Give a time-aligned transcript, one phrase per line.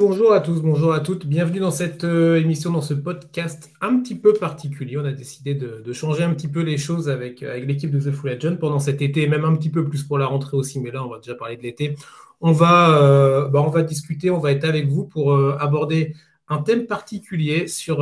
[0.00, 1.26] bonjour à tous, bonjour à toutes.
[1.26, 4.96] Bienvenue dans cette euh, émission, dans ce podcast un petit peu particulier.
[4.96, 8.10] On a décidé de, changer un petit peu les choses avec, avec l'équipe de The
[8.10, 10.80] Full Legend pendant cet été, même un petit peu plus pour la rentrée aussi.
[10.80, 11.96] Mais là, on va déjà parler de l'été.
[12.40, 16.14] On va, euh, bah, discuter, on va être avec vous pour euh, aborder
[16.48, 17.98] un thème particulier sur,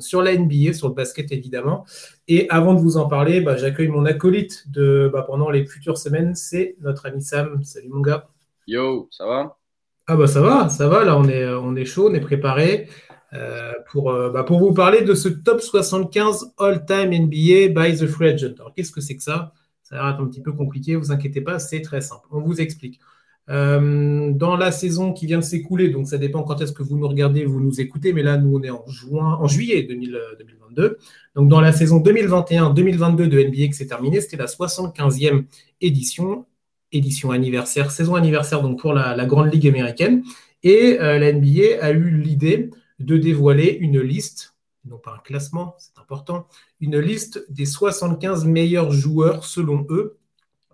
[0.00, 1.86] sur la NBA, sur le basket évidemment.
[2.28, 5.96] Et avant de vous en parler, bah, j'accueille mon acolyte de, bah, pendant les futures
[5.96, 7.64] semaines, c'est notre ami Sam.
[7.64, 8.28] Salut mon gars.
[8.66, 9.56] Yo, ça va?
[10.06, 12.88] Ah bah ça va, ça va, là on est, on est chaud, on est préparé
[13.34, 18.06] euh, pour, euh, bah, pour vous parler de ce top 75 all-time NBA by the
[18.06, 18.54] Free Agent.
[18.58, 19.52] Alors qu'est-ce que c'est que ça?
[19.82, 22.26] Ça va être un petit peu compliqué, vous inquiétez pas, c'est très simple.
[22.30, 23.00] On vous explique.
[23.48, 26.96] Euh, dans la saison qui vient de s'écouler, donc ça dépend quand est-ce que vous
[26.96, 30.98] nous regardez, vous nous écoutez, mais là nous on est en juin, en juillet 2022.
[31.34, 35.44] Donc dans la saison 2021-2022 de NBA qui s'est terminée, c'était la 75e
[35.80, 36.46] édition
[36.92, 40.22] édition anniversaire, saison anniversaire donc pour la, Grande Ligue américaine.
[40.62, 45.74] Et euh, la NBA a eu l'idée de dévoiler une liste, non pas un classement,
[45.78, 46.46] c'est important,
[46.80, 50.18] une liste des 75 meilleurs joueurs selon eux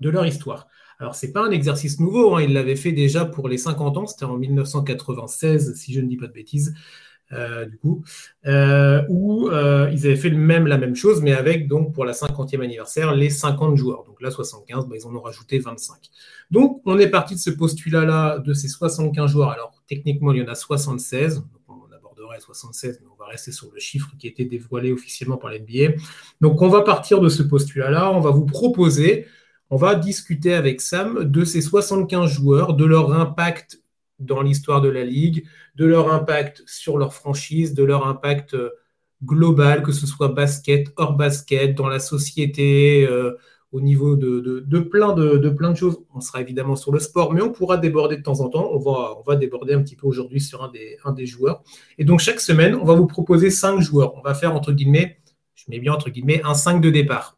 [0.01, 0.69] de leur histoire.
[1.01, 3.97] Alors, ce n'est pas un exercice nouveau, hein, ils l'avaient fait déjà pour les 50
[3.97, 6.75] ans, c'était en 1996, si je ne dis pas de bêtises.
[7.33, 8.03] Euh, du coup,
[8.47, 12.07] euh, où euh, ils avaient fait le même, la même chose, mais avec donc pour
[12.07, 14.05] la 50e anniversaire les 50 joueurs.
[14.05, 15.97] Donc là, 75, bah, ils en ont rajouté 25.
[16.51, 19.51] Donc on est parti de ce postulat-là, de ces 75 joueurs.
[19.51, 21.37] Alors techniquement, il y en a 76.
[21.37, 24.91] Donc, on aborderait 76, mais on va rester sur le chiffre qui a été dévoilé
[24.91, 26.01] officiellement par l'NBA.
[26.41, 28.11] Donc on va partir de ce postulat-là.
[28.11, 29.27] On va vous proposer,
[29.69, 33.83] on va discuter avec Sam de ces 75 joueurs, de leur impact
[34.19, 38.71] dans l'histoire de la Ligue, de leur impact sur leur franchise, de leur impact euh,
[39.25, 43.37] global, que ce soit basket, hors basket, dans la société, euh,
[43.73, 44.39] au niveau de,
[44.81, 45.99] plein de, choses.
[46.15, 48.71] On sera évidemment sur le sport, mais on pourra déborder de temps en temps.
[48.73, 48.79] On
[49.27, 51.63] va, déborder un petit peu aujourd'hui sur un des, un des joueurs.
[51.99, 54.15] Et donc chaque semaine, on va vous proposer cinq joueurs.
[54.17, 55.21] On va faire entre guillemets,
[55.55, 57.38] je mets bien entre guillemets, un 5 de départ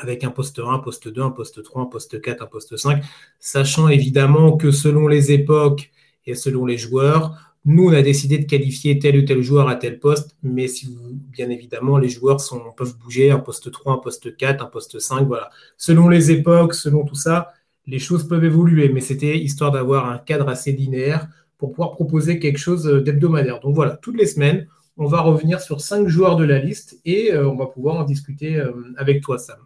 [0.00, 2.76] avec un poste 1, un poste 2, un poste 3, un poste 4, un poste
[2.76, 3.02] 5,
[3.38, 5.90] sachant évidemment que selon les époques
[6.26, 9.76] et selon les joueurs, nous, on a décidé de qualifier tel ou tel joueur à
[9.76, 12.38] tel poste, mais si vous, bien évidemment, les joueurs
[12.76, 15.50] peuvent bouger, un poste 3, un poste 4, un poste 5, voilà.
[15.76, 17.52] Selon les époques, selon tout ça,
[17.86, 21.28] les choses peuvent évoluer, mais c'était histoire d'avoir un cadre assez linéaire
[21.58, 23.60] pour pouvoir proposer quelque chose d'hebdomadaire.
[23.60, 24.66] Donc voilà, toutes les semaines,
[24.96, 28.04] on va revenir sur cinq joueurs de la liste et euh, on va pouvoir en
[28.04, 29.58] discuter euh, avec toi, Sam.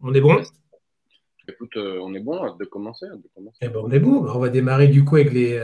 [0.00, 0.42] On est bon?
[1.48, 3.06] Écoute, euh, on est bon de commencer.
[3.60, 4.26] Eh ben, on est bon.
[4.28, 5.62] On va démarrer du coup avec les,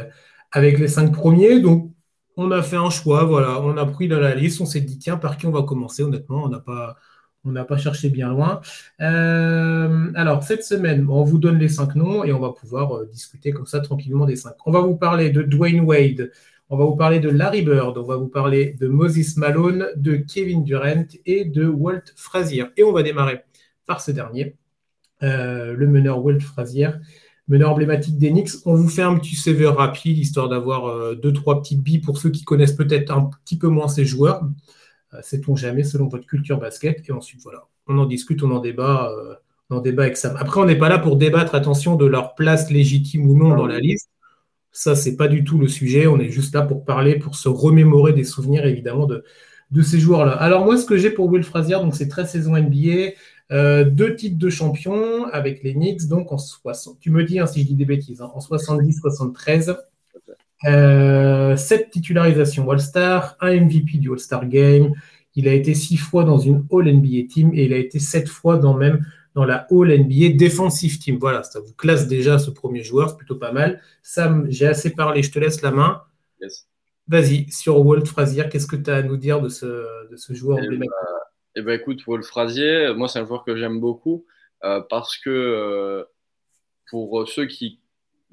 [0.52, 1.60] avec les cinq premiers.
[1.60, 1.90] Donc,
[2.36, 3.24] on a fait un choix.
[3.24, 4.60] Voilà, on a pris dans la liste.
[4.60, 6.02] On s'est dit, tiens, par qui on va commencer?
[6.02, 6.96] Honnêtement, on n'a pas,
[7.44, 8.60] on n'a pas cherché bien loin.
[9.00, 13.06] Euh, alors, cette semaine, on vous donne les cinq noms et on va pouvoir euh,
[13.06, 14.54] discuter comme ça tranquillement des cinq.
[14.66, 16.30] On va vous parler de Dwayne Wade.
[16.70, 20.16] On va vous parler de Larry Bird, on va vous parler de Moses Malone, de
[20.16, 22.64] Kevin Durant et de Walt Frazier.
[22.78, 23.42] Et on va démarrer
[23.86, 24.56] par ce dernier,
[25.22, 26.90] euh, le meneur Walt Frazier,
[27.48, 28.62] meneur emblématique d'Enix.
[28.66, 32.18] On vous fait un petit CV rapide, histoire d'avoir euh, deux, trois petites billes pour
[32.18, 34.42] ceux qui connaissent peut-être un petit peu moins ces joueurs.
[35.14, 37.08] Euh, sait-on jamais, selon votre culture basket.
[37.08, 39.12] Et ensuite, voilà, on en discute, on en débat.
[39.70, 40.36] on débat avec Sam.
[40.38, 43.66] Après, on n'est pas là pour débattre, attention, de leur place légitime ou non dans
[43.66, 44.10] la liste.
[44.72, 46.06] Ça, c'est pas du tout le sujet.
[46.06, 49.22] On est juste là pour parler, pour se remémorer des souvenirs, évidemment, de,
[49.70, 50.32] de ces joueurs-là.
[50.32, 53.12] Alors, moi, ce que j'ai pour Will Frazier, donc c'est 13 saisons NBA.
[53.52, 57.46] Euh, deux titres de champion avec les Knicks, donc en 60, tu me dis hein,
[57.46, 59.76] si je dis des bêtises, hein, en 70-73.
[60.64, 64.92] Euh, sept titularisations All-Star, un MVP du All-Star Game.
[65.34, 68.56] Il a été six fois dans une All-NBA Team et il a été sept fois
[68.56, 69.04] dans même
[69.34, 71.18] dans la All-NBA Defensive Team.
[71.18, 73.80] Voilà, ça vous classe déjà ce premier joueur, c'est plutôt pas mal.
[74.02, 76.02] Sam, j'ai assez parlé, je te laisse la main.
[77.08, 79.66] Vas-y, sur Walt Frazier, qu'est-ce que tu as à nous dire de ce,
[80.10, 80.90] de ce joueur emblématique
[81.54, 84.26] eh ben, écoute, Wolf Frazier, moi, c'est un joueur que j'aime beaucoup
[84.64, 86.04] euh, parce que euh,
[86.90, 87.80] pour ceux qui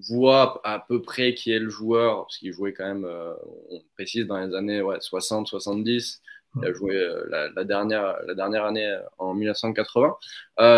[0.10, 3.34] voient à peu près qui est le joueur, parce qu'il jouait quand même, euh,
[3.70, 6.20] on précise, dans les années 60-70,
[6.56, 6.96] il a joué
[7.30, 10.16] la, dernière, la dernière année en 1980.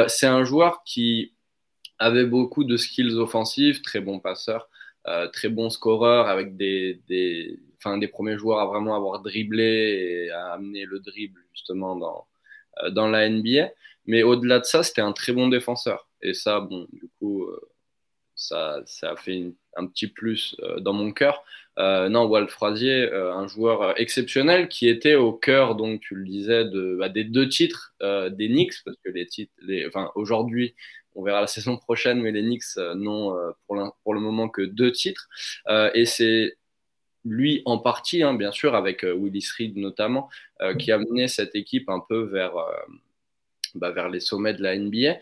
[0.10, 1.34] c'est un joueur qui
[1.98, 4.70] avait beaucoup de skills offensifs, très bon passeur,
[5.32, 7.58] très bon scoreur, avec des, des,
[8.00, 12.28] des premiers joueurs à vraiment avoir dribblé et à amener le dribble justement dans,
[12.92, 13.70] dans la NBA.
[14.06, 16.08] Mais au-delà de ça, c'était un très bon défenseur.
[16.22, 17.60] Et ça, bon, du coup, euh,
[18.36, 21.44] ça, ça a fait un petit plus euh, dans mon cœur.
[21.78, 26.66] non, Walt Frazier, un joueur exceptionnel qui était au cœur, donc tu le disais,
[26.98, 29.54] bah, des deux titres des Knicks, parce que les titres,
[29.88, 30.76] enfin, aujourd'hui,
[31.16, 33.36] on verra la saison prochaine, mais les Knicks n'ont
[33.68, 35.28] pour, pour, le moment que deux titres.
[35.94, 36.58] et c'est
[37.24, 40.30] lui en partie, hein, bien sûr, avec Willis Reed notamment,
[40.80, 42.54] qui a mené cette équipe un peu vers,
[43.76, 45.20] bah, vers les sommets de la NBA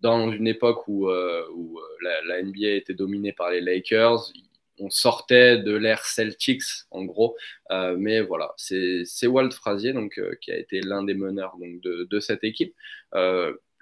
[0.00, 4.32] dans une époque où, la, NBA était dominée par les Lakers,
[4.78, 7.36] on sortait de l'ère Celtics en gros.
[7.70, 12.20] Euh, mais voilà, c'est Walt Frazier donc, euh, qui a été l'un des meneurs de,
[12.20, 12.74] cette équipe.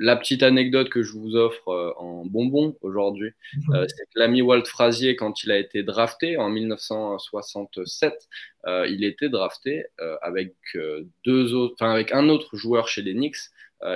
[0.00, 3.86] Euh, la petite anecdote que je vous offre en bonbon aujourd'hui, mhm.
[3.88, 8.28] c'est que l'ami Walt Frazier, quand il a été drafté en 1967,
[8.66, 9.84] il était drafté
[10.22, 10.54] avec,
[11.24, 13.36] deux autres, avec un autre joueur chez les Knicks.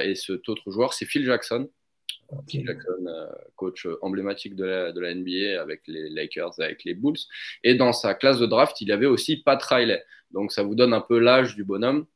[0.03, 1.69] et cet autre joueur, c'est Phil Jackson,
[2.49, 3.27] Jackson, euh,
[3.57, 7.19] coach emblématique de la, de la, NBA avec les Lakers, avec les Bulls.
[7.63, 10.03] Et dans sa classe de draft, il y avait aussi Pat Riley.
[10.31, 12.07] Donc ça vous donne un peu l'âge du bonhomme.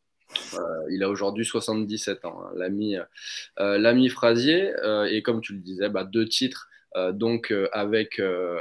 [0.54, 0.58] Euh,
[0.90, 4.72] il a aujourd'hui 77 ans, hein, l'ami euh, l'ami Frazier.
[5.10, 6.68] et comme tu le disais, bah, deux titres
[7.12, 8.20] donc avec,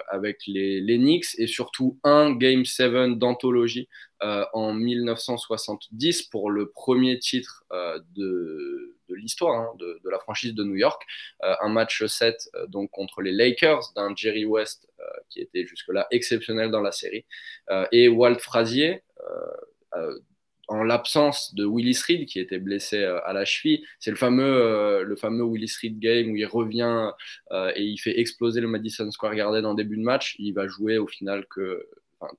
[0.10, 3.88] avec les, les, Knicks et surtout un Game 7 d'anthologie
[4.22, 7.64] en 1970 pour le premier titre
[8.16, 11.02] de de l'histoire hein, de, la franchise de New York.
[11.44, 15.66] Euh, un match 7 euh, donc contre les Lakers d'un Jerry West euh, qui était
[15.66, 17.26] jusque-là exceptionnel dans la série
[17.92, 19.04] et Walt Frazier
[20.68, 23.86] en l'absence de Willis Reed qui était blessé à la cheville.
[24.00, 27.12] C'est le fameux, le fameux Willis Reed game où il revient
[27.52, 30.36] et il fait exploser le Madison Square Garden en début de match.
[30.40, 31.88] Il va jouer au final que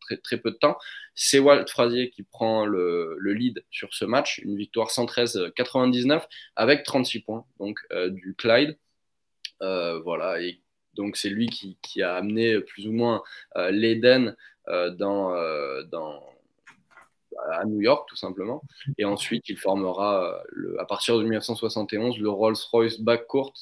[0.01, 0.79] très, très peu de temps.
[1.15, 6.23] C'est Walt Frazier qui prend le, lead sur ce match, une victoire 113-99
[6.57, 8.77] avec 36 points donc euh, du Clyde.
[9.63, 10.61] Euh, voilà, et
[10.95, 13.23] donc c'est lui qui, a amené plus ou moins
[13.57, 14.37] euh, l'Eden
[14.99, 15.33] dans,
[15.85, 16.23] dans,
[17.53, 18.63] à New York tout simplement.
[18.99, 20.43] Et ensuite, il formera
[20.79, 23.55] à partir de 1971 le Rolls-Royce backcourt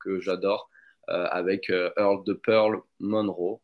[0.00, 0.70] que j'adore
[1.08, 3.60] avec Earl de Pearl Monroe.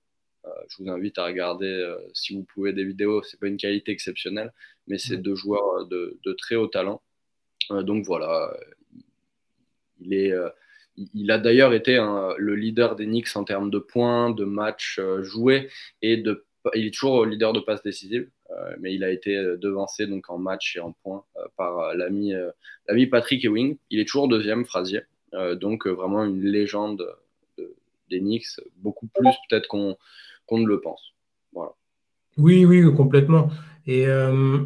[0.46, 3.22] Euh, je vous invite à regarder, euh, si vous pouvez, des vidéos.
[3.22, 4.52] C'est pas une qualité exceptionnelle,
[4.86, 7.02] mais c'est deux joueurs de, très haut talent.
[7.70, 8.56] Euh, donc voilà,
[10.00, 10.32] il est
[11.14, 15.70] il a d'ailleurs été le leader des Knicks en termes de points, de matchs joués
[16.02, 16.44] et de,
[16.74, 18.28] il est toujours leader de passes décisives,
[18.80, 21.24] mais il a été devancé donc en match et en points
[21.56, 22.34] par l'ami
[23.10, 23.76] Patrick Ewing.
[23.90, 25.02] Il est toujours deuxième, Frazier,
[25.60, 27.06] donc vraiment une légende
[28.10, 29.96] des Knicks, beaucoup plus peut-être qu'on
[30.58, 31.14] ne le pense.
[31.52, 31.72] Voilà.
[32.36, 33.48] Oui, oui, complètement.
[33.86, 34.64] Et, euh,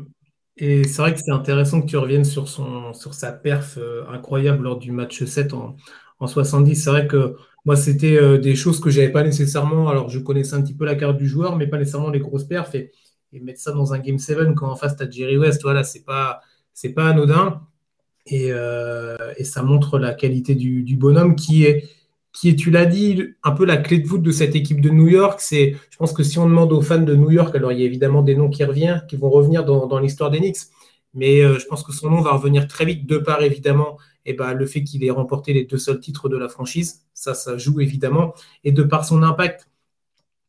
[0.56, 4.04] et c'est vrai que c'est intéressant que tu reviennes sur, son, sur sa perf euh,
[4.08, 5.76] incroyable lors du match 7 en,
[6.18, 6.74] en 70.
[6.76, 9.88] C'est vrai que moi, c'était euh, des choses que je n'avais pas nécessairement.
[9.88, 12.44] Alors, je connaissais un petit peu la carte du joueur, mais pas nécessairement les grosses
[12.44, 12.76] perfs.
[13.40, 16.04] Mettre ça dans un Game 7 quand en face, tu as Jerry West, voilà, c'est
[16.04, 16.40] pas,
[16.72, 17.62] c'est pas anodin.
[18.26, 18.50] Et,
[19.36, 21.84] et, ça montre la qualité du, bonhomme qui est
[22.34, 24.90] qui est, tu l'as dit, un peu la clé de voûte de cette équipe de
[24.90, 25.40] New York.
[25.40, 27.82] C'est, je pense que si on demande aux fans de New York, alors il y
[27.82, 30.58] a évidemment des noms qui reviennent, qui vont revenir dans, l'histoire des Knicks,
[31.14, 34.30] mais euh, je pense que son nom va revenir très vite, de part évidemment et
[34.30, 37.02] eh ben, le fait qu'il ait remporté les deux seuls titres de la franchise.
[37.12, 38.32] Ça, ça joue évidemment.
[38.64, 39.68] Et de par son impact,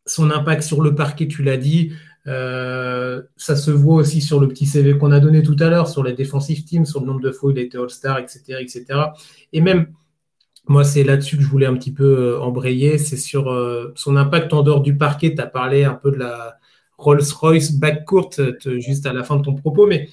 [0.06, 1.92] son impact sur le parquet, tu l'as dit,
[2.28, 5.88] euh, ça se voit aussi sur le petit CV qu'on a donné tout à l'heure,
[5.88, 8.58] sur les defensive teams, sur le nombre de fois où il a été All-Star, etc.,
[8.60, 8.86] etc.
[9.54, 9.88] Et même
[10.68, 12.98] moi, c'est là-dessus que je voulais un petit peu euh, embrayer.
[12.98, 15.36] C'est sur euh, son impact en dehors du parquet.
[15.36, 16.58] Tu as parlé un peu de la
[16.98, 18.32] Rolls-Royce backcourt
[18.78, 20.10] juste à la fin de ton propos, mais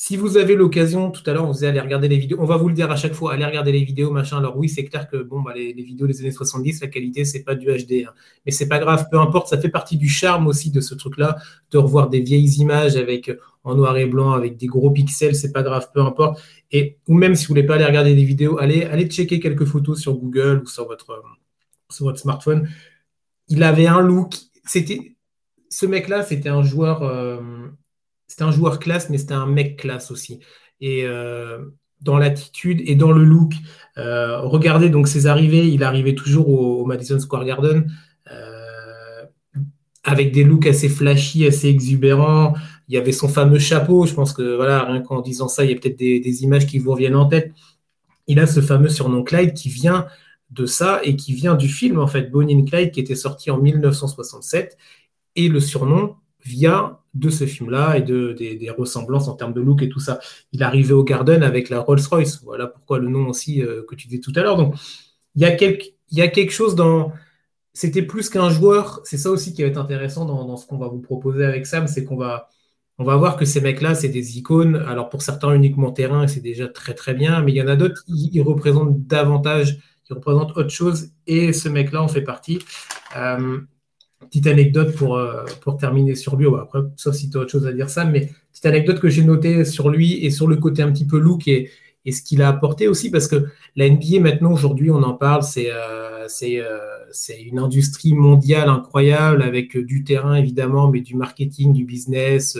[0.00, 2.38] si vous avez l'occasion, tout à l'heure, on vous allez regarder les vidéos.
[2.40, 4.38] On va vous le dire à chaque fois, allez regarder les vidéos, machin.
[4.38, 7.42] Alors oui, c'est clair que bon, bah, les, vidéos des années 70, la qualité, c'est
[7.42, 8.06] pas du HD.
[8.06, 8.12] Hein.
[8.46, 11.36] Mais c'est pas grave, peu importe, ça fait partie du charme aussi de ce truc-là,
[11.72, 13.32] de revoir des vieilles images avec
[13.64, 16.40] en noir et blanc, avec des gros pixels, c'est pas grave, peu importe.
[16.70, 19.64] Et, ou même si vous voulez pas aller regarder des vidéos, allez, allez checker quelques
[19.64, 21.24] photos sur Google ou sur votre,
[21.88, 22.68] smartphone.
[23.48, 24.36] Il avait un look.
[24.64, 25.16] C'était,
[25.70, 27.02] ce mec-là, c'était un joueur.
[27.02, 27.40] Euh,
[28.28, 30.40] c'était un joueur classe, mais c'était un mec classe aussi.
[30.80, 31.58] Et euh,
[32.02, 33.54] dans l'attitude et dans le look,
[33.96, 35.66] euh, regardez donc ses arrivées.
[35.66, 37.90] Il arrivait toujours au, Madison Square Garden
[38.30, 39.24] euh,
[40.04, 42.54] avec des looks assez flashy, assez exubérants.
[42.88, 44.06] Il y avait son fameux chapeau.
[44.06, 46.78] Je pense que voilà, rien qu'en disant ça, il y a peut-être des, images qui
[46.78, 47.52] vous reviennent en tête.
[48.26, 50.06] Il a ce fameux surnom Clyde qui vient
[50.50, 53.50] de ça et qui vient du film en fait Bonnie and Clyde qui était sorti
[53.50, 54.78] en 1967
[55.36, 59.82] et le surnom via de ce film-là et de, des, ressemblances en termes de look
[59.82, 60.20] et tout ça.
[60.52, 62.42] Il arrivait au Garden avec la Rolls-Royce.
[62.44, 64.56] Voilà pourquoi le nom aussi euh, que tu disais tout à l'heure.
[64.56, 64.74] Donc,
[65.34, 65.56] il y, a
[66.10, 67.12] y a quelque chose dans.
[67.72, 69.00] C'était plus qu'un joueur.
[69.04, 71.86] C'est ça aussi qui va être intéressant dans, ce qu'on va vous proposer avec Sam
[71.86, 72.48] c'est qu'on va.
[73.00, 74.74] On va voir que ces mecs-là, c'est des icônes.
[74.74, 77.76] Alors pour certains uniquement terrain, c'est déjà très très bien, mais il y en a
[77.76, 82.58] d'autres ils représentent davantage, qui représentent autre chose, et ce mec-là en fait partie.
[83.16, 83.60] Euh,
[84.20, 85.20] petite anecdote pour,
[85.60, 88.30] pour terminer sur lui, après, sauf si tu as autre chose à dire, ça, mais
[88.52, 91.48] petite anecdote que j'ai notée sur lui et sur le côté un petit peu look
[91.48, 91.70] et,
[92.08, 93.46] et ce qu'il a apporté aussi, parce que
[93.76, 99.76] la NBA, maintenant, aujourd'hui, on en parle, c'est euh, euh, une industrie mondiale incroyable avec
[99.76, 102.56] du terrain, évidemment, mais du marketing, du business,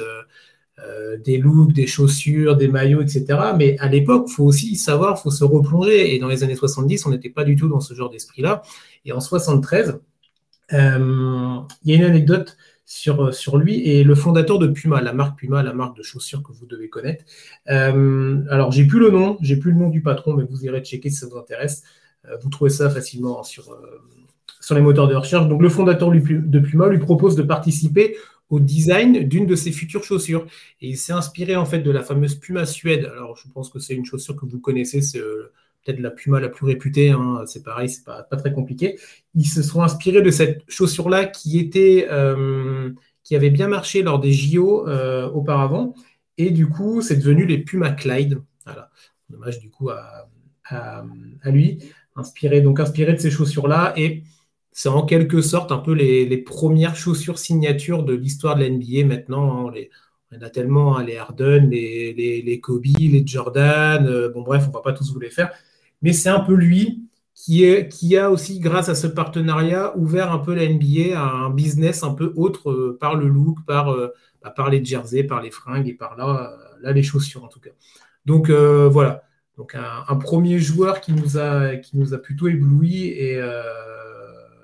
[0.86, 3.24] euh, des looks, des chaussures, des maillots, etc.
[3.56, 6.14] Mais à l'époque, faut aussi savoir, faut se replonger.
[6.14, 8.62] Et dans les années 70, on n'était pas du tout dans ce genre d'esprit-là.
[9.06, 9.98] Et en 73,
[10.70, 12.56] il y a une anecdote
[12.88, 16.02] sur, euh, sur lui et le fondateur de Puma, la marque Puma, la marque de
[16.02, 17.22] chaussures que vous devez connaître.
[17.68, 20.80] Euh, alors, j'ai plus le nom, j'ai plus le nom du patron, mais vous irez
[20.80, 21.82] checker si ça vous intéresse.
[22.24, 23.78] Euh, vous trouvez ça facilement sur,
[24.60, 25.46] sur les moteurs de recherche.
[25.48, 28.16] Donc, le fondateur de Puma lui propose de participer
[28.48, 30.46] au design d'une de ses futures chaussures.
[30.80, 33.04] Et il s'est inspiré en fait de la fameuse Puma Suède.
[33.12, 35.02] Alors, je pense que c'est une chaussure que vous connaissez,
[35.88, 37.42] peut-être la Puma la plus réputée, hein.
[37.46, 38.98] c'est pareil, c'est pas, pas très compliqué.
[39.34, 42.90] Ils se sont inspirés de cette chaussure-là qui était, euh,
[43.24, 45.94] qui avait bien marché lors des JO euh, auparavant,
[46.36, 48.42] et du coup, c'est devenu les Puma Clyde.
[49.30, 50.28] Dommage du coup à,
[51.46, 51.78] lui,
[52.14, 54.22] inspiré donc inspiré de ces chaussures-là, et
[54.72, 58.70] c'est en quelque sorte un peu les, les premières chaussures signatures de l'histoire de la
[58.70, 59.68] NBA maintenant.
[59.68, 59.72] Hein.
[59.74, 59.90] les,
[60.30, 64.66] on a tellement, hein, les Harden, les, les, les, Kobe, les Jordan, euh, bon bref,
[64.68, 65.50] on va pas tous vous les faire
[66.02, 70.32] mais c'est un peu lui qui, est, qui a aussi, grâce à ce partenariat, ouvert
[70.32, 73.92] un peu la NBA à un business un peu autre euh, par le look, par,
[73.92, 74.12] euh,
[74.42, 77.48] bah, par les jerseys, par les fringues et par là, euh, là les chaussures en
[77.48, 77.70] tout cas.
[78.26, 79.22] Donc voilà,
[79.56, 83.40] donc un, premier joueur qui nous a, qui nous a plutôt ébloui et,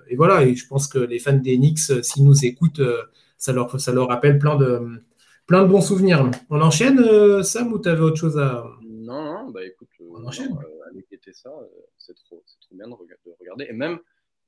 [0.09, 2.83] et, voilà, et je pense que les fans des Knicks, s'ils nous écoutent,
[3.39, 5.01] ça leur, ça leur rappelle plein de,
[5.47, 6.31] plein de bons souvenirs.
[6.51, 8.67] On enchaîne, Sam, ou tu avais autre chose à...
[8.87, 10.55] Non, non, bah écoute, on enchaîne
[11.33, 11.67] ça, euh,
[11.99, 12.95] c'est trop, trop bien de,
[13.41, 13.67] regarder.
[13.69, 13.99] Et même,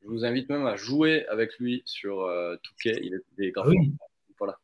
[0.03, 2.99] je vous invite même à jouer avec lui sur euh, Touquet.
[3.03, 3.93] Il est des ah oui.
[4.39, 4.59] Voilà.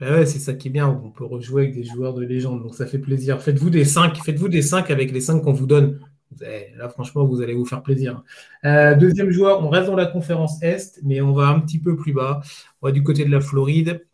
[0.00, 0.88] Bah ouais, c'est ça qui est bien.
[0.88, 3.40] On peut rejouer avec des joueurs de légende, donc ça fait plaisir.
[3.40, 6.00] Faites-vous des 5 faites-vous des 5 avec les 5 qu'on vous donne.
[6.40, 8.22] Là, franchement, vous allez vous faire plaisir.
[8.64, 11.96] Euh, deuxième joueur, on reste dans la conférence Est, mais on va un petit peu
[11.96, 12.42] plus bas.
[12.82, 14.06] On va du côté de la Floride.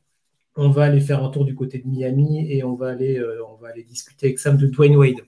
[0.54, 3.56] On va aller faire un tour du côté de Miami et on va aller, on
[3.56, 5.22] va aller discuter avec Sam de Dwayne Wade.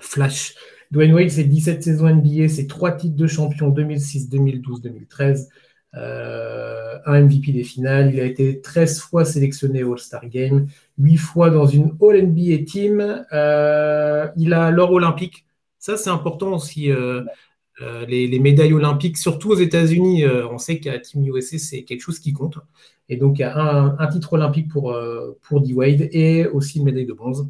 [0.00, 0.54] Flash.
[0.90, 5.48] Dwayne Wade, c'est 17 saisons NBA, c'est 3 titres de champion 2006, 2012, 2013.
[7.06, 8.12] un MVP des finales.
[8.14, 10.66] Il a été 13 fois sélectionné All-Star Game,
[10.98, 13.24] 8 fois dans une All-NBA Team.
[13.32, 15.46] Euh, il a l'or olympique.
[15.78, 16.90] Ça, c'est important aussi.
[16.90, 17.22] Euh,
[17.80, 22.18] euh, les, médailles olympiques, surtout aux États-Unis, on sait qu'à Team USA, c'est quelque chose
[22.18, 22.58] qui compte.
[23.08, 23.56] Et donc, il y a
[23.98, 24.96] un, titre olympique pour,
[25.42, 27.48] pour D-Wade et aussi une médaille de bronze.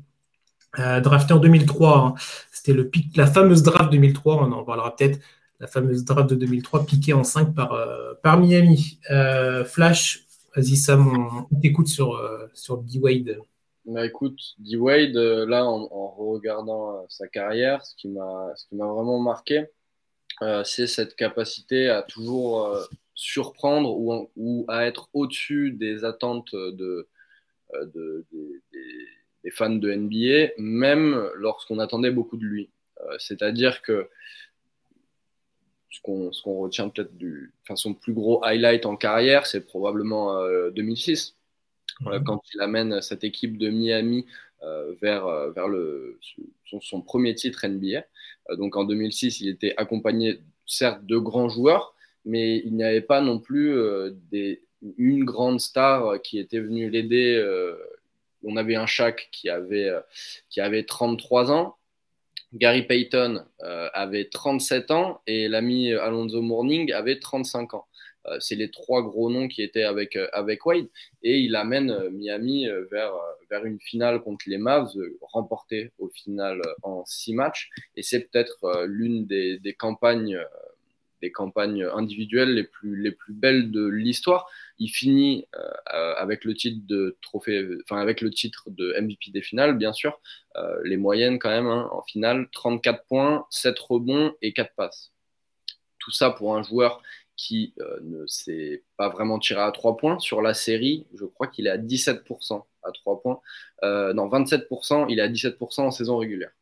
[0.76, 2.14] Drafté en 2003,
[2.52, 5.18] c'était le pic, la fameuse draft 2003, on en parlera peut-être,
[5.60, 9.00] la fameuse draft de 2003, piquée en 5 par, euh, par Miami.
[9.10, 13.38] Euh, Flash, vas-y Sam, on t'écoute sur, euh, sur D-Wade.
[13.87, 19.66] Bah écoute, D-Wade, là, en, regardant sa carrière, ce qui m'a vraiment marqué,
[20.64, 22.76] c'est cette capacité à toujours
[23.14, 27.08] surprendre ou, ou, à être au-dessus des attentes de,
[27.72, 29.06] de des
[29.50, 32.71] fans de NBA, même lorsqu'on attendait beaucoup de lui.
[33.00, 34.09] Euh, c'est-à-dire que
[35.90, 40.38] ce qu'on retient peut-être du, enfin, son plus gros highlight en carrière, c'est probablement
[40.71, 41.37] 2006,
[42.07, 44.26] euh, quand il amène cette équipe de Miami
[44.62, 46.21] euh, vers, vers le,
[46.80, 48.04] son, premier titre NBA.
[48.57, 53.21] donc en 2006, il était accompagné certes de grands joueurs, mais il n'y avait pas
[53.21, 53.75] non plus
[54.30, 54.62] des,
[54.99, 57.42] une grande star qui était venue l'aider
[58.45, 60.00] on avait un Shaq qui avait, euh,
[60.50, 61.76] qui avait 33 ans.
[62.54, 67.87] Gary Payton euh, avait 37 ans et l'ami Alonso Mourning avait 35 ans.
[68.26, 70.88] Euh, c'est les trois gros noms qui étaient avec, avec Wade.
[71.23, 73.12] Et il amène Miami vers,
[73.50, 77.68] vers une finale contre les Mavs, remportée au final en six matchs.
[77.97, 80.38] Et c'est peut-être l'une des, des campagnes
[81.21, 84.49] des campagnes individuelles les plus, les plus belles de l'histoire.
[84.78, 89.42] Il finit euh, avec le titre de trophée, enfin avec le titre de MVP des
[89.42, 90.20] finales, bien sûr.
[90.56, 95.12] Euh, les moyennes quand même hein, en finale, 34 points, 7 rebonds et 4 passes.
[95.99, 97.02] Tout ça pour un joueur
[97.37, 100.18] qui euh, ne s'est pas vraiment tiré à 3 points.
[100.18, 103.40] Sur la série, je crois qu'il est à 17% à 3 points.
[103.82, 106.52] non, 27%, il est à 17% en saison régulière.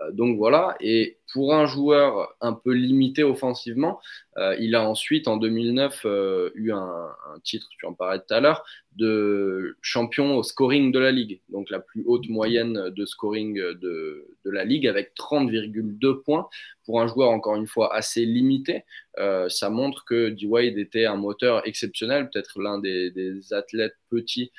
[0.00, 4.00] Euh, donc voilà, et pour un joueur un peu limité offensivement,
[4.38, 7.08] euh, il a ensuite en 2009 euh, eu un,
[7.42, 8.64] titre, tu en parlais tout à l'heure,
[8.96, 14.26] de champion au scoring de la ligue, donc la plus haute moyenne de scoring de,
[14.44, 16.48] la ligue avec 30,2 points
[16.84, 18.84] pour un joueur encore une fois assez limité.
[19.18, 24.52] Euh, ça montre que D-Wade était un moteur exceptionnel, peut-être l'un des, athlètes petits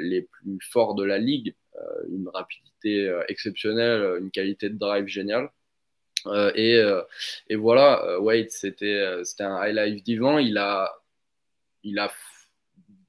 [0.00, 1.54] les plus forts de la ligue,
[2.08, 5.48] une rapidité exceptionnelle, une qualité de drive géniale.
[6.54, 6.82] Et,
[7.48, 10.38] et, voilà, Wade, c'était un high life divan.
[10.38, 10.92] Il a,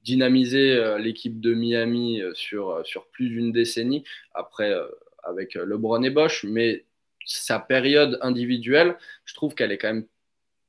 [0.02, 4.04] dynamisé l'équipe de Miami sur, plus d'une décennie.
[4.34, 4.74] Après,
[5.22, 6.84] avec euh, LeBron et Bosch, mais
[7.24, 10.06] sa période individuelle, je trouve qu'elle est quand même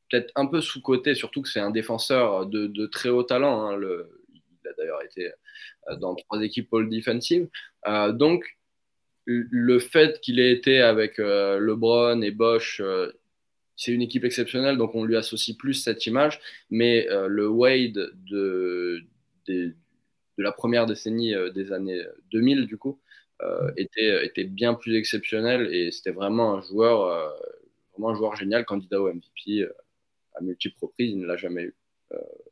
[0.09, 3.67] peut-être un peu sous-cotée, surtout que c'est un défenseur de, très haut talent.
[3.67, 3.79] Hein,
[4.33, 5.31] il a d'ailleurs été
[5.89, 7.47] euh, dans trois équipes all defensive.
[7.87, 8.45] Euh, donc,
[9.25, 12.81] le fait qu'il ait été avec LeBron et Bosch,
[13.75, 16.39] c'est une équipe exceptionnelle, donc on lui associe plus cette image.
[16.69, 19.01] Mais le Wade de,
[19.47, 19.75] de,
[20.37, 22.99] la première décennie des années 2000, du coup,
[23.43, 27.29] euh, était, était bien plus exceptionnel et c'était vraiment un joueur, euh,
[27.91, 29.73] vraiment un joueur génial, candidat au MVP euh,
[30.35, 31.11] à multiples reprises.
[31.11, 31.75] Il ne l'a jamais eu,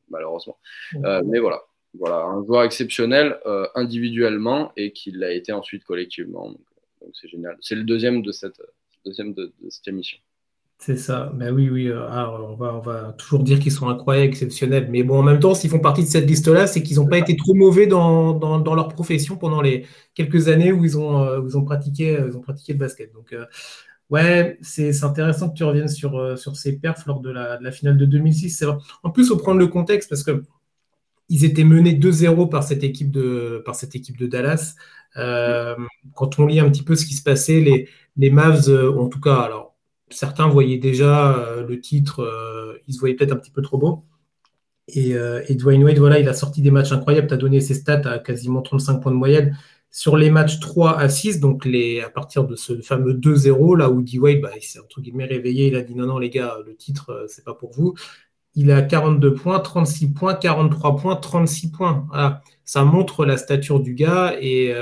[0.09, 0.57] malheureusement.
[0.93, 1.61] mais voilà,
[1.93, 3.37] voilà, un joueur exceptionnel
[3.75, 6.49] individuellement et qui l'a été ensuite collectivement.
[6.49, 7.57] Donc c'est génial.
[7.61, 8.61] C'est le deuxième de cette,
[9.05, 10.17] deuxième de cette émission.
[10.81, 11.31] C'est ça.
[11.35, 11.89] Ben oui, oui.
[11.89, 14.87] Euh, ah, on, va, toujours dire qu'ils sont incroyables, exceptionnels.
[14.89, 17.19] Mais bon, en même temps, s'ils font partie de cette liste-là, c'est qu'ils n'ont pas
[17.19, 21.41] été trop mauvais dans, dans, leur profession pendant les quelques années où ils ont, euh,
[21.47, 23.13] ils ont, pratiqué, euh, ils ont pratiqué le basket.
[23.13, 23.35] Donc,
[24.09, 27.71] ouais, c'est intéressant que tu reviennes sur, sur ces perfs lors de la, de la
[27.71, 28.65] finale de 2006.
[29.03, 30.41] En plus, il faut prendre le contexte parce que
[31.31, 33.63] ils étaient menés 2-0 par cette équipe de,
[34.27, 34.75] Dallas.
[35.15, 39.37] quand on lit un petit peu ce qui se passait, les, Mavs, en tout cas,
[39.37, 39.71] alors
[40.13, 43.77] certains voyaient déjà euh, le titre, euh, ils se voyaient peut-être un petit peu trop
[43.77, 44.05] beau.
[44.87, 47.27] Et, euh, Dwayne Wade, voilà, il a sorti des matchs incroyables.
[47.27, 49.57] Tu as donné ses stats à quasiment 35 points de moyenne.
[49.89, 54.01] Sur les matchs 3 à 6, donc à partir de ce fameux 2-0, là où
[54.01, 56.75] D-Wade, bah, il s'est entre guillemets réveillé, il a dit non, non, les gars, le
[56.75, 57.93] titre, c'est pas pour vous.
[58.55, 62.07] Il a 42 points, 36 points, 43 points, 36 points.
[62.65, 64.73] Ça montre la stature du gars et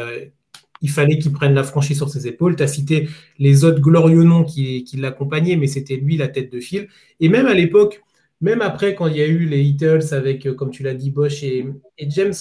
[0.81, 2.55] il fallait qu'il prenne la franchise sur ses épaules.
[2.55, 6.59] Tu as cité les autres glorieux noms qui, l'accompagnaient, mais c'était lui la tête de
[6.59, 6.87] file.
[7.19, 8.01] Et même à l'époque,
[8.41, 11.11] même après, quand il y a eu les Heatles avec, euh, comme tu l'as dit,
[11.11, 11.67] Bosch et,
[11.99, 12.33] James,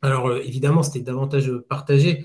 [0.00, 2.24] alors euh, évidemment, c'était davantage partagé.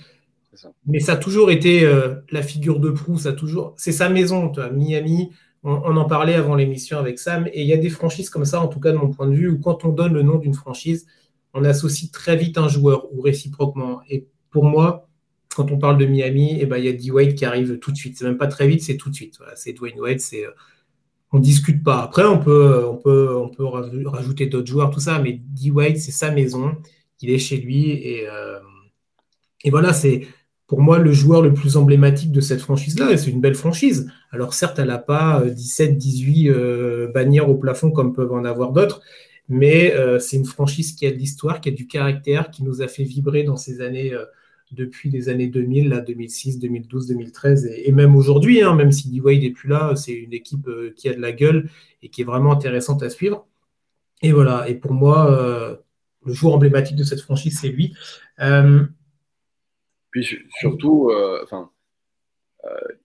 [0.87, 3.75] Mais ça a toujours été euh, la figure de proue, ça toujours.
[3.77, 5.31] C'est sa maison, toi, Miami.
[5.69, 7.47] On, en parlait avant l'émission avec Sam.
[7.47, 9.35] Et il y a des franchises comme ça, en tout cas de mon point de
[9.35, 11.05] vue, où quand on donne le nom d'une franchise,
[11.53, 13.99] on associe très vite un joueur ou réciproquement.
[14.09, 15.09] Et pour moi,
[15.53, 17.97] quand on parle de Miami, eh ben, il y a D-Wade qui arrive tout de
[17.97, 18.17] suite.
[18.17, 19.39] C'est même pas très vite, c'est tout de suite.
[19.55, 20.51] c'est Dwayne Wade, c'est euh,
[21.33, 22.01] on discute pas.
[22.01, 23.65] Après, on peut, peut
[24.05, 26.77] rajouter d'autres joueurs, tout ça, mais D-Wade, c'est sa maison,
[27.19, 27.91] il est chez lui.
[27.91, 28.59] Et, euh,
[29.65, 30.27] et voilà, c'est
[30.67, 33.17] pour moi le joueur le plus emblématique de cette franchise-là.
[33.17, 34.11] c'est une belle franchise.
[34.31, 36.51] Alors certes, elle n'a pas 17, euh, 18
[37.13, 39.01] bannières au plafond comme peuvent en avoir d'autres,
[39.49, 42.87] mais c'est une franchise qui a de l'histoire, qui a du caractère, qui nous a
[42.87, 44.13] fait vibrer dans ces années
[44.71, 49.41] depuis les années 2000, là, 2006, 2012, 2013, et, même aujourd'hui, hein, même si D-Wade
[49.41, 51.69] n'est plus là, c'est une équipe euh, qui a de la gueule
[52.01, 53.47] et qui est vraiment intéressante à suivre.
[54.21, 55.75] Et voilà, et pour moi, euh,
[56.25, 57.93] le joueur emblématique de cette franchise, c'est lui.
[60.17, 61.11] Euh, Puis surtout,
[61.43, 61.69] enfin,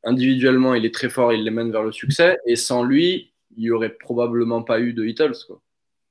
[0.04, 3.64] individuellement, il est très fort, il les mène vers le succès, et sans lui, il
[3.64, 5.36] n'y aurait probablement pas eu de Beatles.
[5.46, 5.60] Quoi.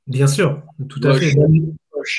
[0.08, 1.34] Bien sûr, tout à fait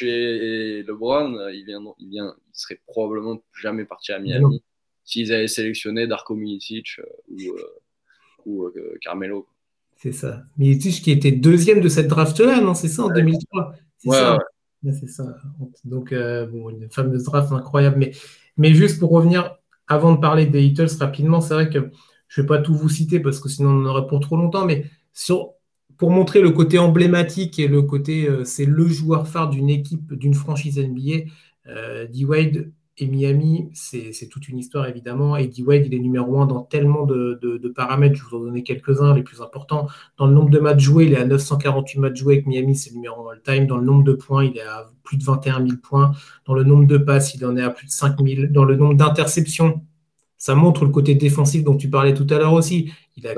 [0.03, 4.63] et, LeBron, il, vient, il, vient, il serait probablement jamais parti à Miami
[5.05, 7.81] s'ils avaient sélectionné Darko Milicic euh, ou, euh,
[8.47, 9.47] ou euh, Carmelo.
[9.97, 10.43] C'est ça.
[10.59, 14.39] Milicic qui était deuxième de cette draft-là, non C'est ça en 2003 C'est ça.
[14.91, 15.37] C'est ça.
[15.85, 17.99] Donc, bon, une fameuse draft incroyable.
[17.99, 18.13] Mais,
[18.57, 21.91] mais juste pour revenir, avant de parler des Heatles rapidement, c'est vrai que
[22.29, 24.37] je ne vais pas tout vous citer parce que sinon on en aurait pour trop
[24.37, 25.53] longtemps, mais sur,
[25.99, 30.15] pour montrer le côté emblématique et le côté, euh, c'est le joueur phare d'une équipe,
[30.15, 31.31] d'une franchise NBA,
[31.67, 35.37] euh, D-Wade et Miami, c'est toute une histoire évidemment.
[35.37, 38.17] Et D-Wade, il est numéro un dans tellement de, paramètres.
[38.17, 39.89] Je vous en donner quelques-uns, les plus importants.
[40.17, 42.91] Dans le nombre de matchs joués, il est à 948 matchs joués avec Miami, c'est
[42.91, 43.67] le numéro 1 all-time.
[43.67, 46.13] Dans le nombre de points, il est à plus de 21 000 points.
[46.47, 48.47] Dans le nombre de passes, il en est à plus de 5 000.
[48.51, 49.83] Dans le nombre d'interceptions,
[50.39, 52.93] ça montre le côté défensif dont tu parlais tout à l'heure aussi.
[53.23, 53.33] Bah,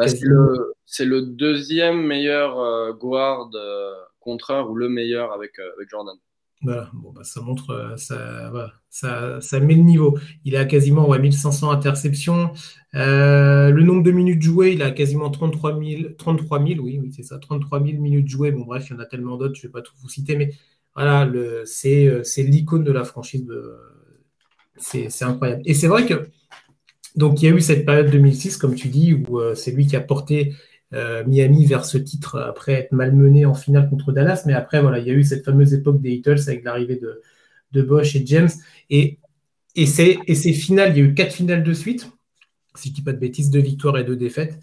[0.86, 6.16] c'est le deuxième meilleur euh, guard euh, contreur ou le meilleur avec, euh, avec Jordan.
[6.64, 8.50] Voilà, bon, bah, ça montre, ça,
[8.88, 10.18] ça, ça, met le niveau.
[10.44, 12.52] Il a quasiment ouais, 1500 interceptions.
[12.92, 17.22] le nombre de minutes jouées, il a quasiment 33 000, 33 000 oui, oui c'est
[17.22, 18.50] ça, 33 000 minutes jouées.
[18.50, 20.36] Bon, bref, il y en a tellement d'autres, je ne vais pas tout vous citer,
[20.36, 20.52] mais
[20.94, 21.30] voilà,
[21.64, 23.46] c'est l'icône de la franchise.
[24.76, 25.62] C'est incroyable.
[25.66, 26.28] Et c'est vrai que
[27.16, 29.96] donc il y a eu cette période 2006, comme tu dis, où c'est lui qui
[29.96, 30.54] a porté
[30.92, 34.44] Miami vers ce titre après être malmené en finale contre Dallas.
[34.46, 37.20] Mais après, voilà, il y a eu cette fameuse époque des Heatles avec l'arrivée de,
[37.72, 38.50] de Bosch et James.
[38.90, 39.18] Et,
[39.74, 42.10] et, ces, et finales, il y a eu quatre finales de suite,
[42.76, 44.58] si je dis pas de bêtises, deux victoires et deux défaites.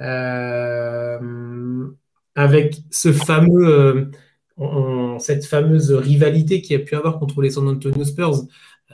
[0.00, 1.86] Euh,
[2.34, 4.10] avec ce fameux,
[4.58, 8.44] euh, cette fameuse rivalité qu'il y a pu avoir contre les San Antonio Spurs.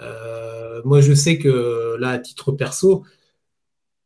[0.00, 3.04] Euh, moi, je sais que là, à titre perso,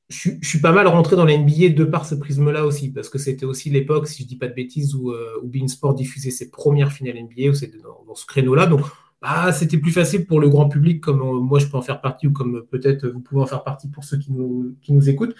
[0.09, 3.19] je, suis pas mal rentré dans la NBA de par ce prisme-là aussi, parce que
[3.19, 6.92] c'était aussi l'époque, si je dis pas de bêtises, où, où Beansport diffusait ses premières
[6.92, 8.66] finales NBA, où c'était dans, ce créneau-là.
[8.66, 8.83] Donc,
[9.21, 12.29] bah, c'était plus facile pour le grand public, comme moi je peux en faire partie,
[12.29, 15.35] ou comme peut-être vous pouvez en faire partie pour ceux qui nous, qui nous écoutent.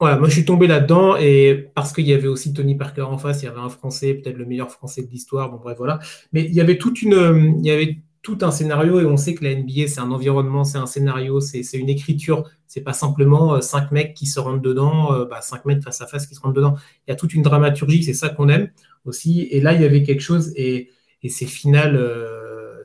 [0.00, 3.18] Voilà, moi je suis tombé là-dedans et parce qu'il y avait aussi Tony Parker en
[3.18, 5.98] face, il y avait un Français, peut-être le meilleur Français de l'histoire, bon bref voilà.
[6.32, 9.34] Mais il y avait toute une, il y avait tout un scénario et on sait
[9.34, 12.50] que la NBA c'est un environnement, c'est un scénario, c'est une écriture.
[12.66, 16.00] C'est pas simplement euh, cinq mecs qui se rentrent dedans, euh, bah, cinq mètres face
[16.02, 16.76] à face qui se rentrent dedans.
[17.06, 18.70] Il y a toute une dramaturgie, c'est ça qu'on aime
[19.04, 19.42] aussi.
[19.50, 20.90] Et là il y avait quelque chose et,
[21.22, 22.82] et ces finales, euh,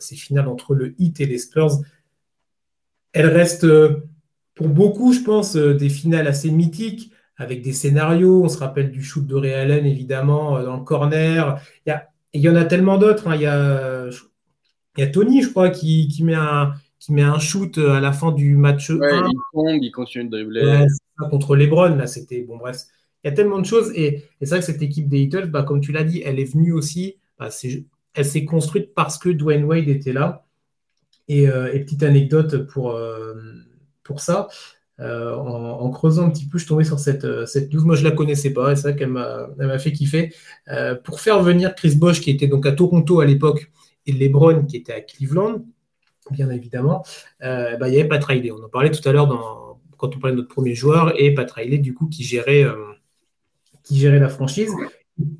[0.47, 1.79] entre le Heat et les Spurs,
[3.13, 3.67] elles restent
[4.55, 8.43] pour beaucoup, je pense, des finales assez mythiques avec des scénarios.
[8.43, 11.61] On se rappelle du shoot de Ray Allen, évidemment, dans le corner.
[11.85, 13.29] Il y, en a tellement d'autres.
[13.29, 14.09] Hein.
[14.97, 17.93] Il y a Tony, je crois, qui, qui, met un, qui met un shoot euh,
[17.93, 20.85] à la fin du match ouais, Il tombe, il continue de dribbler.
[21.29, 22.41] contre LeBron, là, c'était.
[22.41, 22.77] Bon, bref.
[23.23, 23.91] Il y a tellement de choses.
[23.95, 26.51] Et, c'est vrai que cette équipe des Heatles, bah, comme tu l'as dit, elle est
[26.51, 27.17] venue aussi.
[27.39, 27.49] Bah,
[28.13, 30.45] elle s'est construite parce que Dwayne Wade était là.
[31.27, 32.95] Et, et petite anecdote pour
[34.03, 34.47] pour ça.
[35.01, 37.83] Euh, en, creusant un petit peu, je suis tombé sur cette, euh, cette news.
[37.83, 40.33] Moi, je ne la connaissais pas, et c'est vrai qu'elle m'a fait kiffer.
[40.69, 43.71] Euh, pour faire venir Chris Bosch, qui était donc à Toronto à l'époque,
[44.05, 45.65] et LeBron, qui était à Cleveland,
[46.31, 47.03] bien évidemment,
[47.41, 48.51] bah, il y avait Riley.
[48.51, 49.27] On en parlait tout à l'heure
[49.97, 52.65] quand on parlait de notre premier joueur, et Riley, du coup, qui gérait,
[53.83, 54.73] qui gérait la franchise.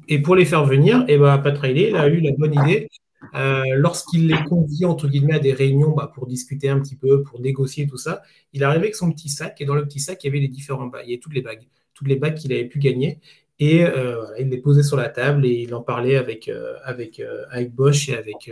[0.07, 2.89] Et pour les faire venir, et bah, Pat Riley a eu la bonne idée
[3.33, 7.23] euh, lorsqu'il les convie entre guillemets à des réunions bah, pour discuter un petit peu,
[7.23, 8.21] pour négocier tout ça,
[8.53, 10.47] il arrivait avec son petit sac et dans le petit sac il y avait les
[10.47, 13.19] différents bagues, il y avait toutes les bagues, toutes les bagues qu'il avait pu gagner
[13.59, 17.21] et euh, il les posait sur la table et il en parlait avec euh, avec
[17.49, 18.51] avec Bosch et avec,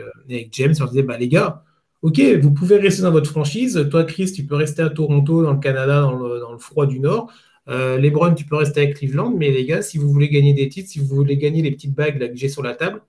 [0.51, 0.73] James.
[0.79, 1.63] Il disait bah les gars,
[2.01, 3.87] ok, vous pouvez rester dans votre franchise.
[3.91, 6.85] Toi Chris, tu peux rester à Toronto dans le Canada dans le, dans le froid
[6.85, 7.31] du Nord.
[7.69, 10.67] Euh, Lebron, tu peux rester avec Cleveland, mais les gars, si vous voulez gagner des
[10.69, 13.01] titres, si vous voulez gagner les petites bagues que j'ai sur la table,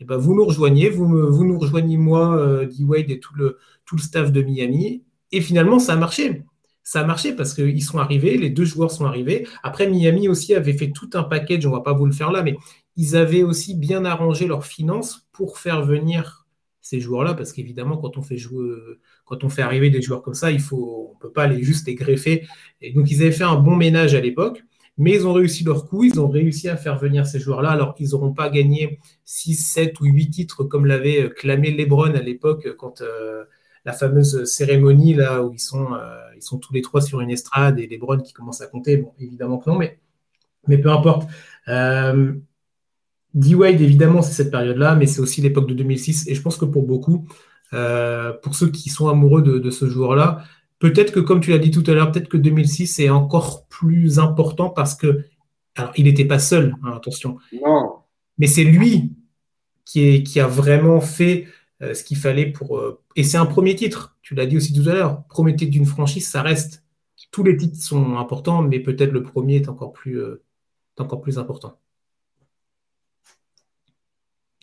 [0.00, 3.58] eh ben, vous nous rejoignez, vous, vous nous rejoignez moi, euh, D-Wade et tout le,
[3.86, 5.04] tout le staff de Miami.
[5.30, 6.42] Et finalement, ça a marché.
[6.84, 9.46] Ça a marché parce qu'ils sont arrivés, les deux joueurs sont arrivés.
[9.62, 12.32] Après, Miami aussi avait fait tout un package, on ne va pas vous le faire
[12.32, 12.56] là, mais
[12.96, 16.46] ils avaient aussi bien arrangé leurs finances pour faire venir
[16.80, 18.76] ces joueurs-là, parce qu'évidemment, quand on fait jouer,
[19.24, 21.86] quand on fait arriver des joueurs comme ça, il faut, on peut pas les juste
[21.86, 22.46] les greffer.
[22.80, 24.64] Et donc, ils avaient fait un bon ménage à l'époque.
[24.98, 27.70] Mais ils ont réussi leur coup, ils ont réussi à faire venir ces joueurs-là.
[27.70, 32.14] Alors, ils n'auront pas gagné 6, 7 ou 8 titres comme l'avait euh, clamé Lebron
[32.14, 33.44] à l'époque euh, quand euh,
[33.84, 35.88] la fameuse cérémonie là où ils sont,
[36.42, 38.98] ils sont tous les trois sur une estrade et Lebron qui commence à compter.
[38.98, 39.98] Bon, évidemment que non, mais,
[40.68, 41.28] mais peu importe.
[43.34, 46.28] D-Wade, évidemment, c'est cette période-là, mais c'est aussi l'époque de 2006.
[46.28, 47.26] Et je pense que pour beaucoup,
[47.70, 50.44] pour ceux qui sont amoureux de, de ce joueur-là,
[50.82, 54.18] Peut-être que, comme tu l'as dit tout à l'heure, peut-être que 2006 est encore plus
[54.18, 55.26] important parce que,
[55.76, 57.38] alors, il n'était pas seul, hein, attention.
[57.64, 57.98] Non.
[58.36, 59.12] Mais c'est lui
[59.84, 61.48] qui, est, qui, a vraiment fait euh,
[61.94, 62.78] ce qu'il fallait pour.
[62.78, 65.24] Euh, et c'est un premier titre, tu l'as dit aussi tout à l'heure.
[65.28, 66.84] Premier titre d'une franchise, ça reste.
[67.30, 70.42] Tous les titres sont importants, mais peut-être le premier est encore plus, euh,
[70.98, 71.78] encore plus important.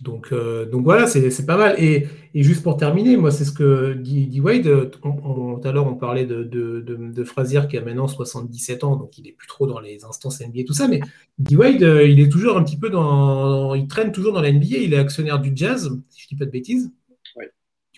[0.01, 1.75] Donc, euh, donc voilà, c'est pas mal.
[1.77, 4.91] Et, juste pour terminer, moi, c'est ce que dit, Wade.
[4.91, 9.25] tout à l'heure, on parlait de, de, de, qui a maintenant 77 ans, donc il
[9.25, 10.87] n'est plus trop dans les instances NBA tout ça.
[10.87, 11.01] Mais
[11.37, 11.57] D.
[11.57, 13.75] Wade, euh, il est toujours un petit peu dans.
[13.75, 14.77] Il traîne toujours dans la NBA.
[14.77, 16.91] Il est actionnaire du Jazz, si je ne dis pas de bêtises,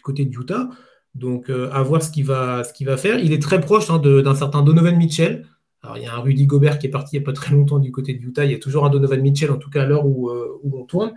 [0.02, 0.70] du côté de Utah.
[1.14, 3.20] Donc, euh, à voir ce qu'il va, ce va faire.
[3.20, 5.46] Il est très proche hein, d'un certain Donovan Mitchell.
[5.84, 7.54] Alors, il y a un Rudy Gobert qui est parti il n'y a pas très
[7.54, 8.46] longtemps du côté de Utah.
[8.46, 10.86] Il y a toujours un Donovan Mitchell, en tout cas à l'heure où, euh, on
[10.86, 11.14] tourne.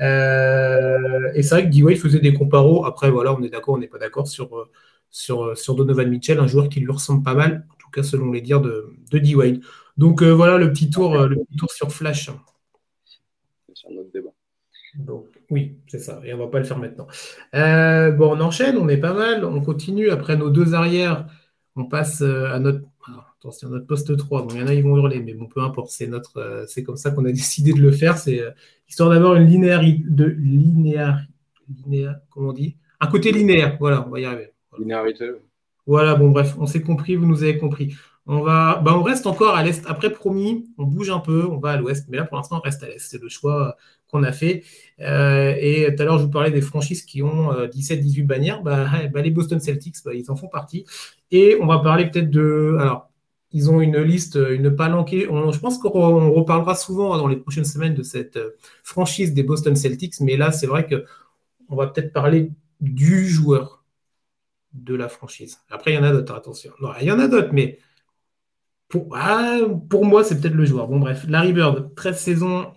[0.00, 2.84] Euh, et c'est vrai que D-Wade faisait des comparos.
[2.84, 4.68] Après, voilà, on est d'accord, on n'est pas d'accord sur,
[5.10, 8.30] sur, sur, Donovan Mitchell, un joueur qui lui ressemble pas mal, en tout cas selon
[8.32, 9.60] les dires de, de D-Wade.
[9.96, 12.30] Donc voilà le petit, tour, le petit tour sur Flash.
[13.74, 14.30] C'est un autre débat.
[14.96, 16.20] Donc, oui, c'est ça.
[16.24, 17.06] Et on ne va pas le faire maintenant.
[17.52, 19.44] bon, on enchaîne, on est pas mal.
[19.44, 20.10] On continue.
[20.10, 21.26] Après nos deux arrières,
[21.76, 22.82] on passe à notre
[23.38, 24.42] attention, notre poste 3.
[24.42, 25.90] Bon, il y en a, ils vont hurler, mais bon, peu importe.
[25.90, 28.18] C'est notre, euh, c'est comme ça qu'on a décidé de le faire.
[28.18, 28.50] C'est euh,
[28.88, 31.20] histoire d'avoir une linéarité, de linéar,
[31.68, 32.76] linéar, comment on dit?
[33.00, 33.76] Un côté linéaire.
[33.78, 34.52] Voilà, on va y arriver.
[34.78, 35.30] Linéarité.
[35.86, 37.94] Voilà, bon, bref, on s'est compris, vous nous avez compris.
[38.26, 39.86] On, va, bah, on reste encore à l'est.
[39.86, 42.06] Après, promis, on bouge un peu, on va à l'ouest.
[42.10, 42.98] Mais là, pour l'instant, on reste à l'est.
[42.98, 43.76] C'est le choix
[44.10, 44.64] qu'on a fait.
[45.00, 48.62] Euh, et tout à l'heure, je vous parlais des franchises qui ont 17-18 euh, bannières.
[48.62, 50.84] Bah, bah, les Boston Celtics, bah, ils en font partie.
[51.30, 52.76] Et on va parler peut-être de.
[52.80, 53.10] Alors,
[53.52, 55.22] ils ont une liste, une palanquée.
[55.22, 58.50] je pense qu'on reparlera souvent dans les prochaines semaines de cette euh,
[58.82, 60.20] franchise des Boston Celtics.
[60.20, 63.84] Mais là, c'est vrai qu'on va peut-être parler du joueur
[64.74, 65.58] de la franchise.
[65.70, 66.72] Après, il y en a d'autres, attention.
[66.80, 67.78] Non, il y en a d'autres, mais
[68.88, 70.88] pour, ah, pour moi, c'est peut-être le joueur.
[70.88, 72.72] Bon, bref, Larry Bird, 13 saisons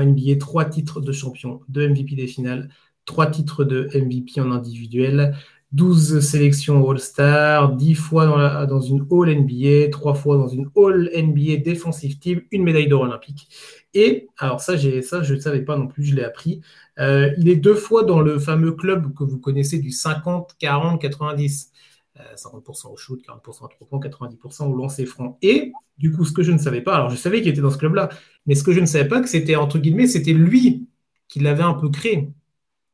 [0.00, 2.68] NBA, 3 titres de champion, 2 MVP des finales,
[3.04, 5.34] 3 titres de MVP en individuel,
[5.72, 12.18] 12 sélections All-Star, 10 fois dans, dans, une All-NBA, 3 fois dans une All-NBA Defensive
[12.18, 13.48] Team, une médaille d'or olympique.
[13.94, 16.60] Et, alors ça, ça je ne savais pas non plus, je l'ai appris,
[16.98, 21.00] euh, il est deux fois dans le fameux club que vous connaissez du 50, 40,
[21.00, 21.72] 90.
[22.36, 25.38] 50% au shoot, 40% à 3 points, 90% au lancer franc.
[25.42, 27.70] Et du coup, ce que je ne savais pas, alors je savais qu'il était dans
[27.70, 28.08] ce club-là,
[28.46, 30.86] mais ce que je ne savais pas, c'était, entre guillemets, c'était lui
[31.28, 32.30] qui l'avait un peu créé,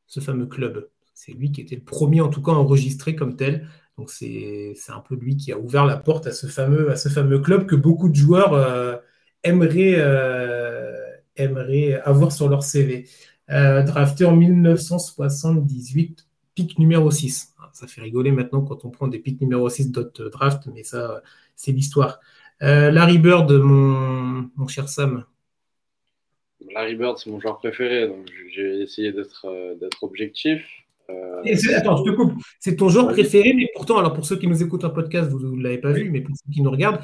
[0.07, 0.89] ce fameux club.
[1.15, 3.69] C'est lui qui était le premier, en tout cas, enregistré comme tel.
[3.99, 7.09] Donc c'est, un peu lui qui a ouvert la porte à ce fameux, à ce
[7.09, 8.97] fameux club que beaucoup de joueurs euh,
[9.45, 10.93] aimeraient, euh,
[11.37, 13.07] aimeraient avoir sur leur CV.
[13.51, 19.19] Euh, drafté en 1978, pic numéro 6 ça fait rigoler maintenant quand on prend des
[19.19, 21.23] pics numéro 6 d'autres draft, mais ça,
[21.57, 22.21] c'est l'histoire.
[22.63, 25.25] Euh, Larry Bird, mon, mon, cher Sam.
[26.75, 30.65] Larry Bird, c'est mon joueur préféré, donc j'ai essayé d'être euh, objectif.
[31.11, 31.43] Euh,
[31.77, 32.35] attends, je te coupe.
[32.61, 35.57] C'est ton joueur préféré, mais pourtant, alors pour ceux qui nous écoutent en podcast, vous
[35.57, 37.01] ne l'avez pas vu, mais pour ceux qui nous regardent,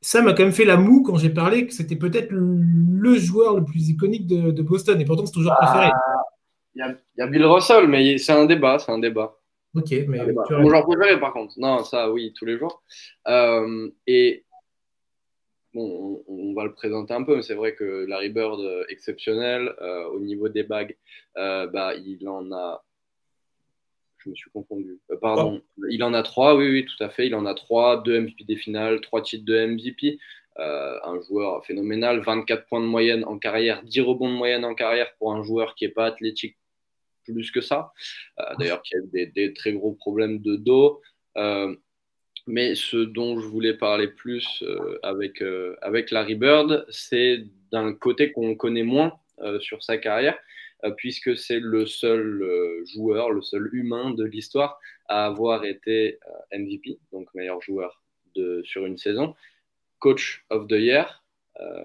[0.00, 3.56] Sam a quand même fait la moue quand j'ai parlé que c'était peut-être le joueur
[3.56, 5.90] le plus iconique de, Boston, et pourtant c'est ton joueur préféré.
[6.74, 9.37] Il y, a Bill Russell, mais c'est un débat, c'est un débat.
[9.74, 10.18] Ok, mais.
[10.50, 11.54] Mon genre préféré, par contre.
[11.58, 12.82] Non, ça, oui, tous les jours.
[13.26, 14.44] Euh, et
[15.74, 19.74] bon, on, va le présenter un peu, mais c'est vrai que Larry Bird, euh, exceptionnel.
[19.80, 20.96] Euh, au niveau des bagues,
[21.34, 22.84] bah, il en a.
[24.18, 24.98] Je me suis confondu.
[25.20, 25.62] pardon.
[25.78, 25.84] Oh.
[25.90, 27.26] Il en a trois, oui, oui, tout à fait.
[27.26, 30.18] Il en a trois, deux MVP des finales, trois titres de MVP.
[30.56, 35.14] un joueur phénoménal, 24 points de moyenne en carrière, 10 rebonds de moyenne en carrière
[35.18, 36.56] pour un joueur qui n'est pas athlétique
[37.32, 37.92] plus que ça.
[38.40, 41.00] Euh, d'ailleurs, qui a des, des, très gros problèmes de dos.
[41.36, 41.74] Euh,
[42.46, 45.42] mais ce dont je voulais parler plus euh, avec,
[45.82, 49.12] avec Larry Bird, c'est d'un côté qu'on connaît moins
[49.60, 50.36] sur sa carrière,
[50.96, 52.44] puisque c'est le seul
[52.86, 56.18] joueur, le seul humain de l'histoire à avoir été
[56.52, 58.02] MVP, donc meilleur joueur
[58.34, 59.36] de, sur une saison,
[60.00, 61.22] coach of the year,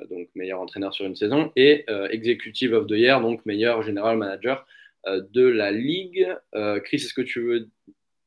[0.10, 4.65] donc meilleur entraîneur sur une saison, et executive of the year, donc meilleur general manager
[5.05, 6.27] de la Ligue.
[6.55, 7.69] Euh, Chris, est-ce que tu veux,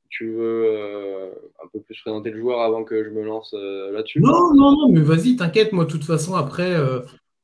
[0.08, 1.30] tu veux euh,
[1.62, 4.20] un peu plus présenter le joueur avant que je me lance là-dessus?
[4.20, 6.76] Non, non, non, mais vas-y, t'inquiète, moi, de toute façon, après.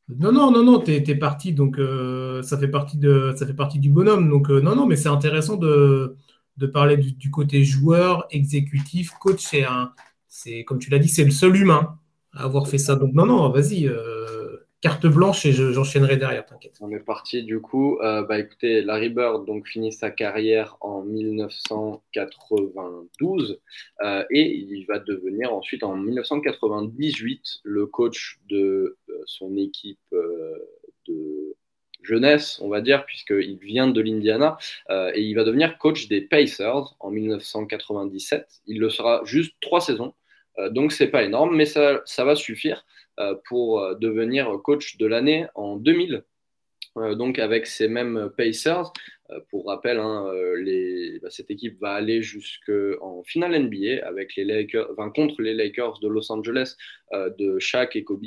[0.09, 1.79] Non, non, non, non, t'es es parti, donc
[2.43, 4.29] ça, fait partie de, ça fait partie du bonhomme.
[4.29, 6.17] Donc, non, non, mais c'est intéressant de,
[6.59, 9.55] de parler du, côté joueur, exécutif, coach.
[10.29, 11.99] C'est comme tu l'as dit, c'est le seul humain
[12.33, 12.97] à avoir fait ça.
[12.97, 13.91] Donc, non, non, vas-y,
[14.83, 16.75] carte blanche et j'enchaînerai derrière, t'inquiète.
[16.81, 18.01] On est parti du coup.
[18.01, 23.61] Euh, bah écoutez, Larry Bird donc finit sa carrière en 1992
[24.03, 30.01] euh, et il va devenir ensuite en 1998 le coach de euh, son équipe
[31.07, 31.55] de
[32.03, 34.59] jeunesse, on va dire, puisqu'il vient de l'Indiana
[34.91, 38.63] et il va devenir coach des Pacers en 1997.
[38.67, 40.13] Il le sera juste trois saisons.
[40.71, 42.85] donc c'est pas énorme, mais ça, ça va suffire
[43.45, 46.25] pour euh, devenir coach de l'année en 2000.
[46.99, 48.93] Euh, donc avec ces mêmes Pacers,
[49.49, 50.31] pour rappel, hein,
[51.23, 56.09] bah, cette équipe va aller jusqu'en finale NBA avec les Lakers, contre les Lakers de
[56.09, 56.77] Los Angeles
[57.13, 58.27] de Shaq et Kobe.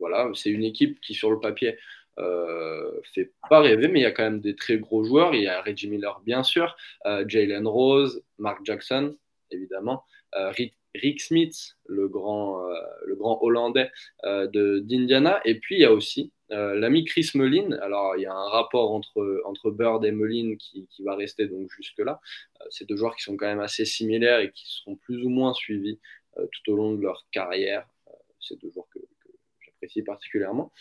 [0.00, 1.76] voilà, c'est une équipe qui sur le papier
[2.18, 5.34] euh, fait pas rêver, mais il y a quand même des très gros joueurs.
[5.34, 9.14] Il y a Reggie Miller, bien sûr, Jalen Rose, Mark Jackson,
[9.50, 12.74] évidemment, Rick Rick Smith, le grand, euh,
[13.06, 13.90] le grand Hollandais
[14.24, 14.46] euh,
[14.80, 15.40] d'Indiana.
[15.44, 17.72] Et puis, il y a aussi euh, l'ami Chris Mullin.
[17.80, 21.46] Alors, il y a un rapport entre, entre Bird et Mullin qui, qui va rester
[21.46, 22.20] donc jusque-là.
[22.70, 25.52] C'est deux joueurs qui sont quand même assez similaires et qui seront plus ou moins
[25.54, 25.98] suivis
[26.36, 27.86] tout au long de leur carrière.
[28.40, 28.98] C'est deux joueurs que,
[29.60, 30.72] j'apprécie particulièrement.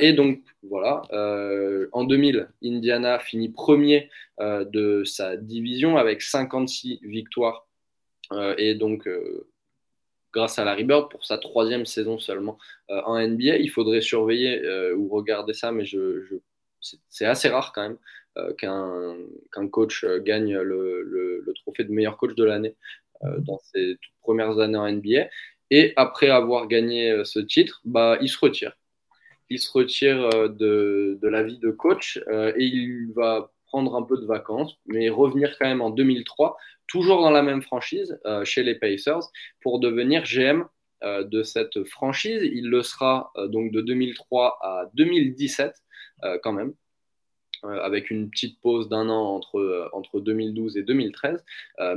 [0.00, 1.02] et donc, voilà,
[1.92, 7.66] en 2000, Indiana finit premier de sa division avec 56 victoires
[8.58, 9.08] et donc
[10.32, 12.58] grâce à Larry Bird pour sa troisième saison seulement
[12.90, 13.56] euh, en NBA.
[13.58, 16.38] Il faudrait surveiller euh, ou regarder ça, mais je,
[17.08, 17.98] c'est assez rare quand même
[18.38, 22.74] euh, qu'un coach gagne le, trophée de meilleur coach de l'année.
[23.22, 25.28] dans ses toutes premières années en NBA.
[25.70, 28.76] Et après avoir gagné ce titre, bah, il se retire.
[29.48, 32.18] Il se retire de, de la vie de coach
[32.56, 36.56] et il va prendre un peu de vacances, mais revenir quand même en 2003,
[36.86, 39.30] toujours dans la même franchise, chez les Pacers,
[39.62, 40.64] pour devenir GM
[41.04, 42.42] euh, de cette franchise.
[42.44, 45.74] Il le sera euh, donc de 2003 à 2017
[46.22, 46.74] euh, quand même.
[47.64, 51.44] avec une petite pause d'un an entre, entre 2012 et 2013.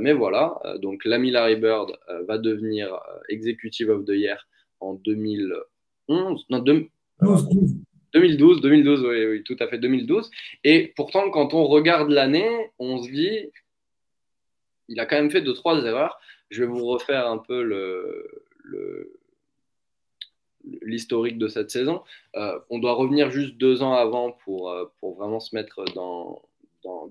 [0.00, 1.90] mais voilà, donc l'ami Larry Bird
[2.28, 4.38] va devenir Executive of the Year
[4.78, 6.44] en 2011.
[6.48, 6.64] Non,
[8.16, 10.30] 2012, 2012, oui, oui, tout à fait, 2012.
[10.64, 12.48] Et pourtant, quand on regarde l'année,
[12.78, 13.50] on se dit,
[14.88, 16.18] il a quand même fait deux, trois erreurs.
[16.48, 17.60] Je vais vous refaire un peu
[20.80, 22.02] l'historique de cette saison.
[22.36, 26.40] Euh, on doit revenir juste deux ans avant pour, euh, pour vraiment se mettre dans,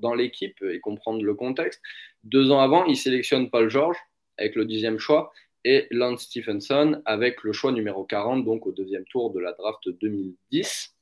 [0.01, 1.83] dans, l'équipe et comprendre le contexte.
[2.23, 3.97] Deux ans avant, il sélectionne Paul George
[4.39, 5.31] avec le dixième choix
[5.65, 9.87] et Lance Stephenson avec le choix numéro 40, donc au deuxième tour de la draft
[9.87, 10.94] 2010.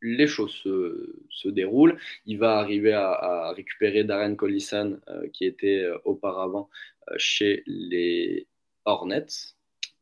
[0.00, 1.98] Les choses se, déroulent.
[2.26, 6.68] Il va arriver à, récupérer Darren Collison, euh, qui était auparavant
[7.16, 8.46] chez les
[8.84, 9.54] Hornets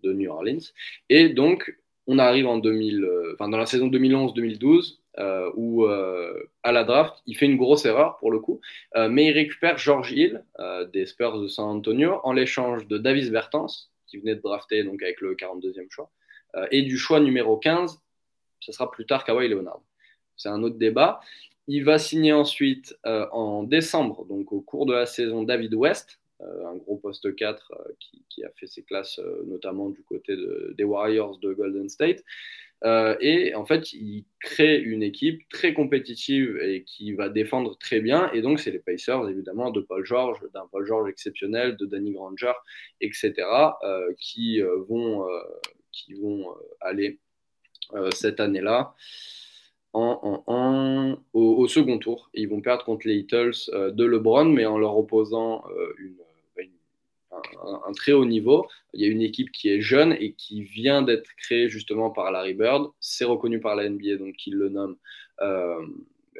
[0.02, 0.72] de New Orleans.
[1.09, 6.48] Et donc, on arrive en 2000, euh, enfin, dans la saison 2011-2012, euh, où euh,
[6.62, 8.61] à la draft, il fait une grosse erreur pour le coup,
[8.94, 10.44] mais il récupère George Hill
[10.92, 13.66] des Spurs de San Antonio en l'échange de Davis Bertans,
[14.06, 16.11] qui venait de drafter donc avec le 42e choix,
[16.70, 17.98] et du choix numéro 15,
[18.66, 19.81] ce sera plus tard Kawhi Leonard.
[20.37, 21.20] C'est un autre débat.
[21.68, 26.66] Il va signer ensuite en décembre, donc au cours de la saison, David West, euh,
[26.66, 27.92] un gros poste 4 euh,
[28.29, 30.37] qui, a fait ses classes euh, notamment du côté
[30.76, 32.22] des Warriors de Golden State.
[32.85, 38.31] et en fait, il crée une équipe très compétitive et qui va défendre très bien.
[38.33, 42.12] Et donc, c'est les Pacers, évidemment, de Paul George, d'un Paul George exceptionnel, de Danny
[42.12, 42.52] Granger,
[43.00, 43.33] etc.,
[44.18, 45.26] qui, vont,
[45.90, 47.18] qui vont aller
[48.12, 48.94] cette année-là
[49.92, 52.31] au, second tour.
[52.35, 55.64] ils vont perdre contre les Eagles de LeBron, mais en leur opposant
[55.99, 56.16] une,
[57.87, 58.68] un, très haut niveau.
[58.92, 62.31] Il y a une équipe qui est jeune et qui vient d'être créée justement par
[62.31, 62.88] Larry Bird.
[63.01, 64.96] C'est reconnu par la NBA, donc il le nomme,
[65.40, 65.87] euh,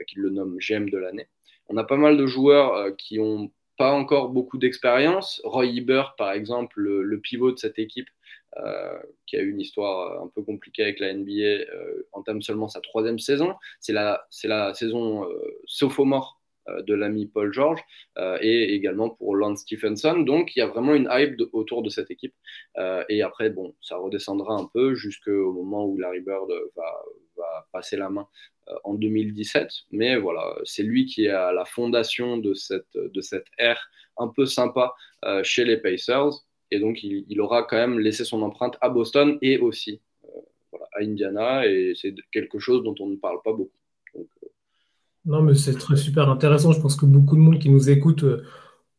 [0.07, 1.29] GM de l'année.
[1.69, 5.41] On a pas mal de joueurs euh, qui ont pas encore beaucoup d'expérience.
[5.45, 8.09] Roy Ebert, par exemple, le, pivot de cette équipe,
[8.59, 11.65] euh, qui a eu une histoire un peu compliquée avec la NBA,
[12.13, 13.55] entame seulement sa troisième saison.
[13.81, 14.27] C'est la,
[14.75, 15.27] saison
[15.67, 17.81] sophomore euh, de l'ami Paul George
[18.19, 20.19] euh, et également pour Lance Stephenson.
[20.19, 22.35] Donc il y a vraiment une hype autour de cette équipe.
[22.79, 27.03] Euh, et après, bon, ça redescendra un peu jusqu'au moment où Larry Bird va,
[27.37, 28.27] va passer la main
[28.83, 29.69] en 2017.
[29.93, 34.29] Mais voilà, c'est lui qui est à la fondation de cette, de cette ère un
[34.29, 34.95] peu sympa
[35.43, 36.33] chez les Pacers.
[36.71, 40.01] Et donc, il, aura quand même laissé son empreinte à Boston et aussi
[40.95, 41.67] à Indiana.
[41.67, 43.71] Et c'est quelque chose dont on ne parle pas beaucoup.
[45.25, 46.73] Non, mais c'est très super intéressant.
[46.73, 48.45] Je pense que beaucoup de monde qui nous écoute euh,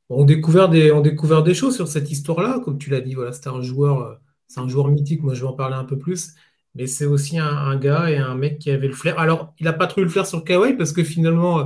[0.10, 2.60] ont découvert des, ont découvert des choses sur cette histoire-là.
[2.64, 4.16] Comme tu l'as dit, voilà, c'était un joueur, euh,
[4.48, 5.24] c'est un joueur mythique.
[5.24, 6.36] Moi, je vais en parler un peu plus.
[6.76, 9.18] Mais c'est aussi un, gars et un mec qui avait le flair.
[9.20, 11.64] Alors, il n'a pas trop eu le flair sur Kawhi parce que finalement, euh,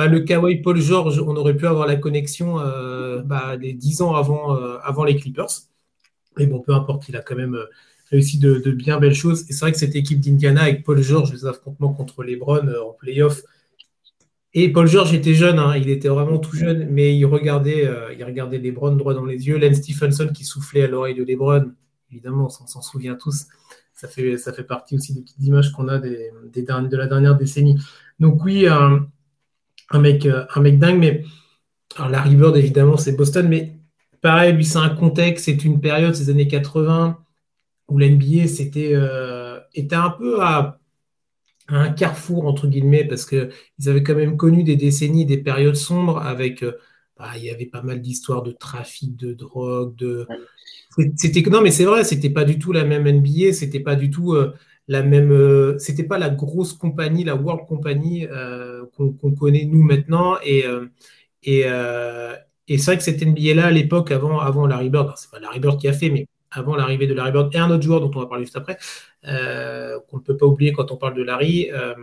[0.00, 2.56] bah, le Kawhi Paul George, on aurait pu avoir la connexion
[3.24, 5.50] bah, les 10 ans avant, avant les Clippers.
[6.38, 7.58] Mais bon, peu importe, il a quand même
[8.10, 9.42] réussi de, bien belles choses.
[9.48, 12.74] Et c'est vrai que cette équipe d'Indiana avec Paul George, les affrontements contre les Browns
[12.82, 13.42] en playoff,
[14.52, 18.12] et Paul George était jeune, hein, il était vraiment tout jeune, mais il regardait, euh,
[18.12, 19.58] il regardait Lebron droit dans les yeux.
[19.58, 21.70] Len Stephenson qui soufflait à l'oreille de Lebron,
[22.10, 23.46] évidemment, on s'en souvient tous.
[23.94, 27.78] Ça fait, partie aussi des petites images qu'on a de la dernière décennie.
[28.18, 28.66] Donc oui,
[29.98, 31.24] mec, euh, un mec dingue, mais
[31.96, 33.76] alors Larry Bird, évidemment, c'est Boston, mais
[34.20, 37.18] pareil, lui, c'est un contexte, c'est une période, ces années 80,
[37.88, 40.78] où l'NBA c'était, euh, était un peu à
[41.68, 43.50] un carrefour, entre guillemets, parce qu'ils
[43.86, 46.62] avaient quand même connu des décennies, des périodes sombres avec.
[46.62, 46.72] Euh,
[47.16, 50.26] bah, il y avait pas mal d'histoires de trafic, de drogue, de.
[51.16, 54.10] C'était non, mais c'est vrai, c'était pas du tout la même NBA, c'était pas du
[54.10, 54.54] tout euh,
[54.90, 58.26] Euh, c'était pas la grosse compagnie, la World Company
[58.96, 60.36] qu'on connaît nous maintenant.
[60.44, 60.64] Et,
[61.42, 65.60] et c'est vrai que cette NBA-là, à l'époque, avant, avant Larry Bird, c'est pas Larry
[65.60, 68.10] Bird qui a fait, mais avant l'arrivée de Larry Bird et un autre joueur dont
[68.14, 68.78] on va parler juste après,
[69.26, 71.94] euh, qu'on ne peut pas oublier quand on parle de Larry, euh,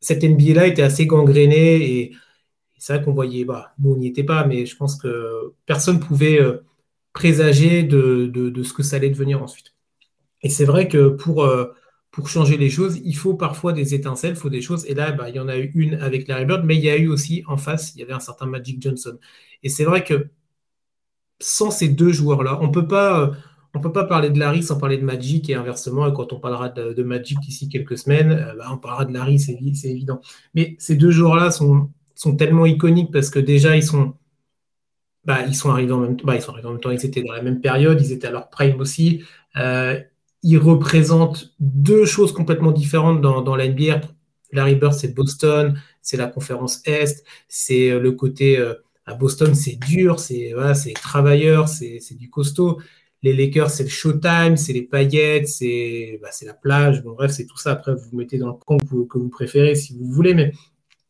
[0.00, 2.12] cette NBA-là était assez gangrénée et,
[2.78, 5.96] c'est vrai qu'on voyait, bah, nous on n'y était pas, mais je pense que personne
[5.96, 6.64] ne pouvait euh,
[7.12, 9.74] présager de, ce que ça allait devenir ensuite.
[10.42, 11.48] Et c'est vrai que pour,
[12.10, 14.84] pour changer les choses, il faut parfois des étincelles, il faut des choses.
[14.86, 16.90] Et là, bah, il y en a eu une avec Larry Bird, mais il y
[16.90, 19.18] a eu aussi en face, il y avait un certain Magic Johnson.
[19.62, 20.28] Et c'est vrai que
[21.40, 23.32] sans ces deux joueurs-là, on pas.
[23.72, 26.70] On peut pas parler de Larry sans parler de Magic et inversement, quand on parlera
[26.70, 30.20] de, Magic d'ici quelques semaines, bah, on parlera de Larry, c'est évident.
[30.54, 34.14] Mais ces deux joueurs-là sont, sont tellement iconiques parce que déjà, ils sont,
[35.24, 36.32] bah, ils sont arrivés en même temps.
[36.32, 36.90] Ils sont arrivés en même temps.
[36.90, 38.00] Ils étaient dans la même période.
[38.00, 39.22] Ils étaient à leur prime aussi.
[39.56, 40.00] Euh,
[40.42, 44.00] ils représentent deux choses complètement différentes dans, dans la NBA.
[44.52, 48.74] Larry Bird, c'est Boston, c'est la conférence Est, c'est euh, le côté euh,
[49.06, 52.80] à Boston, c'est dur, c'est c'est travailleur, c'est du costaud.
[53.22, 57.02] Les Lakers, c'est le showtime, c'est les paillettes, c'est bah, la plage.
[57.02, 57.72] Bon, bref, c'est tout ça.
[57.72, 60.52] Après, vous mettez dans le camp vous, que vous préférez si vous voulez, mais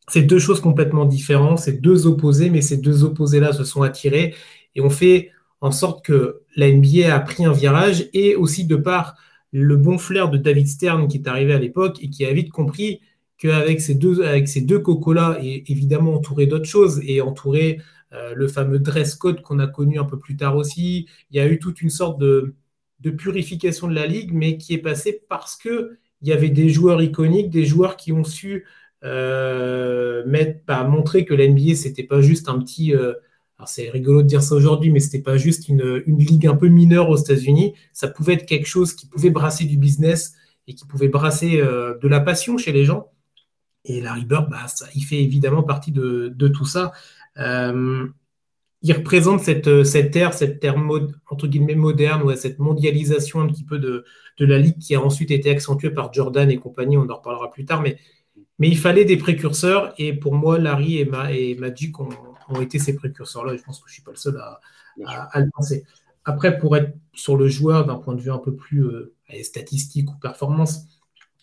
[0.09, 4.35] c'est deux choses complètement différentes, c'est deux opposés, mais ces deux opposés-là se sont attirés
[4.75, 8.75] et ont fait en sorte que la NBA a pris un virage et aussi de
[8.75, 9.15] par
[9.51, 12.51] le bon flair de David Stern qui est arrivé à l'époque et qui a vite
[12.51, 13.01] compris
[13.37, 17.81] qu'avec ces deux, avec ces deux cocos-là, et évidemment entouré d'autres choses, et entouré
[18.13, 21.39] euh, le fameux dress code qu'on a connu un peu plus tard aussi, il y
[21.39, 22.55] a eu toute une sorte de,
[23.17, 27.01] purification de la ligue, mais qui est passée parce que il y avait des joueurs
[27.01, 28.67] iconiques, des joueurs qui ont su
[29.03, 32.93] euh, mettre, bah, montrer que l'NBA, c'était pas juste un petit.
[32.95, 33.13] Euh,
[33.67, 37.09] c'est rigolo de dire ça aujourd'hui, mais c'était pas juste une, ligue un peu mineure
[37.09, 37.73] aux États-Unis.
[37.93, 40.33] Ça pouvait être quelque chose qui pouvait brasser du business
[40.67, 43.11] et qui pouvait brasser euh, de la passion chez les gens.
[43.85, 46.91] Et Larry Bird, bah, il fait évidemment partie de, tout ça.
[47.37, 48.07] Euh,
[48.83, 53.63] il représente cette, cette ère, cette ère mode, entre guillemets moderne, cette mondialisation un petit
[53.63, 54.05] peu de,
[54.39, 57.63] la ligue qui a ensuite été accentuée par Jordan et compagnie, on en reparlera plus
[57.65, 57.97] tard, mais
[58.57, 62.09] mais il fallait des précurseurs, et pour moi, Larry et, et Magic ont,
[62.59, 65.85] été ces précurseurs-là, je pense que je ne suis pas le seul à, le penser.
[66.25, 70.09] Après, pour être sur le joueur d'un point de vue un peu plus euh, statistique
[70.09, 70.81] ou performance,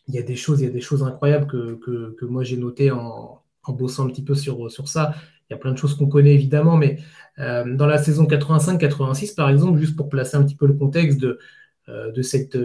[0.09, 2.90] il y a des choses, il y a des choses incroyables que, moi j'ai notées
[2.90, 5.14] en, bossant un petit peu sur, sur ça.
[5.48, 6.98] Il y a plein de choses qu'on connaît évidemment, mais
[7.38, 11.18] euh, dans la saison 85-86, par exemple, juste pour placer un petit peu le contexte
[11.18, 11.38] de,
[11.88, 12.56] euh, de cette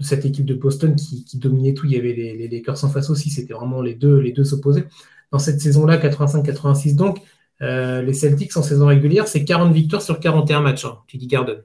[0.00, 1.86] cette équipe de Boston qui, dominait tout.
[1.86, 3.30] Il y avait les, Lakers en face aussi.
[3.30, 4.84] C'était vraiment les deux, les deux opposés.
[5.30, 7.20] Dans cette saison-là, 85-86, donc,
[7.62, 10.84] euh, les Celtics en saison régulière, c'est 40 victoires sur 41 matchs.
[10.84, 11.62] Hein, tu dis Garden.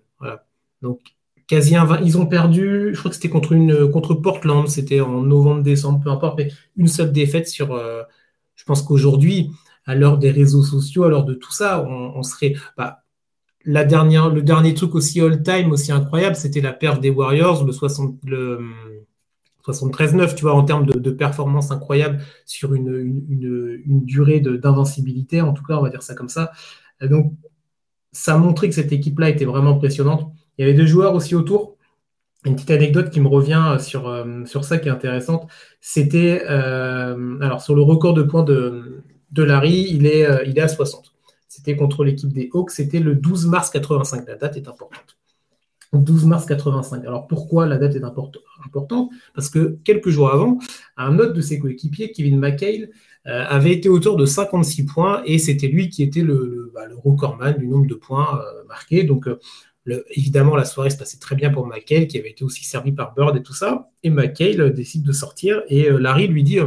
[0.82, 1.00] Donc,
[1.48, 6.02] quasi un Ils ont perdu, je crois que c'était contre, Portland, c'était en novembre, décembre,
[6.04, 7.74] peu importe, mais une seule défaite sur.
[7.74, 8.04] Euh,
[8.56, 9.52] je pense qu'aujourd'hui,
[9.86, 12.56] à l'heure des réseaux sociaux, à l'heure de tout ça, on, serait.
[12.78, 13.04] Bah,
[13.64, 13.84] le
[14.42, 18.60] dernier truc aussi all-time, aussi incroyable, c'était la perte des Warriors, le, 60, le
[19.68, 25.78] 73-9, tu vois, en termes de, performance incroyable sur une, durée d'invincibilité, en tout cas,
[25.78, 26.52] on va dire ça comme ça.
[27.02, 27.34] Donc,
[28.12, 30.32] ça a montré que cette équipe-là était vraiment impressionnante.
[30.58, 31.76] Il y avait deux joueurs aussi autour.
[32.46, 35.50] Une petite anecdote qui me revient sur, euh, sur ça qui est intéressante,
[35.82, 39.04] c'était, euh, alors sur le record de points de,
[39.36, 41.16] Larry, il est, euh, il est à 60.
[41.50, 42.72] C'était contre l'équipe des Hawks.
[42.72, 44.28] C'était le 12 mars 85.
[44.28, 45.18] La date est importante.
[46.00, 47.04] 12 mars 85.
[47.06, 49.10] Alors pourquoi la date est importante?
[49.34, 50.60] Parce que quelques jours avant,
[50.98, 52.90] un autre de ses coéquipiers, Kevin McHale,
[53.28, 57.58] euh, avait été auteur de 56 points et c'était lui qui était le, bah, recordman
[57.58, 59.04] du nombre de points euh, marqués.
[59.04, 59.40] Donc euh,
[60.12, 63.14] évidemment, la soirée se passait très bien pour McHale, qui avait été aussi servi par
[63.16, 63.90] Bird et tout ça.
[64.04, 66.60] Et McHale décide de sortir et Larry lui dit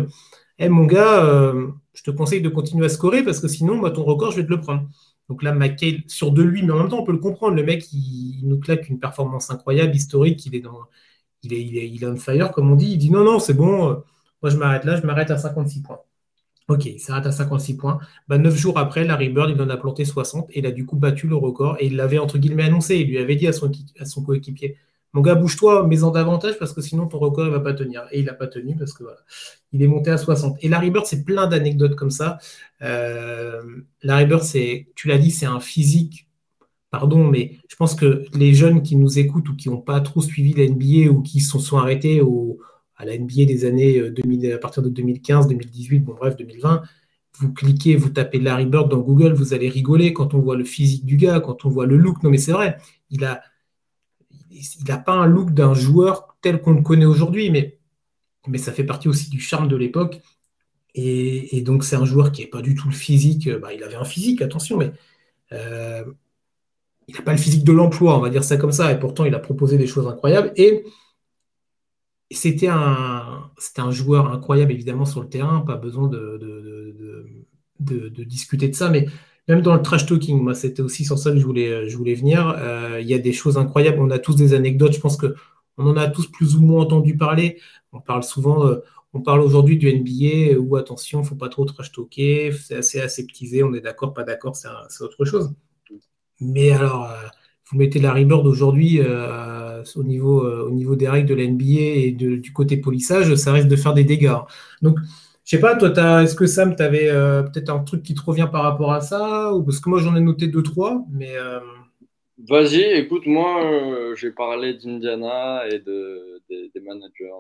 [0.59, 1.53] hey, mon gars,
[1.95, 4.45] je te conseille de continuer à scorer parce que sinon, moi, ton record, je vais
[4.45, 4.89] te le prendre.
[5.29, 7.55] Donc là, McHale, sur de lui, mais en même temps, on peut le comprendre.
[7.57, 10.45] Le mec, il, nous claque une performance incroyable, historique.
[10.47, 10.81] Il est, dans,
[11.43, 12.93] il est, il est, il est on fire, comme on dit.
[12.93, 13.91] Il dit non, non, c'est bon.
[13.91, 13.95] Euh,
[14.43, 16.01] moi, je m'arrête là, je m'arrête à 56 points.
[16.69, 17.99] Ok, il s'arrête à 56 points.
[18.29, 20.87] Bah, 9 jours après, Larry Bird, il en a planté 60 et il a du
[20.87, 21.77] coup battu le record.
[21.81, 22.97] Et il l'avait, entre guillemets, annoncé.
[22.97, 24.77] Il lui avait dit à son, à son coéquipier
[25.15, 28.07] mon gars, bouge-toi, mets-en davantage parce que sinon ton record ne va pas tenir.
[28.13, 29.19] Et il n'a pas tenu parce que voilà,
[29.73, 30.59] il est monté à 60.
[30.63, 32.39] Et Larry Bird, c'est plein d'anecdotes comme ça.
[32.83, 33.63] Euh,
[34.03, 36.29] Larry Bird, c'est, tu l'as dit, c'est un physique.
[36.91, 40.23] Pardon, mais je pense que les jeunes qui nous écoutent ou qui n'ont pas trop
[40.23, 42.61] suivi la ou qui se sont, arrêtés au,
[42.97, 46.83] à la NBA des années 2000, euh, à partir de 2015, 2018, bon bref, 2020,
[47.39, 50.65] vous cliquez, vous tapez Larry Bird dans Google, vous allez rigoler quand on voit le
[50.65, 52.23] physique du gars, quand on voit le look.
[52.23, 52.79] Non, mais c'est vrai,
[53.11, 53.43] il a
[54.59, 57.79] il n'a pas un look d'un joueur tel qu'on le connaît aujourd'hui, mais,
[58.47, 60.21] mais ça fait partie aussi du charme de l'époque.
[60.95, 63.49] Et, donc, c'est un joueur qui n'est pas du tout le physique.
[63.61, 64.91] Bah, il avait un physique, attention, mais
[65.53, 66.05] euh,
[67.07, 68.91] il n'a pas le physique de l'emploi, on va dire ça comme ça.
[68.91, 70.53] Et pourtant, il a proposé des choses incroyables.
[70.57, 70.85] Et
[72.33, 75.61] c'était un, un joueur incroyable, évidemment, sur le terrain.
[75.61, 76.37] Pas besoin de,
[77.79, 79.07] de discuter de ça, mais
[79.49, 82.15] même dans le trash talking, moi, c'était aussi sur ça que je voulais, je voulais
[82.15, 82.55] venir.
[82.59, 83.99] Euh, il y a des choses incroyables.
[83.99, 84.93] On a tous des anecdotes.
[84.93, 85.33] Je pense qu'on
[85.79, 87.59] en a tous plus ou moins entendu parler.
[87.93, 88.77] On parle souvent, euh,
[89.15, 93.63] on parle aujourd'hui du NBA où attention, faut pas trop trash talker, c'est assez aseptisé.
[93.63, 95.55] On est d'accord, pas d'accord, c'est autre chose.
[96.41, 97.11] Mais alors,
[97.71, 102.13] vous mettez Larry Bird aujourd'hui au, niveau, au niveau des règles de la NBA et
[102.13, 104.37] du côté polissage, ça risque de faire des dégâts.
[104.83, 104.99] Donc,
[105.49, 107.09] je sais pas, toi, est-ce que Sam, tu avais
[107.51, 109.55] peut-être un truc qui te revient par rapport à ça?
[109.55, 111.33] Ou Parce que moi, j'en ai noté deux, trois, mais.
[112.47, 117.31] Vas-y, écoute, moi, j'ai parlé d'Indiana et de, des, managers.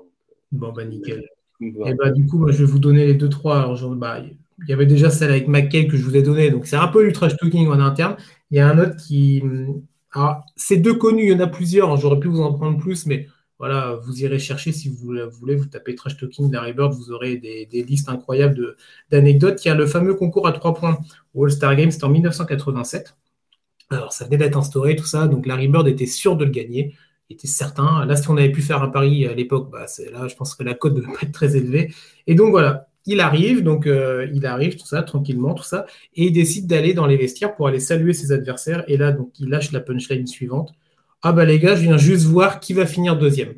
[0.52, 1.28] bon, bah, nickel.
[1.60, 3.58] Et bah, du coup, moi, je vais vous donner les deux, trois.
[3.58, 6.66] Alors, bah, il y avait déjà celle avec McKay que je vous ai donné, donc
[6.66, 8.16] c'est un peu du trash talking en interne.
[8.50, 9.42] Il y a un autre qui.
[10.12, 12.78] Alors, c'est deux connus, il y en a plusieurs, hein, j'aurais pu vous en prendre
[12.78, 13.26] plus, mais
[13.58, 14.96] voilà, vous irez chercher si vous
[15.30, 18.76] voulez, vous tapez trash talking Larry Bird, vous aurez des, listes incroyables
[19.10, 19.64] d'anecdotes.
[19.64, 20.98] Il y a le fameux concours à trois points
[21.34, 23.16] au All-Star Games, c'était en 1987.
[23.90, 26.94] Alors, ça venait d'être instauré, tout ça, donc Larry Bird était sûr de le gagner
[27.30, 28.04] était certain.
[28.06, 30.62] Là, si on avait pu faire un pari à l'époque, bah, là, je pense que
[30.62, 31.92] la cote ne devait pas être très élevée.
[32.26, 36.26] Et donc voilà, il arrive, donc euh, il arrive, tout ça, tranquillement, tout ça, et
[36.26, 38.84] il décide d'aller dans les vestiaires pour aller saluer ses adversaires.
[38.88, 40.72] Et là, donc, il lâche la punchline suivante.
[41.22, 43.54] Ah bah les gars, je viens juste voir qui va finir deuxième.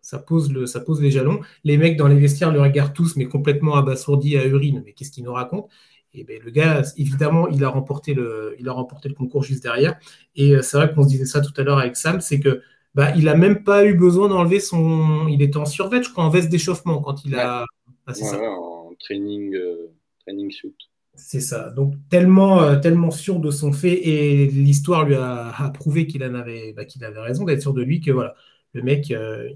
[0.00, 1.40] Ça, pose le, ça pose les jalons.
[1.64, 4.82] Les mecs dans les vestiaires le regardent tous, mais complètement abasourdis à urine.
[4.86, 5.68] Mais qu'est-ce qu'il nous raconte
[6.14, 9.62] et ben, le gars, évidemment, il a, remporté le, il a remporté le concours juste
[9.62, 9.98] derrière.
[10.36, 12.62] Et euh, c'est vrai qu'on se disait ça tout à l'heure avec Sam, c'est que
[12.94, 15.28] bah, il n'a même pas eu besoin d'enlever son.
[15.28, 17.64] Il était en survêt, je crois, en veste d'échauffement quand il a.
[18.06, 19.92] Ah, en training, euh,
[20.24, 20.74] training suit.
[21.18, 21.70] C'est ça.
[21.70, 26.72] Donc, tellement, euh, tellement sûr de son fait et l'histoire lui a, prouvé qu'il avait,
[26.74, 28.34] bah, qu'il avait raison d'être sûr de lui que voilà.
[28.74, 29.48] Le mec, euh,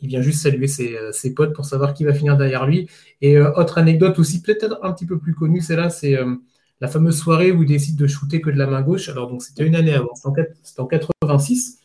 [0.00, 2.88] il, vient juste saluer ses, ses, potes pour savoir qui va finir derrière lui.
[3.20, 6.16] Et autre anecdote aussi, peut-être un petit peu plus connue, c'est là, c'est
[6.80, 9.08] la fameuse soirée où il décide de shooter que de la main gauche.
[9.08, 11.78] Alors, donc, c'était une année avant, c'était en 86.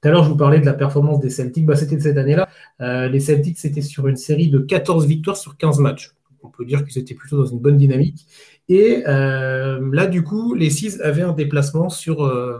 [0.00, 1.66] Tout à l'heure, je vous parlais de la performance des Celtics.
[1.66, 2.48] Bah, c'était de cette année-là.
[2.80, 6.14] Euh, les Celtics, c'était sur une série de 14 victoires sur 15 matchs.
[6.42, 8.26] On peut dire qu'ils étaient plutôt dans une bonne dynamique.
[8.68, 12.58] Et euh, là, du coup, les Six avaient un déplacement sur, euh,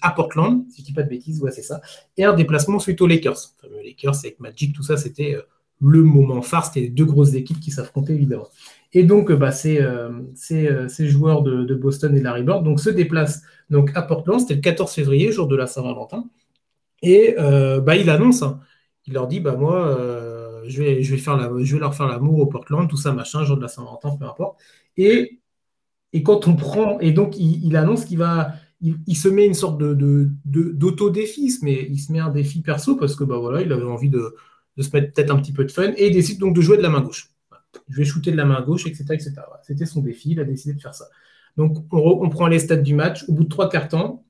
[0.00, 1.80] à Portland, si je ne dis pas de bêtises, c'est ça,
[2.16, 3.38] et un déplacement suite aux Lakers.
[3.70, 5.36] Les Lakers avec Magic, tout ça, c'était
[5.80, 6.66] le moment phare.
[6.66, 8.48] C'était les deux grosses équipes qui s'affrontaient, évidemment.
[8.92, 9.80] Et donc, bah, ces,
[11.00, 14.60] joueurs de, de, Boston et Larry Bird donc, se déplacent donc à Portland, c'était le
[14.60, 16.24] 14 février, jour de la Saint-Valentin.
[17.02, 18.60] Et euh, bah, il annonce, hein.
[19.06, 20.33] il leur dit bah, Moi, euh,
[20.66, 24.24] je, vais, leur faire l'amour au Portland, tout ça, machin, jour de la Saint-Valentin, peu
[24.24, 24.60] importe.
[24.96, 25.40] Et,
[26.24, 30.30] quand on prend, et donc il, annonce qu'il va, il, se met une sorte de,
[30.44, 34.10] d'auto-défi, mais il se met un défi perso parce que bah, voilà, il avait envie
[34.10, 34.34] de,
[34.78, 36.82] se mettre peut-être un petit peu de fun et il décide donc de jouer de
[36.82, 37.30] la main gauche.
[37.88, 39.04] Je vais shooter de la main gauche, etc.
[39.10, 39.34] etc.
[39.62, 41.06] C'était son défi, il a décidé de faire ça.
[41.56, 43.24] Donc, on, prend les stats du match.
[43.28, 44.24] Au bout de trois quarts temps,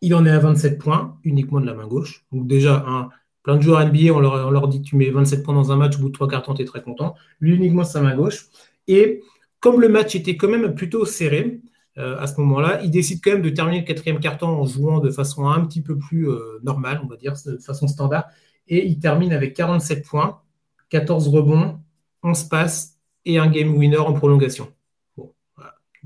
[0.00, 2.24] il en est à 27 points, uniquement de la main gauche.
[2.32, 3.10] Donc, déjà, un,
[3.42, 6.00] plein de joueurs NBA, on leur, dit tu mets 27 points dans un match, au
[6.00, 7.14] bout de trois temps, tu es très content.
[7.40, 8.46] Lui, uniquement sa main gauche.
[8.88, 9.22] Et
[9.60, 11.60] comme le match était quand même plutôt serré,
[11.98, 15.00] euh, à ce moment-là, il décide quand même de terminer le quatrième quart-temps en jouant
[15.00, 18.24] de façon un petit peu plus euh, normale, on va dire, de façon standard.
[18.68, 20.40] Et il termine avec 47 points,
[20.88, 21.80] 14 rebonds,
[22.22, 24.72] 11 passes et un game winner en prolongation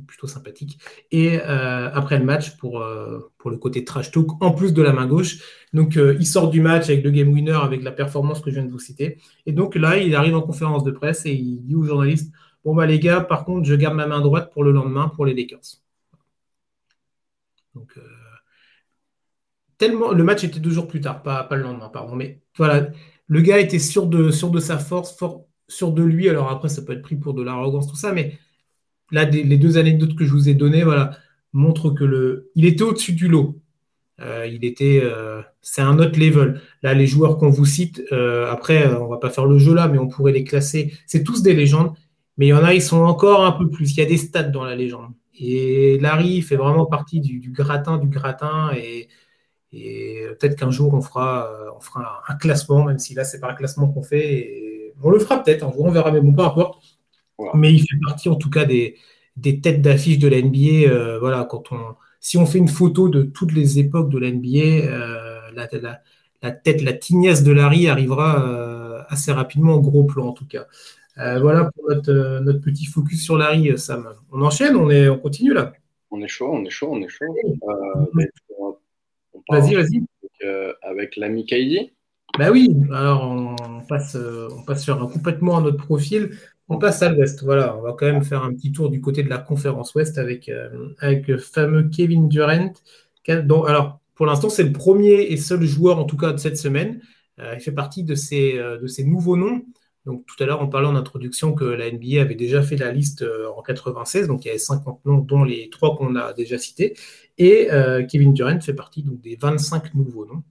[0.07, 0.79] plutôt sympathique.
[1.11, 4.83] Et euh, après le match, pour, euh, pour le côté trash talk, en plus de
[4.83, 5.39] la main gauche.
[5.73, 8.57] Donc, euh, il sort du match avec le game winner, avec la performance que je
[8.57, 9.19] viens de vous citer.
[9.47, 12.33] Et donc là, il arrive en conférence de presse et il dit aux journalistes
[12.65, 15.25] Bon, bah les gars, par contre, je garde ma main droite pour le lendemain pour
[15.25, 15.81] les Lakers.
[17.75, 17.99] Donc,
[19.79, 20.13] tellement.
[20.13, 22.17] Le match était deux jours plus tard, pas, pas le lendemain, pardon.
[22.17, 22.89] Mais voilà,
[23.29, 26.29] le gars était sûr de, sûr de sa force, fort, sûr de lui.
[26.29, 28.39] Alors après, ça peut être pris pour de l'arrogance, tout ça, mais
[29.11, 31.13] là, les deux anecdotes que je vous ai données, voilà,
[31.53, 33.61] montrent que le, il était au-dessus du lot.
[34.21, 36.61] Euh, il était, euh, c'est un autre level.
[36.83, 39.89] Là, les joueurs qu'on vous cite, euh, après, on va pas faire le jeu là,
[39.89, 40.95] mais on pourrait les classer.
[41.07, 41.93] C'est tous des légendes,
[42.39, 43.93] mais il y en a, ils sont encore un peu plus.
[43.93, 45.13] Il y a des stats dans la légende.
[45.39, 49.09] Et Larry fait vraiment partie du, gratin, du gratin, et,
[49.73, 51.51] peut-être qu'un jour on fera,
[52.29, 54.95] un, classement, même si là c'est pas un classement qu'on fait.
[55.03, 56.83] On le fera peut-être on verra, mais bon, peu importe.
[57.55, 58.97] Mais il fait partie en tout cas des,
[59.43, 60.89] têtes d'affiche de la NBA.
[60.89, 64.31] Euh, voilà, quand on, si on fait une photo de toutes les époques de la
[64.31, 65.67] NBA, euh, la,
[66.53, 70.67] tête, la tignasse de Larry arrivera euh, assez rapidement au gros plan en tout cas.
[71.17, 74.09] voilà pour notre, petit focus sur Larry, Sam.
[74.33, 75.73] On enchaîne, on, est, on continue là.
[76.11, 77.35] On est chaud, on est chaud, on est chaud.
[79.49, 80.03] vas-y, vas-y.
[80.43, 81.93] Avec, avec l'ami Kaidi
[82.39, 86.37] bah oui, alors on passe, on passe sur complètement à notre profil.
[86.69, 87.77] On passe à l'ouest, voilà.
[87.77, 90.49] On va quand même faire un petit tour du côté de la conférence ouest avec,
[90.49, 92.73] euh, avec le fameux Kevin Durant.
[93.29, 97.01] alors, pour l'instant, c'est le premier et seul joueur, en tout cas, de cette semaine.
[97.39, 99.63] Euh, il fait partie de ces, euh, de ces nouveaux noms.
[100.07, 102.93] Donc tout à l'heure, on parlait en introduction que la NBA avait déjà fait la
[102.93, 103.25] liste
[103.57, 106.95] en 96, donc il y avait 50 noms, dont les trois qu'on a déjà cités.
[107.39, 107.69] Et
[108.09, 110.45] Kevin Durant fait partie donc, des 25 nouveaux noms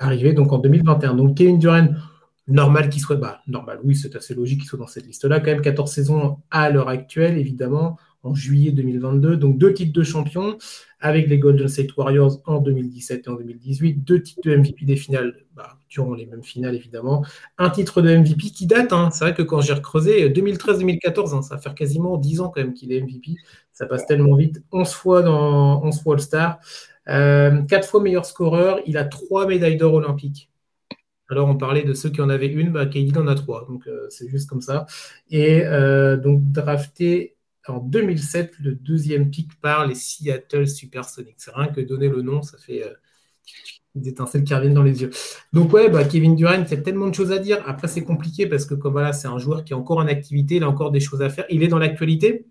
[0.00, 1.14] arrivés donc, en 2021.
[1.14, 1.90] Donc Kevin Durant,
[2.52, 5.40] normal qu'il soit, bah, normal, oui, c'est assez logique qu'il soit dans cette liste-là.
[5.40, 9.36] Quand même 14 saisons à l'heure actuelle, évidemment, en juillet 2022.
[9.36, 10.56] Donc deux titres de champion
[11.00, 14.04] avec les Golden State Warriors en 2017 et en 2018.
[14.04, 17.24] Deux titres de MVP des finales, bah, durant les mêmes finales, évidemment.
[17.58, 19.10] Un titre de MVP qui date, hein.
[19.10, 22.60] c'est vrai que quand j'ai recreusé, 2013-2014, hein, ça va faire quasiment 10 ans quand
[22.60, 23.36] même qu'il est MVP.
[23.72, 24.62] Ça passe tellement vite.
[24.70, 26.58] 11 fois dans 11 fois All-Star.
[27.08, 28.78] Euh, 4 fois meilleur scoreur.
[28.86, 30.51] Il a 3 médailles d'or olympiques.
[31.28, 33.86] Alors, on parlait de ceux qui en avaient une, bah, KD en a trois, donc
[33.86, 34.86] euh, c'est juste comme ça.
[35.30, 41.36] Et euh, donc, drafté en 2007, le deuxième pick par les Seattle Supersonics.
[41.38, 42.92] C'est rien que donner le nom, ça fait euh,
[43.94, 45.10] des étincelles qui reviennent dans les yeux.
[45.52, 47.62] Donc, ouais, bah, Kevin Durant, il y a tellement de choses à dire.
[47.66, 50.56] Après, c'est compliqué parce que, comme voilà, c'est un joueur qui est encore en activité,
[50.56, 51.46] il a encore des choses à faire.
[51.50, 52.46] Il est dans l'actualité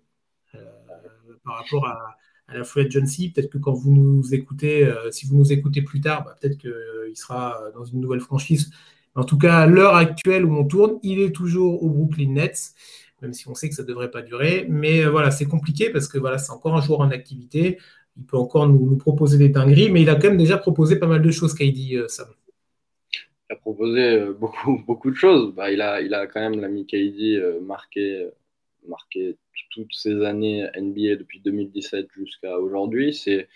[1.44, 2.16] par rapport à
[2.52, 3.30] à la free agency.
[3.30, 6.58] Peut-être que quand vous nous écoutez, euh, si vous nous écoutez plus tard, bah, peut-être
[6.58, 8.70] qu'il sera dans une nouvelle franchise.
[9.14, 12.74] En tout cas, à l'heure actuelle où on tourne, il est toujours au Brooklyn Nets,
[13.20, 14.66] même si on sait que ça ne devrait pas durer.
[14.68, 17.78] Mais euh, voilà, c'est compliqué parce que voilà, c'est encore un joueur en activité.
[18.16, 21.06] Il peut encore nous, proposer des dingueries, mais il a quand même déjà proposé pas
[21.06, 22.28] mal de choses, KD, euh, Sam.
[23.50, 25.54] Il a proposé beaucoup, beaucoup de choses.
[25.54, 28.28] Bah, il, a, il a quand même l'ami KD marqué,
[28.88, 29.36] marqué
[29.70, 33.48] toutes ces années NBA depuis 2017 jusqu'à aujourd'hui, c'est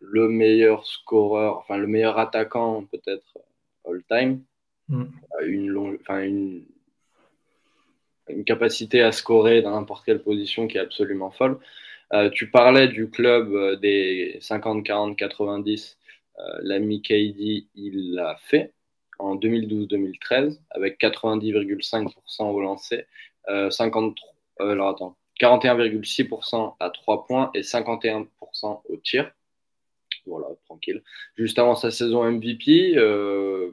[0.00, 3.38] le meilleur scoreur, enfin le meilleur attaquant peut-être
[3.86, 4.42] all-time.
[4.88, 5.04] Mm.
[5.44, 6.64] Une, une,
[8.28, 11.58] une, capacité à scorer dans n'importe quelle position qui est absolument folle.
[12.12, 15.98] Euh, tu parlais du club euh, des 50, 40, 90.
[16.62, 18.72] L'ami KD, il l'a fait
[19.22, 23.06] en 2012-2013 avec 90,5% au lancer,
[23.46, 28.26] 53 euh, alors attends, 41,6% à 3 points et 51%
[28.88, 29.32] au tir.
[30.26, 31.02] Voilà, tranquille.
[31.36, 33.72] Juste avant sa saison MVP, euh,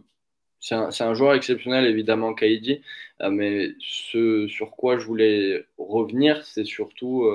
[0.59, 2.81] c'est un, joueur exceptionnel, évidemment, Kaidi.
[3.21, 7.29] Euh, mais ce sur quoi je voulais revenir, c'est surtout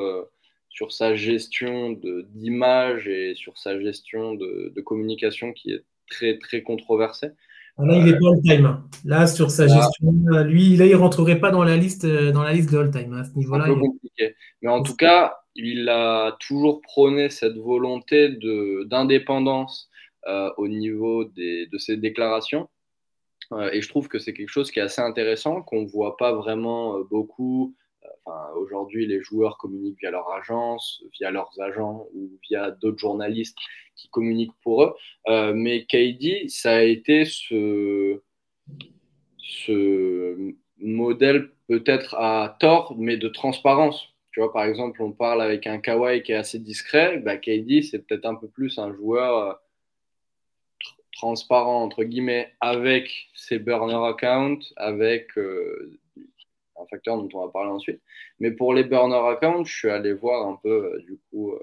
[0.69, 1.93] sur sa gestion
[2.33, 7.31] d'image et sur sa gestion de, de, communication qui est très, très controversée.
[7.77, 8.83] Ah, là, il est pas all-time.
[9.05, 10.12] Là, sur sa gestion,
[10.45, 13.12] lui, là, il rentrerait pas dans la liste, euh, dans la liste de all-time.
[13.14, 14.37] À ce niveau-là, un peu compliqué.
[14.62, 18.37] Mais en tout cas, il a toujours prôné cette volonté
[18.87, 19.91] d'indépendance
[20.29, 22.68] euh, au niveau des, de ses déclarations.
[23.53, 26.16] Euh, et je trouve que c'est quelque chose qui est assez intéressant, qu'on ne voit
[26.16, 27.75] pas vraiment beaucoup
[28.57, 33.59] Aujourd'hui, les joueurs communiquent via leur agence, via leurs agents ou via d'autres journalistes
[33.97, 34.95] qui communiquent pour eux.
[35.29, 38.21] Euh, mais KD, ça a été ce,
[40.79, 44.09] modèle peut-être à tort, mais de transparence.
[44.33, 47.19] Tu vois, par exemple, on parle avec un Kawhi qui est assez discret.
[47.19, 49.53] Bah, KD, c'est peut-être un peu plus un joueur euh,
[51.13, 55.99] transparent, entre guillemets, avec ses burner accounts, avec euh,
[56.81, 58.01] un facteur dont on va parler ensuite.
[58.41, 61.62] Mais pour les burner accounts, je suis allé voir un peu, euh, du coup, euh,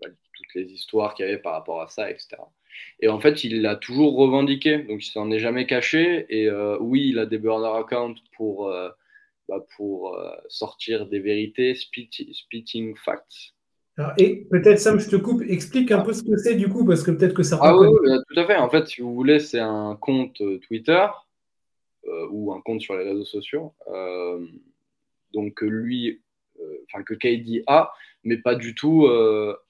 [0.00, 2.36] bah, toutes les histoires qu'il y avait par rapport à ça, etc.
[3.00, 6.26] Et en fait, il l'a toujours revendiqué, donc il s'en est jamais caché.
[6.28, 8.72] Et euh, oui, il a des burner accounts pour,
[9.48, 10.16] bah, pour
[10.48, 13.54] sortir des vérités, spitting facts.
[14.16, 17.02] et peut-être, Sam, je te coupe, explique un peu ce que c'est du coup, parce
[17.02, 17.58] que peut-être que ça.
[17.60, 17.88] Ah oui,
[18.28, 18.56] tout à fait.
[18.56, 21.06] En fait, si vous voulez, c'est un compte Twitter
[22.30, 23.74] ou un compte sur les réseaux sociaux.
[23.88, 24.46] Euh,
[25.32, 26.22] donc que lui,
[26.60, 27.92] euh, enfin que KD a,
[28.24, 29.08] mais pas du tout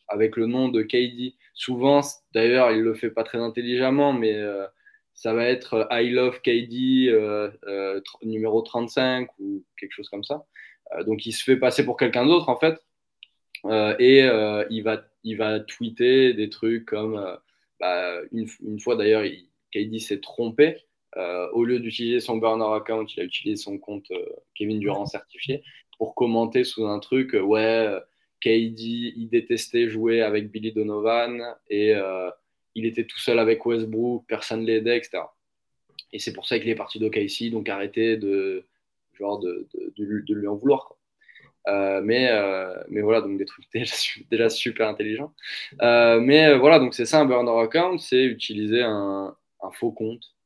[0.09, 1.35] avec le nom de KD.
[1.55, 2.01] Souvent,
[2.33, 4.37] d'ailleurs, il le fait pas très intelligemment, mais
[5.15, 7.13] ça va être I love KD
[8.23, 10.45] numéro 35 ou quelque chose comme ça.
[11.05, 12.83] donc il se fait passer pour quelqu'un d'autre en fait.
[13.99, 14.21] et
[14.71, 17.39] il, va, il va tweeter des trucs comme
[17.79, 19.25] bah, une, une, fois d'ailleurs,
[19.73, 20.88] KD s'est trompé
[21.19, 25.07] euh, au lieu d'utiliser son burner account, il a utilisé son compte euh, Kevin Durant
[25.07, 25.65] certifié
[25.99, 27.93] pour commenter sous un truc euh, ouais,
[28.41, 28.81] KD,
[29.17, 31.93] il détestait jouer avec Billy Donovan et
[32.77, 35.23] il était tout seul avec Westbrook, personne ne l'aidait, etc.
[36.13, 38.65] Et c'est pour ça qu'il est parti d'OKC, donc arrêtez de,
[39.15, 39.67] genre de,
[39.97, 40.95] de, lui en vouloir.
[41.67, 42.31] mais,
[42.89, 43.65] mais voilà, donc des trucs
[44.31, 45.35] déjà, super intelligents.
[45.81, 50.38] mais voilà, donc c'est ça un burner account, c'est utiliser un, un, faux compte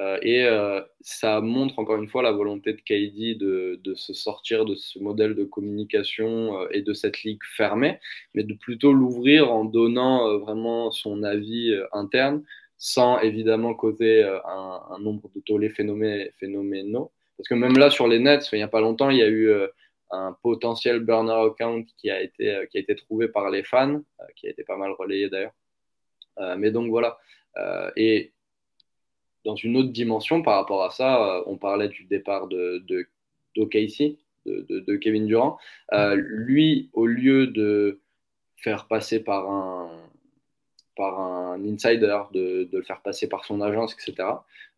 [0.00, 4.64] euh, et euh, ça montre encore une fois la volonté de KD de, se sortir
[4.64, 8.00] de ce modèle de communication euh, et de cette ligue fermée,
[8.34, 12.42] mais de plutôt l'ouvrir en donnant vraiment son avis interne
[12.78, 17.12] sans évidemment causer un, nombre de tollés phénoménaux.
[17.36, 19.28] Parce que même là, sur les nets, il n'y a pas longtemps, il y a
[19.28, 19.52] eu
[20.10, 24.00] un potentiel burner account qui a été, qui a été trouvé par les fans,
[24.34, 25.52] qui a été pas mal relayé d'ailleurs.
[26.56, 27.18] mais donc voilà.
[27.96, 28.32] et
[29.44, 33.06] dans une autre dimension par rapport à ça, on parlait du départ de, de,
[34.46, 35.58] de, Kevin Durant.
[35.92, 38.00] Euh, lui, au lieu de
[38.56, 39.90] faire passer par un,
[40.96, 44.28] par un insider, de, le faire passer par son agence, etc.,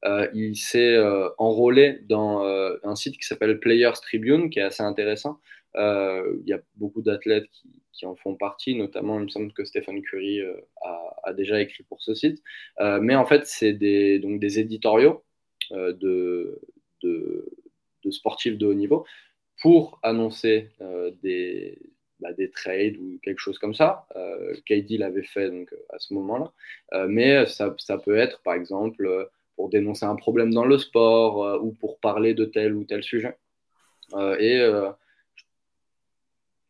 [0.04, 4.82] euh, il s'est euh, enrôlé dans un site qui s'appelle Players Tribune, qui est assez
[4.82, 5.38] intéressant.
[5.74, 10.02] Il y a beaucoup d'athlètes qui, en font partie, notamment il me semble que Stephen
[10.02, 10.40] Curry
[11.24, 12.42] a, déjà écrit pour ce site.
[13.00, 15.22] mais en fait, c'est des, donc des éditoriaux
[15.70, 16.60] de,
[17.02, 19.04] de, sportifs de haut niveau
[19.60, 21.78] pour annoncer euh, des,
[22.20, 24.06] bah, des trades ou quelque chose comme ça.
[24.16, 26.52] Euh, KD l'avait fait donc, à ce moment-là.
[26.94, 31.62] Euh, mais ça, ça, peut être, par exemple, pour dénoncer un problème dans le sport
[31.62, 33.36] ou pour parler de tel ou tel sujet.
[34.38, 34.60] et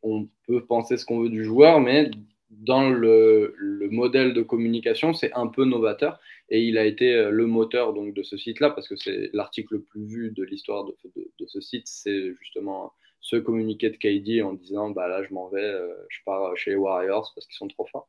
[0.02, 2.10] on peut penser ce qu'on veut du joueur, mais
[2.50, 6.20] dans le, le modèle de communication, c'est un peu novateur.
[6.52, 9.74] Et il a été euh, le moteur donc, de ce site-là, parce que c'est l'article
[9.76, 14.52] le plus vu de l'histoire de, ce site, c'est justement ce communiqué de KD en
[14.52, 17.68] disant bah là je m'en vais, euh, je pars chez les Warriors parce qu'ils sont
[17.68, 18.08] trop forts.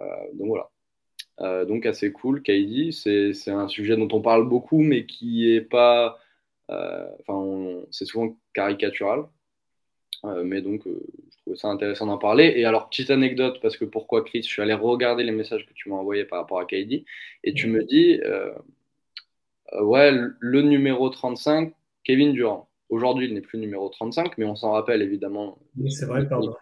[0.00, 0.04] Euh,
[0.34, 1.64] donc voilà.
[1.64, 6.18] donc assez cool, KD, c'est un sujet dont on parle beaucoup, mais qui est pas,
[6.68, 9.24] enfin c'est souvent caricatural.
[10.44, 10.86] Mais donc
[11.42, 12.52] trouvais ça intéressant d'en parler.
[12.56, 15.72] Et alors, petite anecdote, parce que pourquoi Chris, je suis allé regarder les messages que
[15.74, 17.04] tu m'as envoyés par rapport à KD,
[17.44, 18.52] et tu me dis, euh,
[19.74, 21.72] euh, ouais, le numéro 35,
[22.04, 22.68] Kevin Durant.
[22.88, 25.58] Aujourd'hui, il n'est plus numéro 35, mais on s'en rappelle évidemment.
[25.78, 26.54] Oui, c'est vrai, pardon.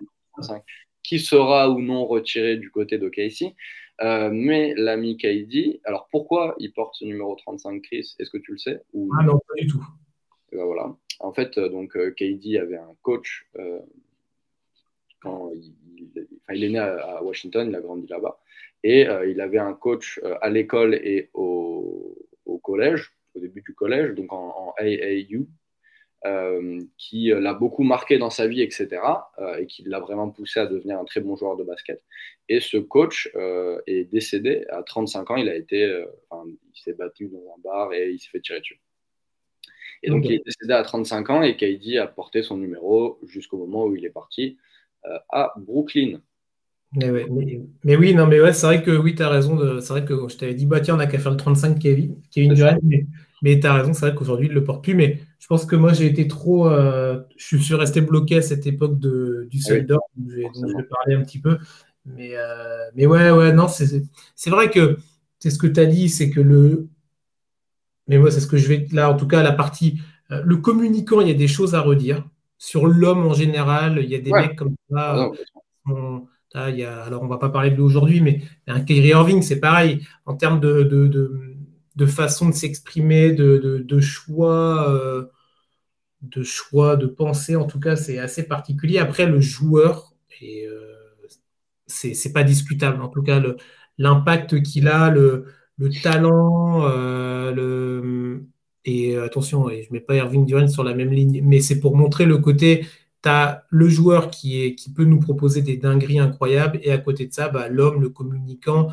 [1.03, 3.55] qui sera ou non retiré du côté de Casey.
[4.03, 8.15] Euh, mais l'ami KD, alors pourquoi il porte ce numéro 35, Chris?
[8.19, 9.11] Est-ce que tu le sais ou...
[9.19, 9.85] Ah non, pas du tout.
[10.53, 10.97] Ben voilà.
[11.21, 13.47] En fait, donc KD avait un coach
[15.21, 15.53] quand
[16.53, 18.41] il, est né à, Washington, il a grandi là-bas.
[18.83, 22.17] Et euh, il avait un coach euh, à l'école et au,
[22.63, 25.47] collège, au début du collège, donc en, AAU,
[26.27, 28.89] euh, qui l'a beaucoup marqué dans sa vie, etc.,
[29.59, 32.03] et qui l'a vraiment poussé à devenir un très bon joueur de basket.
[32.49, 33.31] Et ce coach
[33.87, 35.37] est décédé à 35 ans.
[35.37, 38.81] Il a été, il s'est battu dans un bar et il s'est fait tirer dessus.
[40.03, 43.59] Et donc, il est décédé à 35 ans et KD a porté son numéro jusqu'au
[43.59, 44.57] moment où il est parti.
[45.07, 46.21] Euh, à Brooklyn.
[46.93, 49.81] Mais, oui, non, mais ouais, c'est vrai que oui, tu as raison.
[49.81, 52.17] C'est vrai que je t'avais dit, bah tiens, on n'a qu'à faire le 35 Kevin,
[52.31, 53.07] Kevin Durant, mais,
[53.43, 54.95] mais tu as raison, c'est vrai qu'aujourd'hui, il ne le porte plus.
[54.95, 56.69] Mais je pense que moi, j'ai été trop.
[56.69, 60.83] Euh, je suis resté bloqué à cette époque de, du ah Thunder, donc, je vais
[60.83, 61.59] parler un petit peu.
[62.05, 64.99] Mais, euh, mais ouais, ouais, non, c'est vrai que
[65.39, 66.89] c'est ce que tu as dit, c'est que le.
[68.11, 68.87] Mais moi, c'est ce que je vais.
[68.93, 70.03] Là, en tout cas, la partie.
[70.29, 72.25] le communicant, il y a des choses à redire
[72.61, 75.31] sur l'homme en général, il y a des mecs comme ça.
[75.87, 79.09] Ah il y a, alors, on va pas parler de lui aujourd'hui, mais un Kyrie
[79.09, 80.07] Irving, c'est pareil.
[80.27, 85.27] En termes de, de, façon de s'exprimer, de, choix, euh,
[86.23, 88.99] de choix, de pensée, en tout cas, c'est assez particulier.
[88.99, 90.93] Après, le joueur, et euh,
[91.87, 93.01] c'est pas discutable.
[93.01, 93.41] En tout cas,
[93.97, 95.47] l'impact qu'il a, le,
[95.89, 98.47] talent, euh, le,
[98.85, 101.81] et euh, attention, je ne mets pas Irving Durant sur la même ligne, mais c'est
[101.81, 102.87] pour montrer le côté,
[103.23, 107.33] tu as le joueur qui peut nous proposer des dingueries incroyables, et à côté de
[107.33, 108.89] ça, bah, l'homme, le communicant,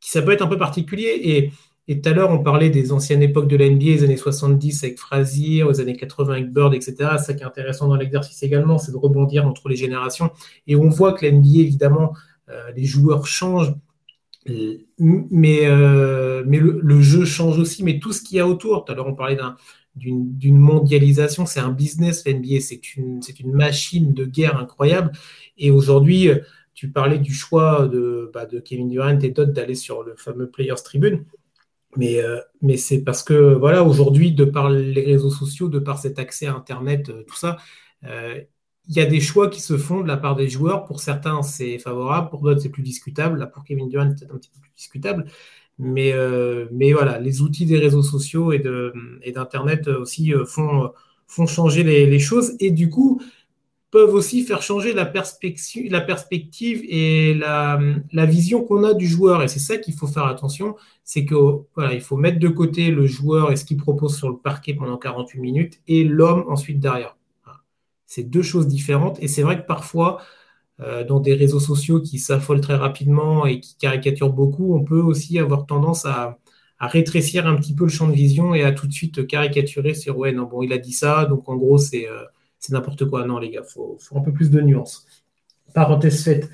[0.00, 1.20] qui ça peut être un peu particulier.
[1.22, 1.52] Et,
[1.88, 4.84] et tout à l'heure, on parlait des anciennes époques de la NBA, les années 70
[4.84, 7.16] avec Frazier, aux années 80 avec Bird, etc.
[7.18, 10.30] Ça qui est intéressant dans l'exercice également, c'est de rebondir entre les générations.
[10.66, 12.12] Et on voit que la NBA, évidemment,
[12.50, 13.74] euh, les joueurs changent
[14.98, 18.84] mais, euh, mais le, jeu change aussi, mais tout ce qu'il y a autour.
[18.84, 19.38] Tout à l'heure, on parlait
[19.94, 23.20] d'une mondialisation, c'est un business, l'NBA, c'est une,
[23.52, 25.12] machine de guerre incroyable.
[25.56, 26.30] Et aujourd'hui,
[26.74, 30.48] tu parlais du choix de, bah, de Kevin Durant et d'autres d'aller sur le fameux
[30.48, 31.24] Players Tribune.
[31.96, 32.40] Mais, euh,
[32.76, 36.54] c'est parce que, voilà, aujourd'hui, de par les réseaux sociaux, de par cet accès à
[36.54, 37.56] Internet, euh, tout ça,
[38.88, 40.84] il y a des choix qui se font de la part des joueurs.
[40.84, 43.38] Pour certains, c'est favorable, pour d'autres, c'est plus discutable.
[43.38, 45.26] Là, pour Kevin Durant, c'est un petit peu plus discutable.
[45.78, 48.62] Mais, euh, mais voilà, les outils des réseaux sociaux et,
[49.22, 50.90] et d'Internet aussi euh, font,
[51.28, 53.20] font changer les, choses et du coup
[53.90, 57.80] peuvent aussi faire changer la perspective, la perspective et la,
[58.12, 59.42] la vision qu'on a du joueur.
[59.42, 61.34] Et c'est ça qu'il faut faire attention, c'est que
[61.74, 64.74] voilà, il faut mettre de côté le joueur et ce qu'il propose sur le parquet
[64.74, 67.17] pendant 48 minutes et l'homme ensuite derrière.
[68.08, 69.22] C'est deux choses différentes.
[69.22, 70.20] Et c'est vrai que parfois,
[71.08, 75.38] dans des réseaux sociaux qui s'affolent très rapidement et qui caricaturent beaucoup, on peut aussi
[75.38, 76.38] avoir tendance à,
[76.80, 80.16] rétrécir un petit peu le champ de vision et à tout de suite caricaturer sur
[80.16, 82.06] ouais, non, bon, il a dit ça, donc en gros, c'est
[82.70, 83.26] n'importe quoi.
[83.26, 85.06] Non, les gars, il faut, un peu plus de nuances.
[85.74, 86.50] Parenthèse faite.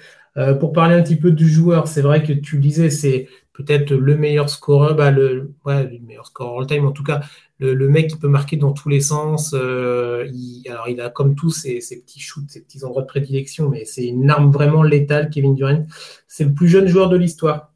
[0.61, 3.93] pour parler un petit peu du joueur, c'est vrai que tu le disais, c'est peut-être
[3.95, 7.21] le meilleur scoreur, bah le, ouais, le meilleur scoreur all-time, en tout cas,
[7.59, 9.55] le, mec qui peut marquer dans tous les sens.
[9.55, 13.69] Euh, il, alors, il a comme tous ses, petits shoots, ses petits endroits de prédilection,
[13.69, 15.87] mais c'est une arme vraiment létale, Kevin Durant.
[16.27, 17.73] C'est le plus jeune joueur de l'histoire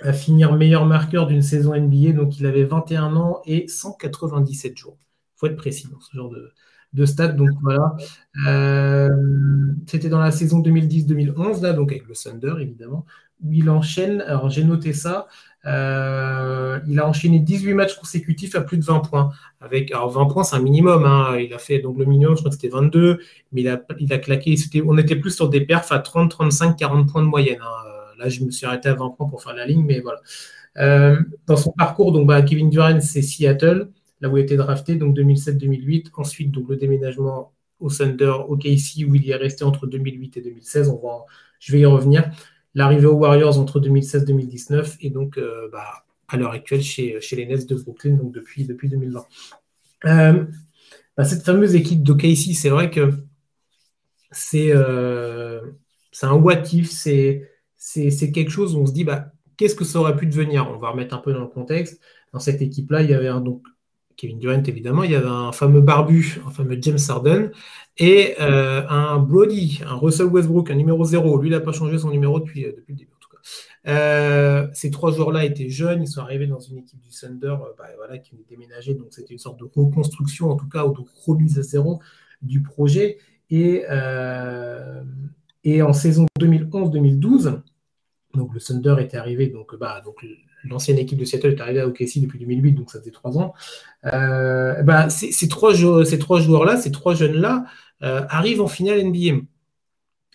[0.00, 2.12] à finir meilleur marqueur d'une saison NBA.
[2.12, 4.98] Donc, il avait 21 ans et 197 jours.
[5.00, 6.52] Il faut être précis dans ce genre de,
[6.94, 7.28] de stats.
[7.28, 7.94] Donc, voilà.
[8.46, 9.10] Euh,
[9.86, 13.04] c'était dans la saison 2010-2011, là, donc avec le Thunder, évidemment
[13.42, 15.26] où il enchaîne, alors j'ai noté ça,
[15.66, 19.30] euh, il a enchaîné 18 matchs consécutifs à plus de 20 points.
[19.60, 21.04] Avec, alors 20 points, c'est un minimum.
[21.04, 21.38] Hein.
[21.38, 23.18] Il a fait donc le minimum, je crois que c'était 22,
[23.52, 24.56] mais il a, il a claqué.
[24.86, 27.60] on était plus sur des perfs à 30, 35, 40 points de moyenne.
[27.62, 27.90] Hein.
[28.18, 30.20] Là, je me suis arrêté à 20 points pour faire la ligne, mais voilà.
[30.76, 33.88] Euh, dans son parcours, donc, bah, Kevin Durant, c'est Seattle,
[34.24, 36.06] là où il a été drafté, donc 2007-2008.
[36.16, 40.38] Ensuite, donc, le déménagement au Thunder, au KC, où il y est resté entre 2008
[40.38, 40.88] et 2016.
[40.88, 41.26] On va,
[41.60, 42.30] je vais y revenir
[42.74, 47.44] l'arrivée aux Warriors entre 2016-2019 et donc euh, bah, à l'heure actuelle chez, chez, les
[47.44, 49.26] Nets de Brooklyn, donc depuis, depuis 2020.
[50.06, 50.44] Euh,
[51.18, 53.12] bah, cette fameuse équipe d'OKC, c'est vrai que
[54.30, 55.60] c'est euh,
[56.22, 60.16] un what if, c'est quelque chose où on se dit bah, qu'est-ce que ça aurait
[60.16, 60.66] pu devenir?
[60.70, 62.00] On va remettre un peu dans le contexte.
[62.32, 63.62] Dans cette équipe-là, il y avait un, donc,
[64.16, 67.50] Kevin Durant évidemment, il y avait un fameux barbu, un fameux James Harden,
[67.96, 71.40] et euh, un Brody, un Russell Westbrook, un numéro 0.
[71.40, 73.38] Lui, il n'a pas changé son numéro depuis, euh, depuis le début, en tout cas.
[73.86, 77.84] Euh, ces trois joueurs-là étaient jeunes, ils sont arrivés dans une équipe du Thunder bah,
[77.96, 81.00] voilà, qui ont déménagé, donc c'était une sorte de reconstruction, en tout cas, ou de
[81.26, 82.00] remise à zéro
[82.42, 83.18] du projet.
[83.50, 83.84] Et,
[85.64, 87.60] et en saison 2011-2012,
[88.34, 90.24] donc le Thunder était arrivé, donc, bah, donc
[90.64, 93.54] l'ancienne équipe de Seattle est arrivée à OKC depuis 2008, donc ça faisait trois ans.
[94.06, 97.64] Euh, bah, ces, trois, ces trois joueurs-là, ces trois jeunes-là,
[98.02, 99.42] euh, arrivent en finale NBA.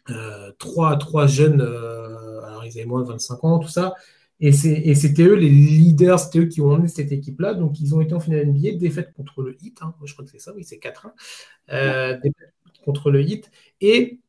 [0.10, 3.94] Euh, trois, trois jeunes, alors ils avaient moins de 25 ans, tout ça,
[4.40, 8.02] et c'était eux les leaders, c'était eux qui ont emmené cette équipe-là, donc ils ont
[8.02, 9.94] été en finale NBA, défaite contre le Heat, hein.
[10.04, 12.54] je crois que c'est ça, oui, c'est 4-1, défaite
[12.86, 13.52] contre le Heat,
[13.82, 14.20] et,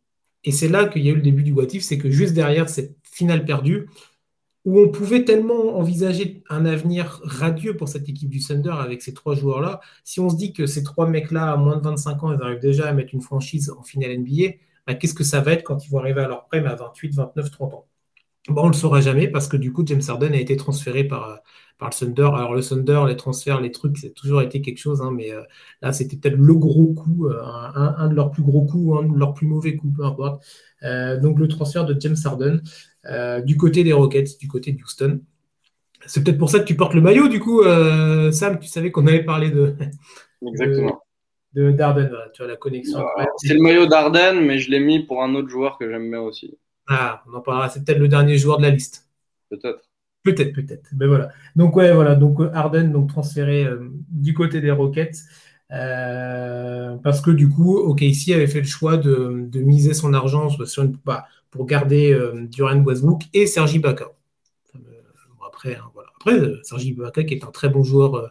[0.44, 2.68] et c'est là qu'il y a eu le début du Watif, c'est que juste derrière
[2.68, 3.88] cette finale perdue,
[4.64, 9.14] où on pouvait tellement envisager un avenir radieux pour cette équipe du Thunder avec ces
[9.14, 9.80] trois joueurs-là.
[10.04, 12.60] Si on se dit que ces trois mecs-là, à moins de 25 ans, ils arrivent
[12.60, 14.54] déjà à mettre une franchise en finale NBA,
[14.86, 17.14] bah, qu'est-ce que ça va être quand ils vont arriver à leur prime à 28,
[17.14, 17.86] 29, 30 ans?
[18.48, 21.04] Bon, On ne le saura jamais parce que du coup, James Harden a été transféré
[21.04, 21.40] par,
[21.78, 22.30] par le Thunder.
[22.34, 25.42] Alors le Thunder, les transferts, les trucs, c'est toujours été quelque chose, hein, mais euh,
[25.82, 29.18] là, c'était peut-être le gros coup, euh, un, de leurs plus gros coups, un de
[29.18, 30.44] leurs plus mauvais coups, peu importe.
[30.82, 32.60] Euh, donc le transfert de James Harden.
[33.06, 35.20] Euh, du côté des Rockets, du côté de Houston.
[36.06, 38.90] C'est peut-être pour ça que tu portes le maillot, du coup, euh, Sam, tu savais
[38.90, 39.74] qu'on avait parlé de.
[40.46, 41.00] Exactement.
[41.52, 43.04] De, Darden, tu as la connexion.
[43.38, 46.20] c'est le maillot d'Arden, mais je l'ai mis pour un autre joueur que j'aime bien
[46.20, 46.56] aussi.
[46.86, 47.68] Ah, on en parlera.
[47.68, 49.08] C'est peut-être le dernier joueur de la liste.
[49.50, 49.80] Peut-être.
[50.22, 50.90] Peut-être, peut-être.
[50.96, 51.30] Mais voilà.
[51.56, 52.14] Donc, ouais, voilà.
[52.14, 55.16] Donc, Arden, donc transféré euh, du côté des Rockets.
[55.68, 60.96] parce que du coup, OKC avait fait le choix de, miser son argent sur une.
[61.04, 64.06] Bah, pour garder euh, Duran Westbrook et Sergi Baka.
[65.46, 65.90] après, hein,
[66.28, 68.28] euh, Sergi Baka qui est un très bon joueur euh,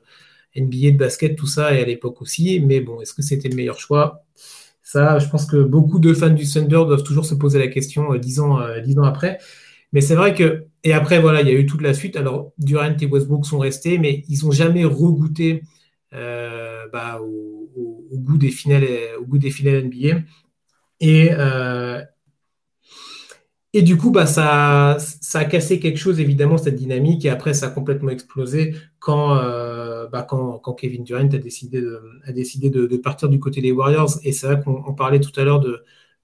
[0.56, 3.56] NBA de basket, tout ça, et à l'époque aussi, mais bon, est-ce que c'était le
[3.56, 4.24] meilleur choix?
[4.82, 8.16] Ça, je pense que beaucoup de fans du Thunder doivent toujours se poser la question
[8.16, 9.38] dix, ans, ans après.
[9.94, 12.16] Mais c'est vrai que, et après, voilà, il y a eu toute la suite.
[12.16, 15.62] Alors, Durant et Westbrook sont restés, mais ils n'ont jamais regoûté
[16.12, 17.70] bah, au,
[18.18, 18.88] goût des finales,
[19.20, 20.22] au goût des finales NBA.
[21.02, 21.30] Et,
[23.74, 27.54] et du coup, bah, ça, ça a cassé quelque chose, évidemment, cette dynamique, et après,
[27.54, 32.72] ça a complètement explosé quand, euh, bah, quand, Kevin Durant a décidé, de, a décidé
[32.72, 34.18] de, partir du côté des Warriors.
[34.24, 35.64] Et c'est vrai qu'on parlait tout à l'heure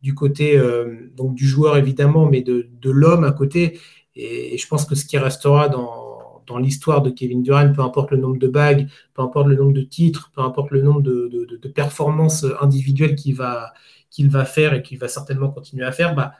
[0.01, 3.79] du côté euh, donc du joueur, évidemment, mais de, de l'homme à côté.
[4.15, 8.09] Et, je pense que ce qui restera dans, dans l'histoire de Kevin Durant, peu importe
[8.09, 11.29] le nombre de bagues, peu importe le nombre de titres, peu importe le nombre de,
[11.61, 13.73] de performances individuelles qu'il va,
[14.19, 16.33] va faire et qu'il va certainement continuer à faire, bah,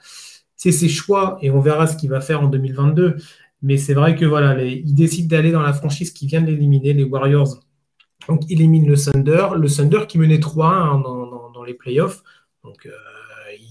[0.56, 3.16] c'est ses choix et on verra ce qu'il va faire en 2022.
[3.62, 6.92] Mais c'est vrai que voilà, il décide d'aller dans la franchise qui vient de l'éliminer,
[6.92, 7.60] les Warriors.
[8.28, 12.22] Donc il élimine le Thunder, le Thunder qui menait 3 hein, dans, les playoffs.
[12.62, 12.90] Donc euh,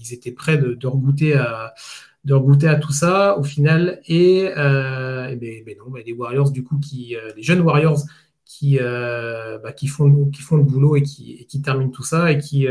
[0.00, 4.00] ils étaient prêts de, de, à, tout ça au final.
[4.06, 8.02] Et, euh, ben, ben non, ben, les Warriors du coup qui, euh, les jeunes Warriors
[8.44, 12.38] qui, bah, qui, font, qui font le boulot et qui, qui terminent tout ça et
[12.38, 12.66] qui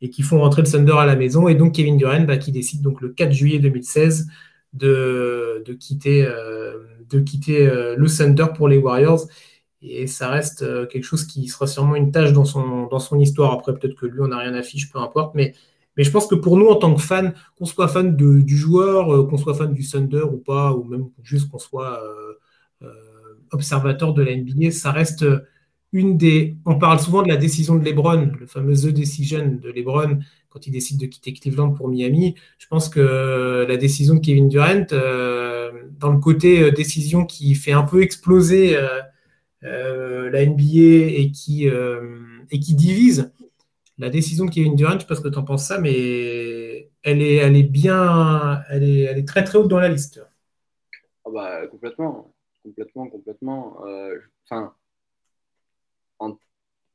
[0.00, 1.48] et qui font rentrer le Thunder à la maison.
[1.48, 4.28] Et donc Kevin Durant bah, qui décide donc le 4 juillet 2016
[4.72, 6.28] de, de quitter,
[7.08, 9.26] de quitter le Thunder pour les Warriors.
[9.82, 13.52] Et ça reste quelque chose qui sera sûrement une tâche dans son, dans son histoire.
[13.52, 15.34] Après, peut-être que lui, on n'a rien à fiche, peu importe.
[15.34, 15.54] Mais
[15.96, 19.14] mais je pense que pour nous, en tant que fan, qu'on soit fan du joueur,
[19.14, 22.32] euh, qu'on soit fan du Thunder ou pas, ou même juste qu'on soit euh,
[22.82, 25.26] euh, observateur de la NBA, ça reste
[25.92, 26.56] une des.
[26.66, 30.18] On parle souvent de la décision de LeBron, le fameux The Decision de LeBron
[30.48, 32.34] quand il décide de quitter Cleveland pour Miami.
[32.58, 37.84] Je pense que la décision de Kevin Durant, dans le côté décision qui fait un
[37.84, 38.76] peu exploser
[39.62, 43.30] la NBA et qui, et qui divise,
[44.00, 45.78] la décision de Kevin Durant, je ne sais pas ce que tu en penses ça,
[45.78, 49.88] mais elle est, elle est bien, elle est, elle est très très haute dans la
[49.88, 50.24] liste.
[51.26, 53.86] Ah bah, complètement, complètement, complètement.
[53.86, 54.79] Euh, enfin, en,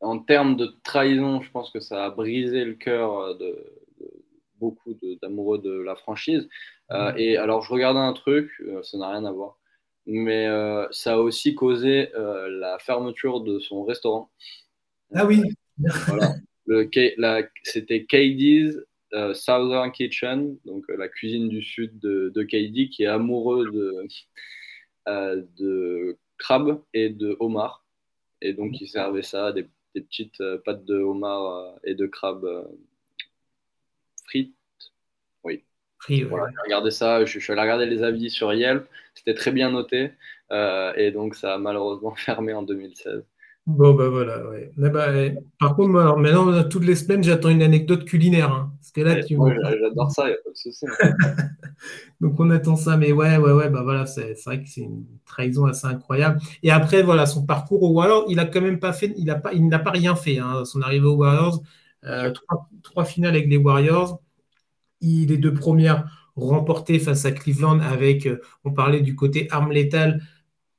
[0.06, 3.56] en, termes de trahison, je pense que ça a brisé le cœur de,
[4.60, 6.48] beaucoup d'amoureux de, la franchise.
[6.92, 7.18] Euh, mm.
[7.18, 9.58] et alors, je regardais un truc, euh, ça n'a rien à voir,
[10.06, 10.48] mais
[10.92, 14.30] ça a aussi causé la fermeture de son restaurant.
[15.14, 15.42] Ah oui.
[15.78, 16.36] Voilà.
[17.64, 18.78] C'était KD's
[19.16, 23.72] euh, Southern Kitchen, donc euh, la cuisine du sud de, de KD, qui est amoureux
[23.72, 24.08] de,
[25.08, 27.86] euh, de crabe et de homard.
[28.42, 32.48] Et donc, il servait ça, des, des petites pâtes de homard et de crabe
[34.26, 34.54] frites.
[35.44, 35.64] Oui.
[36.24, 39.52] voilà, j'ai regardé ça, je, je, suis allé regarder les avis sur Yelp, c'était très
[39.52, 40.12] bien noté.
[40.52, 43.24] et donc, ça a malheureusement fermé en 2016.
[43.68, 44.72] Bon, bah voilà, ouais.
[44.78, 45.08] bah,
[45.60, 48.52] par contre, moi, maintenant, toutes les semaines, j'attends une anecdote culinaire.
[48.52, 49.38] Hein, parce que là, tu...
[49.82, 50.86] J'adore ça, il n'y a pas de souci.
[52.22, 55.06] Donc, on attend ça, mais ouais, ouais, ouais, bah voilà, c'est vrai que c'est une
[55.26, 56.40] trahison assez incroyable.
[56.62, 59.36] Et après, voilà, son parcours au Warriors, il a quand même pas fait, il n'a
[59.36, 60.38] pas, il n'a pas rien fait.
[60.38, 61.64] Hein, son arrivée aux Warriors,
[62.04, 64.22] euh, trois, trois, finales avec les Warriors,
[65.02, 66.06] il, les deux premières
[66.36, 70.22] remportées face à Cleveland avec, euh, on parlait du côté arme létale,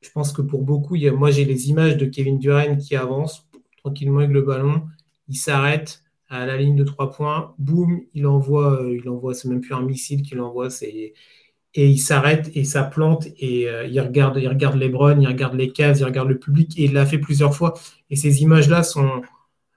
[0.01, 3.47] je pense que pour beaucoup, moi j'ai les images de Kevin Durant qui avance
[3.78, 4.82] tranquillement avec le ballon,
[5.28, 9.49] il s'arrête à la ligne de trois points, boum, il envoie, euh, il envoie, c'est
[9.49, 14.01] même plus un missile qu'il envoie, et il s'arrête et ça plante et euh, il
[14.01, 17.18] regarde, les Lebron, il regarde les cases, il regarde le public et il l'a fait
[17.18, 17.74] plusieurs fois.
[18.11, 19.22] Et ces images-là sont,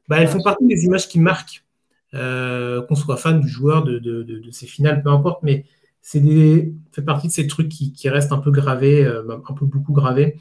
[0.07, 1.65] bah, elles font partie des images qui marquent,
[2.13, 5.65] euh, qu'on soit fan du joueur, de, de, ses finales, peu importe, mais
[6.02, 9.66] c'est des, fait partie de ces trucs qui, restent un peu gravés, euh, un peu
[9.66, 10.38] beaucoup gravés.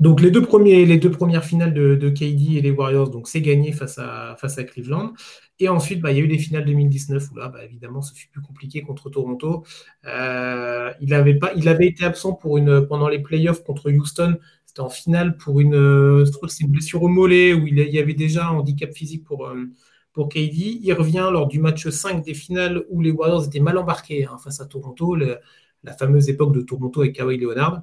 [0.00, 3.40] Donc les deux, premiers, les deux premières finales de, KD et les Warriors, donc c'est
[3.40, 5.12] gagné face à, face à Cleveland.
[5.58, 8.14] Et ensuite, bah, il y a eu les finales 2019 où là, bah, évidemment, ce
[8.14, 9.64] fut plus compliqué contre Toronto.
[10.06, 14.38] Euh, il, avait pas, il avait été absent pour une, pendant les playoffs contre Houston.
[14.66, 18.52] C'était en finale pour une, une blessure au mollet où il, y avait déjà un
[18.52, 19.64] handicap physique pour, euh,
[20.12, 20.80] pour KD.
[20.82, 24.38] Il revient lors du match 5 des finales où les Warriors étaient mal embarqués hein,
[24.42, 27.82] face à Toronto, la fameuse époque de Toronto avec Kawhi Leonard.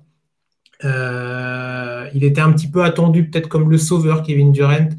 [0.83, 4.89] Euh, il était un petit peu attendu, peut-être comme le sauveur Kevin Durant,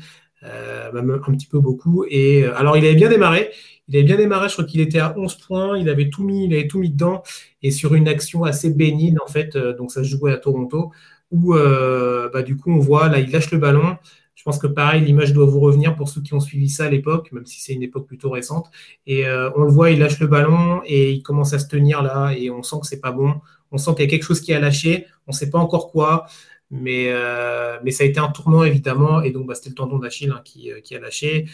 [0.42, 2.04] euh, même un petit peu beaucoup.
[2.08, 3.50] Et euh, alors, il avait bien démarré.
[3.88, 6.46] Il avait bien démarré, je crois qu'il était à 11 points, il avait tout mis,
[6.46, 7.22] il avait tout mis dedans,
[7.62, 10.90] et sur une action assez bénigne, en fait, donc ça se jouait à Toronto,
[11.30, 13.96] où bah, du coup, on voit, là, il lâche le ballon,
[14.36, 16.90] je pense que pareil, l'image doit vous revenir pour ceux qui ont suivi ça à
[16.90, 18.70] l'époque, même si c'est une époque plutôt récente.
[19.06, 22.02] Et euh, on le voit, il lâche le ballon et il commence à se tenir
[22.02, 23.40] là, et on sent que c'est pas bon.
[23.72, 25.06] On sent qu'il y a quelque chose qui a lâché.
[25.26, 26.26] On ne sait pas encore quoi,
[26.70, 29.22] mais, euh, mais ça a été un tournant évidemment.
[29.22, 31.46] Et donc, bah, c'était le tendon d'Achille hein, qui, euh, qui, a lâché.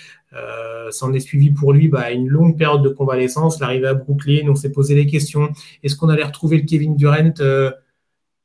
[0.91, 3.61] Ça en est suivi pour lui bah, une longue période de convalescence.
[3.61, 5.53] L'arrivée à Brooklyn, on s'est posé des questions.
[5.85, 7.33] Est-ce qu'on allait retrouver le Kevin Durant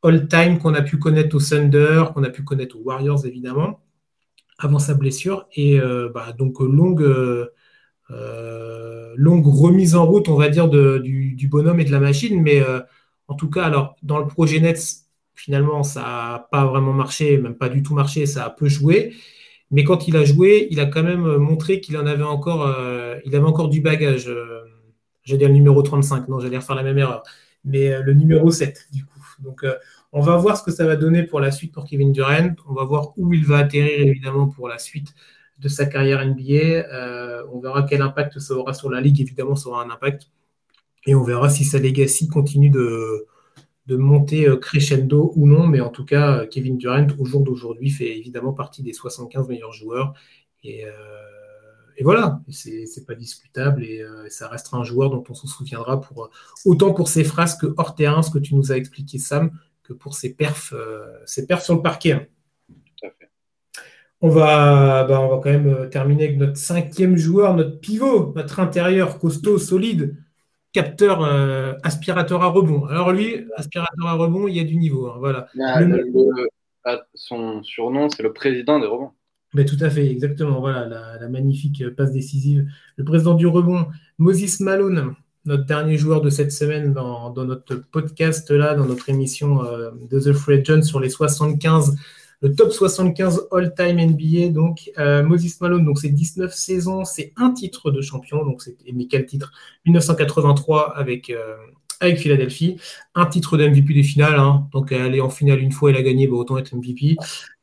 [0.04, 3.80] all-time qu'on a pu connaître au Thunder, qu'on a pu connaître aux Warriors évidemment?
[4.58, 5.48] Avant sa blessure.
[5.56, 7.04] Et euh, bah, donc longue,
[8.12, 12.42] euh, longue remise en route, on va dire, du, bonhomme et de la machine.
[12.42, 12.80] Mais euh,
[13.28, 15.06] en tout cas, alors dans le projet Nets,
[15.36, 19.14] finalement, ça n'a pas vraiment marché, même pas du tout marché, ça a peu joué.
[19.70, 22.74] Mais quand il a joué, il a quand même montré qu'il en avait encore,
[23.26, 24.32] il avait encore du bagage.
[25.24, 27.24] j'allais dire le numéro 35, non, j'allais refaire la même erreur.
[27.66, 29.20] Mais le numéro 7, du coup.
[29.40, 29.66] Donc,
[30.14, 32.56] on va voir ce que ça va donner pour la suite pour Kevin Durant.
[32.68, 35.14] On va voir où il va atterrir évidemment pour la suite
[35.60, 36.54] de sa carrière NBA.
[36.54, 39.20] Euh, on verra quel impact ça aura sur la ligue.
[39.20, 40.30] Évidemment, ça aura un impact.
[41.06, 43.26] Et on verra si sa legacy continue de,
[43.90, 45.68] monter euh, crescendo ou non.
[45.68, 49.74] Mais en tout cas, Kevin Durant, au jour d'aujourd'hui, fait évidemment partie des 75 meilleurs
[49.74, 50.14] joueurs.
[50.64, 50.92] Et, euh,
[51.98, 53.84] et voilà, c'est pas discutable.
[53.84, 56.30] Et ça restera un joueur dont on se souviendra pour,
[56.64, 59.52] autant pour ses phrases que hors terrain, ce que tu nous as expliqué, Sam,
[59.88, 62.12] que pour ses perfs, euh, ses perfs sur le parquet.
[62.14, 62.26] Hein.
[64.20, 68.60] On va, bah, on va quand même terminer avec notre cinquième joueur, notre pivot, notre
[68.60, 70.18] intérieur costaud, solide,
[70.74, 71.24] capteur
[71.84, 72.86] aspirateur à rebond.
[72.86, 75.08] Alors lui, aspirateur à rebond, il y a du niveau.
[75.08, 75.48] Hein, voilà.
[75.62, 75.82] Ah,
[76.84, 79.12] ah, son surnom, c'est le président des rebonds.
[79.54, 80.60] Mais tout à fait, exactement.
[80.60, 80.88] Voilà,
[81.20, 82.66] la, magnifique passe décisive.
[82.96, 85.16] Le président du rebond, Moses Malone,
[85.48, 90.20] notre dernier joueur de cette semaine dans, notre podcast, là, dans notre émission euh, de
[90.20, 91.96] The Free John sur les 75,
[92.42, 94.50] le top 75 all-time NBA.
[94.50, 98.44] Donc, euh, Moses Malone, donc c'est 19 saisons, c'est un titre de champion.
[98.44, 99.54] Donc, c'est, mais quel titre?
[99.86, 101.56] 1983 avec, euh,
[102.02, 102.76] avec Philadelphie.
[103.16, 104.38] Un titre de MVP des finales.
[104.38, 104.68] Hein.
[104.74, 107.16] Donc, elle est en finale une fois, elle a gagné, bah, autant être MVP.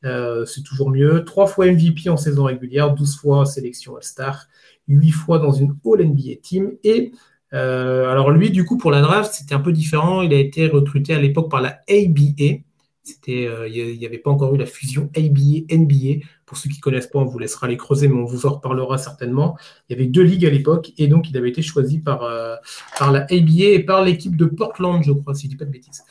[0.03, 1.23] C'est toujours mieux.
[1.25, 4.47] Trois fois MVP en saison régulière, 12 fois sélection All-Star,
[4.89, 6.73] 8 fois dans une All-NBA Team.
[6.83, 7.13] Et
[7.55, 10.23] euh, alors, lui, du coup, pour la draft, c'était un peu différent.
[10.23, 12.63] Il a été recruté à l'époque par la ABA.
[13.05, 16.25] C'était, euh, il n'y avait pas encore eu la fusion ABA-NBA.
[16.47, 18.55] Pour ceux qui ne connaissent pas, on vous laissera les creuser, mais on vous en
[18.55, 19.57] reparlera certainement.
[19.89, 22.57] Il y avait deux ligues à l'époque, et donc il avait été choisi par, euh,
[22.99, 25.65] par la ABA et par l'équipe de Portland, je crois, si je ne dis pas
[25.67, 26.03] de bêtises.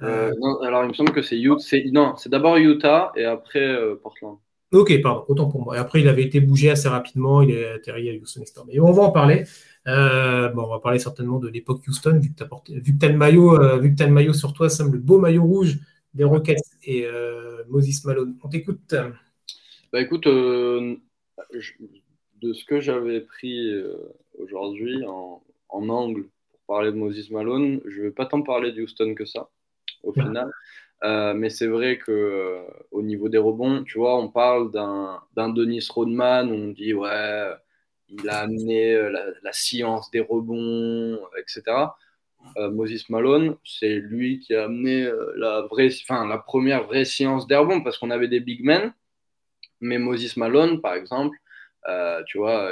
[0.00, 1.78] Non, alors il me semble que c'est Utah.
[1.92, 4.36] Non, c'est d'abord Utah et après Portland.
[4.72, 5.76] Ok, pardon, autant pour moi.
[5.76, 8.92] Et après, il avait été bougé assez rapidement, il est atterri à Houston Mais on
[8.92, 9.44] va en parler.
[9.86, 12.42] Bon, on va parler certainement de l'époque Houston, vu que tu
[13.06, 15.78] as, le maillot, vu que as le maillot sur toi, Sam, le beau maillot rouge
[16.14, 18.36] des Rockets et euh, Moses Malone.
[18.42, 18.94] On t'écoute.
[19.92, 20.96] Bah écoute, euh,
[22.40, 23.96] de ce que j'avais pris euh,
[24.38, 28.82] aujourd'hui en, angle pour parler de Moses Malone, je ne vais pas tant parler de
[28.82, 29.50] Houston que ça,
[30.02, 30.50] au final.
[31.36, 32.60] mais c'est vrai que
[32.92, 37.50] au niveau des rebonds, tu vois, on parle d'un Denis Rodman, on dit ouais,
[38.08, 41.88] il a amené la, la science des rebonds, etc.
[42.56, 47.46] Euh, Moses Malone, c'est lui qui a amené euh, la, vraie, la première vraie science
[47.46, 48.92] d'airbon parce qu'on avait des big men.
[49.80, 51.36] Mais Moses Malone, par exemple,
[51.88, 52.70] euh, tu vois,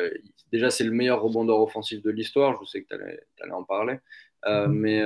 [0.50, 2.58] déjà c'est le meilleur rebondeur offensif de l'histoire.
[2.62, 3.98] Je sais que tu allais, en parler.
[4.44, 4.66] Mm-hmm.
[4.68, 5.02] Mais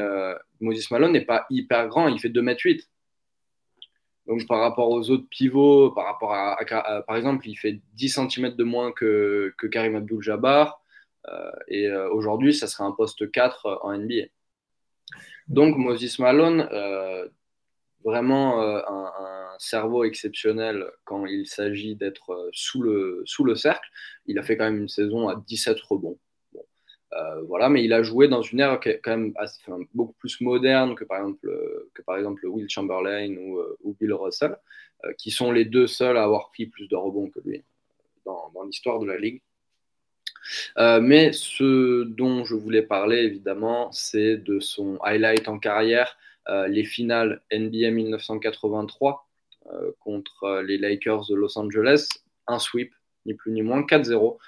[0.61, 2.87] Moses Malone n'est pas hyper grand, il fait 2m8.
[4.27, 6.57] Donc par rapport aux autres pivots, par rapport à,
[7.07, 10.81] par exemple, il fait 10 cm de moins que, Karim Abdul-Jabbar.
[11.69, 14.27] et aujourd'hui, ça serait un poste 4 en NBA.
[15.49, 17.29] Donc Moses Malone, euh,
[18.05, 19.13] vraiment euh, un,
[19.59, 23.89] cerveau exceptionnel quand il s'agit d'être euh, sous le, sous le cercle.
[24.27, 26.19] Il a fait quand même une saison à 17 rebonds.
[27.47, 29.35] Voilà, mais il a joué dans une ère quand même
[29.95, 31.51] beaucoup plus moderne que par exemple,
[31.95, 33.35] que par exemple Will Chamberlain
[33.83, 34.57] ou, Bill Russell,
[35.19, 37.65] qui sont les deux seuls à avoir pris plus de rebonds que lui
[38.25, 39.41] dans l'histoire de la ligue.
[40.79, 46.17] Euh, mais ce dont je voulais parler, évidemment, c'est de son highlight en carrière,
[46.49, 49.27] euh, les finales NBA 1983
[49.67, 52.09] euh, contre les Lakers de Los Angeles,
[52.47, 52.95] un sweep,
[53.25, 54.39] ni plus ni moins, 4-0.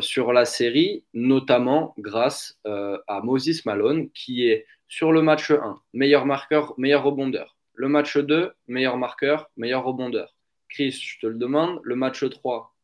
[0.00, 6.26] Sur la série, notamment grâce à Moses Malone, qui est sur le match 1, meilleur
[6.26, 7.56] marqueur, meilleur rebondeur.
[7.74, 10.34] Le match 2, meilleur marqueur, meilleur rebondeur.
[10.68, 12.74] Chris, je te le demande, le match 3,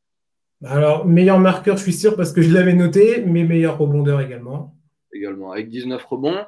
[0.65, 4.75] alors, meilleur marqueur, je suis sûr, parce que je l'avais noté, mais meilleur rebondeur également.
[5.13, 6.47] Également, avec 19 rebonds.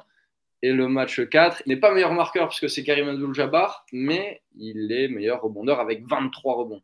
[0.63, 4.91] Et le match 4, il n'est pas meilleur marqueur puisque c'est Karim Abdul-Jabbar, mais il
[4.91, 6.81] est meilleur rebondeur avec 23 rebonds.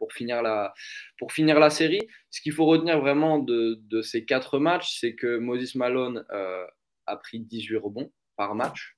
[0.00, 0.72] Pour finir la,
[1.18, 2.00] pour finir la série.
[2.30, 6.64] Ce qu'il faut retenir vraiment de, ces quatre matchs, c'est que Moses Malone euh,
[7.06, 8.96] a pris 18 rebonds par match,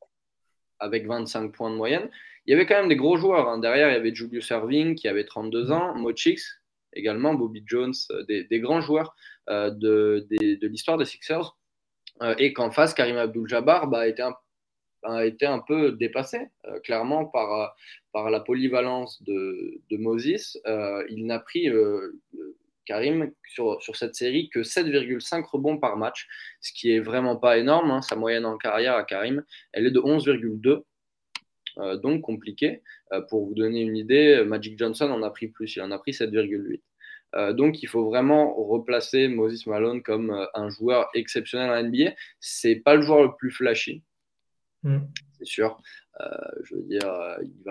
[0.78, 2.08] avec 25 points de moyenne.
[2.46, 3.48] Il y avait quand même des gros joueurs.
[3.48, 3.58] Hein.
[3.58, 6.62] Derrière, il y avait Julius Erving qui avait 32 ans, Mochix
[6.92, 9.16] également, Bobby Jones, euh, des, grands joueurs
[9.50, 10.24] euh, de,
[10.62, 11.56] l'histoire des Sixers.
[12.38, 14.36] Et qu'en face, Karim Abdul-Jabbar bah, a, été un,
[15.02, 16.48] a été un peu dépassé,
[16.84, 17.76] clairement, par,
[18.12, 20.58] par la polyvalence de, Moses.
[21.08, 21.68] il n'a pris
[22.84, 26.28] Karim sur, sur, cette série que 7,5 rebonds par match,
[26.60, 27.90] ce qui est vraiment pas énorme.
[27.90, 28.02] Hein.
[28.02, 30.82] Sa moyenne en carrière à Karim, elle est de 11,2.
[31.78, 32.82] Euh, donc compliqué.
[33.12, 35.98] Euh, pour vous donner une idée, Magic Johnson en a pris plus, il en a
[35.98, 36.80] pris 7,8.
[37.34, 42.12] Euh, donc il faut vraiment replacer Moses Malone comme un joueur exceptionnel en NBA.
[42.40, 44.02] C'est pas le joueur le plus flashy,
[44.82, 45.00] mm.
[45.38, 45.80] c'est sûr.
[46.64, 47.08] je veux dire,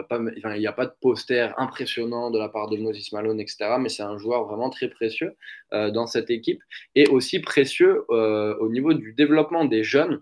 [0.09, 3.75] pas, il n'y a pas de poster impressionnant de la part de Moses Malone, etc.
[3.79, 5.35] Mais c'est un joueur vraiment très précieux
[5.71, 6.61] dans cette équipe
[6.95, 10.21] et aussi précieux au niveau du développement des jeunes,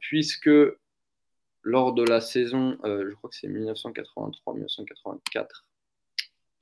[0.00, 0.50] puisque
[1.66, 5.64] lors de la saison, euh, je crois que c'est 1983-1984,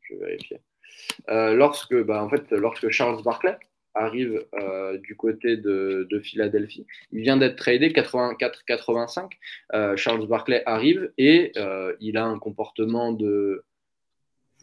[0.00, 0.60] je vais vérifier,
[1.28, 3.58] euh, lorsque, bah, en fait, lorsque Charles Barkley
[3.94, 11.52] arrive euh, du côté de, Philadelphie, il vient d'être tradé 84-85, Charles Barkley arrive et
[12.00, 13.64] il a un comportement de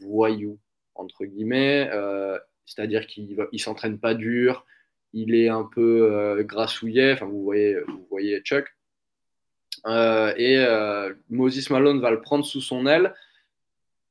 [0.01, 0.59] voyou,
[0.95, 1.89] entre guillemets.
[2.65, 4.65] C'est-à-dire qu'il ne s'entraîne pas dur,
[5.13, 7.13] il est un peu grassouillet.
[7.13, 7.53] Enfin, vous
[8.09, 8.73] voyez Chuck.
[9.85, 10.65] et
[11.29, 13.13] Moses Malone va le prendre sous son aile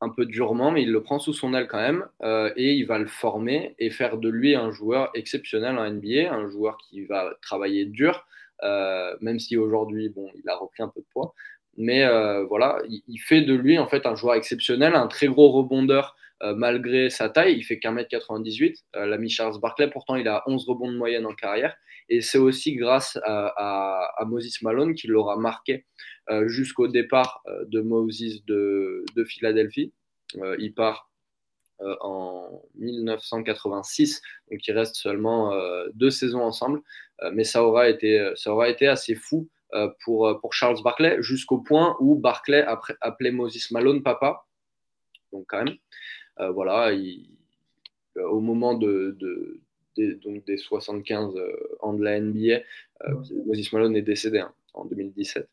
[0.01, 2.87] un peu durement, mais il le prend sous son aile quand même, euh, et il
[2.87, 7.05] va le former et faire de lui un joueur exceptionnel en NBA, un joueur qui
[7.05, 8.27] va travailler dur,
[8.63, 11.35] euh, même si aujourd'hui, bon, il a repris un peu de poids,
[11.77, 15.51] mais euh, voilà, il, fait de lui en fait un joueur exceptionnel, un très gros
[15.51, 20.43] rebondeur malgré sa taille, il fait qu'un mètre 98, l'ami Charles Barclay, pourtant il a
[20.47, 21.77] 11 rebonds de moyenne en carrière,
[22.11, 25.87] et c'est aussi grâce à, Moses Malone qu'il l'aura marqué
[26.29, 29.93] euh, jusqu'au départ euh, de Moses de, Philadelphie.
[30.37, 31.09] Euh, il part
[32.01, 35.51] en 1986, donc il reste seulement
[35.95, 36.83] deux saisons ensemble,
[37.33, 39.49] mais ça aura été, ça aura été assez fou
[40.05, 42.67] pour, pour Charles Barclay, jusqu'au point où Barclay
[43.01, 44.45] appelait Moses Malone papa.
[45.33, 45.75] Donc quand même,
[46.55, 46.93] voilà,
[48.17, 49.17] au moment de,
[49.97, 51.35] des, donc des 75
[51.81, 52.61] ans de la NBA,
[53.47, 55.49] Moses Malone est décédé hein, en 2017.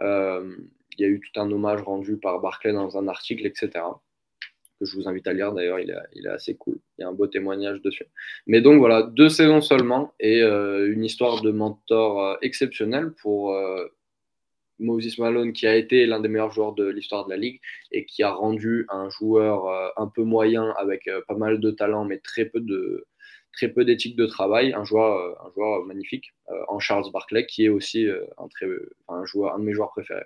[0.00, 0.56] Euh,
[0.98, 3.70] il y a eu tout un hommage rendu par Barclay dans un article, etc.
[4.78, 6.78] Que je vous invite à lire d'ailleurs, il, est, assez cool.
[6.98, 8.06] Il y a un beau témoignage dessus.
[8.46, 13.56] Mais donc voilà, deux saisons seulement et euh, une histoire de mentor euh, exceptionnelle pour
[14.78, 18.04] Moses Malone, qui a été l'un des meilleurs joueurs de l'histoire de la ligue et
[18.04, 22.46] qui a rendu un joueur un peu moyen avec pas mal de talent, mais très
[22.46, 23.06] peu de,
[23.52, 27.46] très peu d'éthique de travail, un joueur, euh, un joueur magnifique euh, en Charles Barclay,
[27.46, 28.66] qui est aussi euh, un, très,
[29.08, 30.24] un, joueur, un de mes joueurs préférés.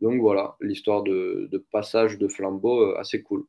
[0.00, 3.44] Donc voilà, l'histoire de, passage de flambeau assez cool.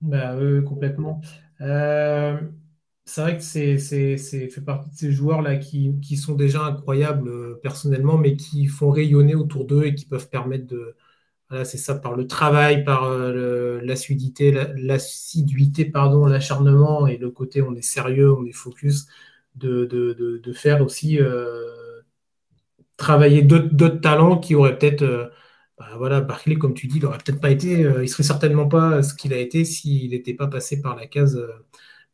[0.00, 0.36] Bah,
[0.66, 1.20] complètement.
[3.08, 8.18] C'est vrai que c'est, fait partie de ces joueurs-là qui, qui, sont déjà incroyables personnellement,
[8.18, 10.94] mais qui font rayonner autour d'eux et qui peuvent permettre de,
[11.64, 14.52] c'est ça, par le travail, par euh, l'assiduité,
[15.86, 19.06] pardon, l'acharnement et le côté on est sérieux, on est focus,
[19.56, 22.02] de, faire aussi euh,
[22.96, 25.28] travailler d'autres talents qui auraient peut-être, euh,
[25.78, 29.02] bah, voilà, Barclay, comme tu dis, il n'aurait peut-être pas été, il serait certainement pas
[29.02, 31.40] ce qu'il a été s'il n'était pas passé par la case,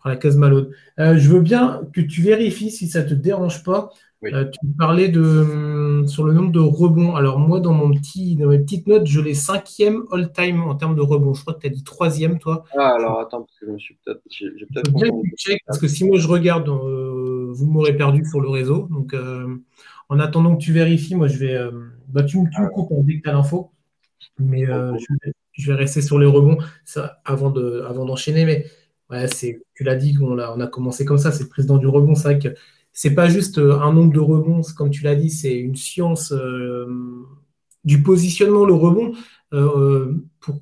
[0.05, 0.71] par la case Malone.
[0.99, 3.91] je veux bien que tu vérifies si ça ne te dérange pas.
[4.33, 7.15] Euh, tu parlais de, hum, sur le nombre de rebonds.
[7.17, 10.95] Alors, moi, dans, mon petit, dans mes petites notes, je l'ai cinquième all-time en termes
[10.95, 11.35] de rebonds.
[11.35, 12.65] Je crois que tu as dit troisième, toi.
[12.77, 14.23] Ah, alors attends, parce que je me suis peut-être.
[14.31, 18.41] J'ai, peut-être bien check, parce que si moi je regarde, euh, vous m'aurez perdu sur
[18.41, 18.89] le réseau.
[18.91, 19.47] Donc, euh,
[20.09, 21.59] en attendant que tu vérifies, moi, je vais.
[22.09, 23.71] bah, tu, tu me coupes dès que tu as l'info.
[24.39, 24.65] Mais
[25.53, 28.45] je vais, rester sur les rebonds ça, avant, de, avant d'enchaîner.
[28.45, 28.67] Mais
[29.11, 31.33] ouais, c'est, tu l'as dit, on a, on a commencé comme ça.
[31.33, 32.15] C'est le président du rebond.
[32.15, 32.55] C'est vrai que
[32.95, 36.33] c'est pas juste euh, un nombre de rebonds, comme tu l'as dit, c'est une science
[36.33, 36.87] euh,
[37.83, 39.13] du positionnement, le rebond.
[39.53, 40.61] Euh, pour,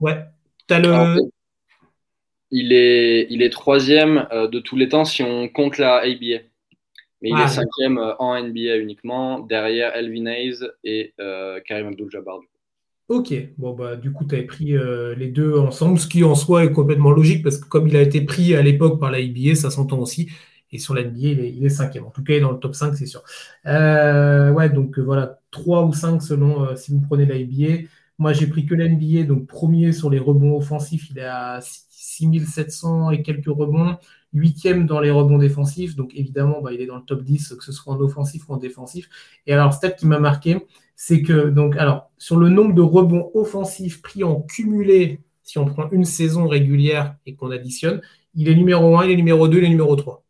[0.00, 0.24] Ouais.
[2.50, 6.44] il, est, il est troisième de tous les temps si on compte la ABA.
[7.22, 11.14] Mais il est ah, cinquième en NBA uniquement, derrière Elvin Hayes et
[11.66, 12.40] Karim Abdul-Jabbar.
[13.10, 16.36] Ok, bon bah du coup tu avais pris euh, les deux ensemble, ce qui en
[16.36, 19.20] soi est complètement logique parce que comme il a été pris à l'époque par la
[19.20, 20.30] NBA, ça s'entend aussi.
[20.70, 22.04] Et sur la NBA, il est, cinquième.
[22.04, 23.24] En tout cas, il est dans le top 5, c'est sûr.
[23.66, 27.88] Euh, ouais, donc euh, voilà, 3 ou 5 selon si vous prenez la NBA.
[28.18, 31.58] Moi, j'ai pris que la NBA, donc premier sur les rebonds offensifs, il est à
[31.62, 33.96] 6700 et quelques rebonds.
[34.32, 37.64] Huitième dans les rebonds défensifs, donc évidemment, bah, il est dans le top 10, que
[37.64, 39.08] ce soit en offensif ou en défensif.
[39.48, 40.64] Et alors, stat qui m'a marqué,
[41.02, 45.64] c'est que, donc, alors, sur le nombre de rebonds offensifs pris en cumulé, si on
[45.64, 48.02] prend une saison régulière et qu'on additionne,
[48.34, 50.22] il est numéro 1, il est numéro 2, il est numéro 3.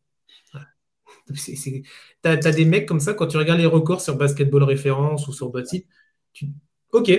[1.34, 5.32] Tu as, des mecs comme ça, quand tu regardes les records sur Basketball Référence ou
[5.32, 5.88] sur sites,
[6.32, 6.46] tu...
[6.92, 7.10] ok.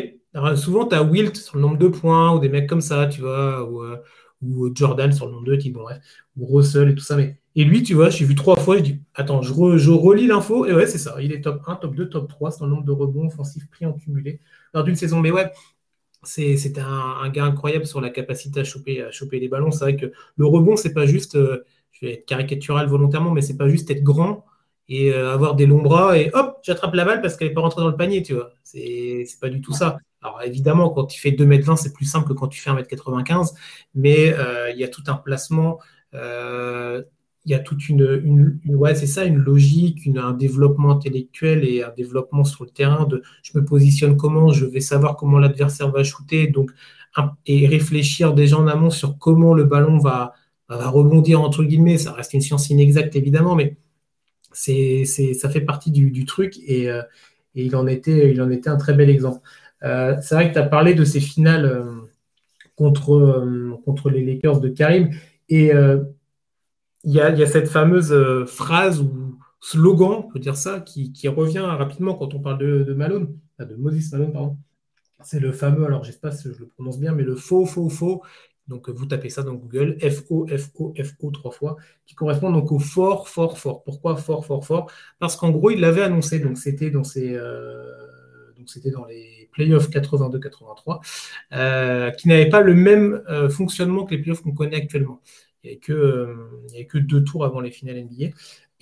[0.55, 3.19] souvent, tu as Wilt sur le nombre de points ou des mecs comme ça, tu
[3.19, 3.97] vois, euh,
[4.41, 5.99] ou Jordan sur le nombre de titres, bon, bref,
[6.37, 7.15] ou Russell et tout ça.
[7.15, 9.51] Mais et lui, tu vois, j'ai vu trois fois, je dis, attends, je,
[9.91, 12.63] relis l'info, et ouais, c'est ça, il est top 1, top 2, top 3, c'est
[12.63, 14.39] le nombre de rebonds offensifs pris en cumulé
[14.73, 15.19] lors d'une saison.
[15.19, 15.51] Mais ouais,
[16.23, 16.87] c'était un,
[17.23, 19.71] un, gars incroyable sur la capacité à choper, à choper les ballons.
[19.71, 23.41] C'est vrai que le rebond, c'est pas juste, euh, je vais être caricatural volontairement, mais
[23.41, 24.45] c'est pas juste être grand
[24.87, 27.61] et euh, avoir des longs bras et hop, j'attrape la balle parce qu'elle n'est pas
[27.61, 28.51] rentrée dans le panier, tu vois.
[28.63, 29.97] C'est pas du tout ça.
[30.21, 33.53] Alors évidemment, quand tu fais 2m20, c'est plus simple que quand tu fais 1m95,
[33.95, 35.79] mais euh, il y a tout un placement
[37.45, 41.91] il y a toute une, ouais, c'est ça, une logique, un développement intellectuel et un
[41.91, 46.03] développement sur le terrain de je me positionne comment, je vais savoir comment l'adversaire va
[46.03, 46.71] shooter, donc
[47.45, 50.33] et réfléchir déjà en amont sur comment le ballon va,
[50.69, 51.97] rebondir entre guillemets.
[51.97, 53.75] Ça reste une science inexacte évidemment, mais
[54.53, 57.01] c'est, ça fait partie du, truc et, euh,
[57.55, 59.39] et, il en était, il en était un très bel exemple.
[59.81, 61.85] C'est vrai que tu as parlé de ces finales
[62.75, 65.09] contre, contre les Lakers de Karim.
[65.49, 65.71] Et
[67.03, 68.13] il y, a, cette fameuse
[68.47, 73.37] phrase ou slogan, on peut dire ça, qui, revient rapidement quand on parle de, Malone,
[73.59, 74.57] de Moses Malone, pardon.
[75.23, 77.65] C'est le fameux, alors je sais pas si je le prononce bien, mais le faux,
[77.65, 78.23] faux, faux.
[78.67, 82.79] Donc vous tapez ça dans Google, FO, FO, FO trois fois, qui correspond donc au
[82.79, 83.83] fort, fort, fort.
[83.83, 84.91] Pourquoi fort, fort, fort?
[85.19, 87.83] Parce qu'en gros, il l'avait annoncé, donc c'était dans ses, euh,
[88.57, 91.01] donc c'était dans les playoffs 82-83,
[91.53, 95.21] euh, qui n'avaient pas le même euh, fonctionnement que les playoffs qu'on connaît actuellement.
[95.63, 98.31] Il n'y avait, que, deux tours avant les finales NBA.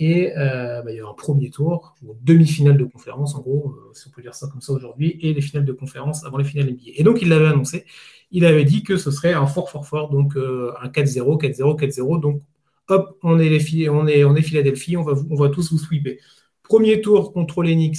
[0.01, 3.71] Et euh, bah, il y a un premier tour, une demi-finale de conférence, en gros,
[3.71, 6.37] euh, si on peut dire ça comme ça aujourd'hui, et les finales de conférence avant
[6.37, 6.91] les finales NBA.
[6.95, 7.83] Et donc, il l'avait annoncé.
[8.31, 11.77] Il avait dit que ce serait un fort, fort, fort, donc euh, un 4-0, 4-0,
[11.77, 12.21] 4-0.
[12.21, 12.41] Donc,
[12.87, 16.15] hop, on est, les on est, Philadelphie, on va, on va tous vous sweeper.
[16.63, 17.97] Premier tour contre les Knicks,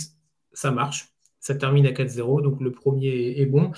[0.54, 1.09] ça marche.
[1.40, 3.72] Ça termine à 4-0, donc le premier est bon.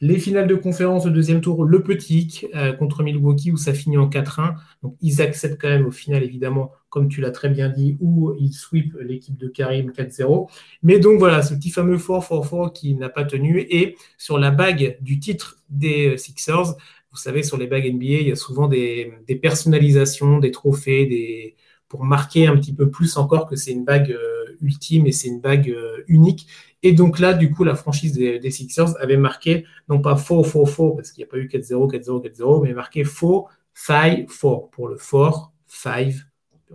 [0.00, 3.98] Les finales de conférence, le deuxième tour, le petit euh, contre Milwaukee où ça finit
[3.98, 4.54] en 4-1.
[4.82, 8.32] Donc ils acceptent quand même au final, évidemment, comme tu l'as très bien dit, où
[8.38, 10.48] ils sweep l'équipe de Karim 4-0.
[10.84, 13.66] Mais donc voilà, ce petit fameux fort, fort, fort qui n'a pas tenu.
[13.70, 16.76] Et sur la bague du titre des Sixers,
[17.10, 19.12] vous savez, sur les bagues NBA, il y a souvent des,
[19.42, 21.56] personnalisations, des trophées, des,
[21.88, 25.28] pour marquer un petit peu plus encore que c'est une bague euh, ultime et c'est
[25.28, 26.46] une bague euh, unique.
[26.82, 30.66] Et donc là, du coup, la franchise des, Sixers avait marqué, non pas faux, faux,
[30.66, 34.70] faux, parce qu'il n'y a pas eu 4-0, 4-0, 4-0, mais marqué faux, 5, 4,
[34.70, 36.12] pour le fort, 5,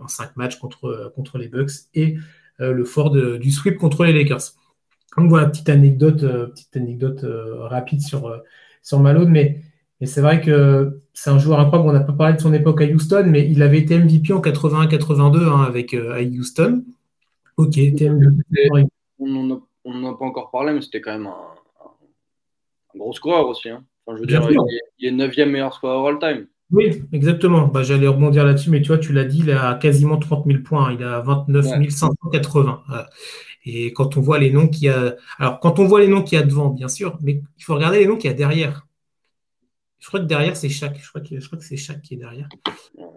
[0.00, 2.16] en 5 matchs contre, les Bucks, et
[2.60, 4.52] euh, le fort du sweep contre les Lakers.
[5.16, 8.42] Donc voilà, petite anecdote, euh, petite anecdote euh, rapide sur,
[9.00, 9.60] Malone, mais,
[10.02, 11.88] c'est vrai que c'est un joueur incroyable.
[11.88, 14.40] On n'a pas parlé de son époque à Houston, mais il avait été MVP en
[14.42, 16.84] 81-82 hein, avec à Houston.
[17.56, 18.68] Ok, MVP.
[19.18, 23.68] On on n'en a pas encore parlé, mais c'était quand même un, gros score aussi.
[23.68, 23.84] Hein.
[24.06, 24.46] Enfin, je veux dire,
[24.98, 26.46] il, est 9 meilleur score all time.
[26.70, 27.66] Oui, exactement.
[27.68, 30.58] Bah, J'allais rebondir là-dessus, mais tu vois, tu l'as dit, il a quasiment 30 000
[30.62, 30.92] points.
[30.92, 32.82] Il a 29 580.
[33.66, 35.16] Et quand on voit les noms qu'il y a.
[35.38, 37.74] Alors, quand on voit les noms qu'il y a devant, bien sûr, mais il faut
[37.74, 38.86] regarder les noms qu'il y a derrière.
[40.04, 40.98] Je crois que derrière, c'est chaque.
[40.98, 42.46] Je crois que, je crois que c'est chaque qui est derrière.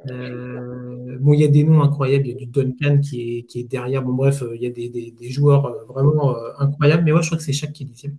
[0.10, 2.26] Euh, bon, il y a des noms incroyables.
[2.28, 4.02] Il y a du Duncan qui est, qui est derrière.
[4.04, 7.04] Bon, bref, il y a des, des, joueurs euh, vraiment euh, incroyables.
[7.04, 8.16] Mais moi, je crois que c'est chaque qui est dixième.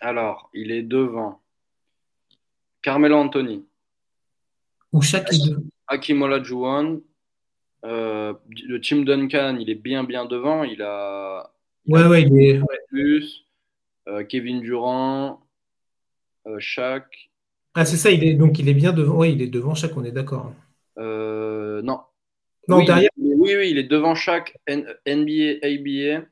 [0.00, 1.42] Alors, il est devant
[2.80, 3.66] Carmelo Anthony.
[4.94, 5.60] Ou chaque est devant.
[5.86, 7.02] Akimola Juwan.
[7.82, 10.64] le Tim Duncan, il est bien, bien devant.
[10.64, 11.52] Il a.
[11.86, 12.62] ouais, ouais, il est.
[12.88, 13.44] Plus,
[14.30, 15.42] Kevin Durant,
[16.56, 17.27] Shaq.
[17.74, 19.18] Ah, c'est ça, il est, donc il est bien devant.
[19.18, 20.52] Oui, il est devant chaque, on est d'accord.
[20.98, 22.00] Euh, non.
[22.66, 23.10] Non, oui, derrière.
[23.16, 26.26] Oui, oui, il est devant chaque NBA, ABA,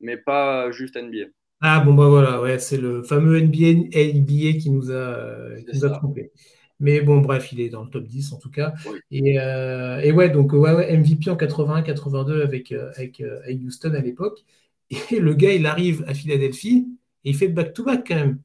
[0.00, 1.26] mais pas juste NBA.
[1.60, 6.32] Ah bon bah voilà, ouais, c'est le fameux NBA, ABA qui nous a, qui trompé.
[6.80, 8.74] Mais bon, bref, il est dans le top 10 en tout cas.
[9.10, 13.94] Et, euh, et, ouais, donc ouais, ouais, MVP en 81-82 avec, euh, avec, avec, Houston
[13.94, 14.44] à l'époque.
[15.10, 16.88] Et le gars, il arrive à Philadelphie
[17.24, 18.38] et il fait back-to-back quand même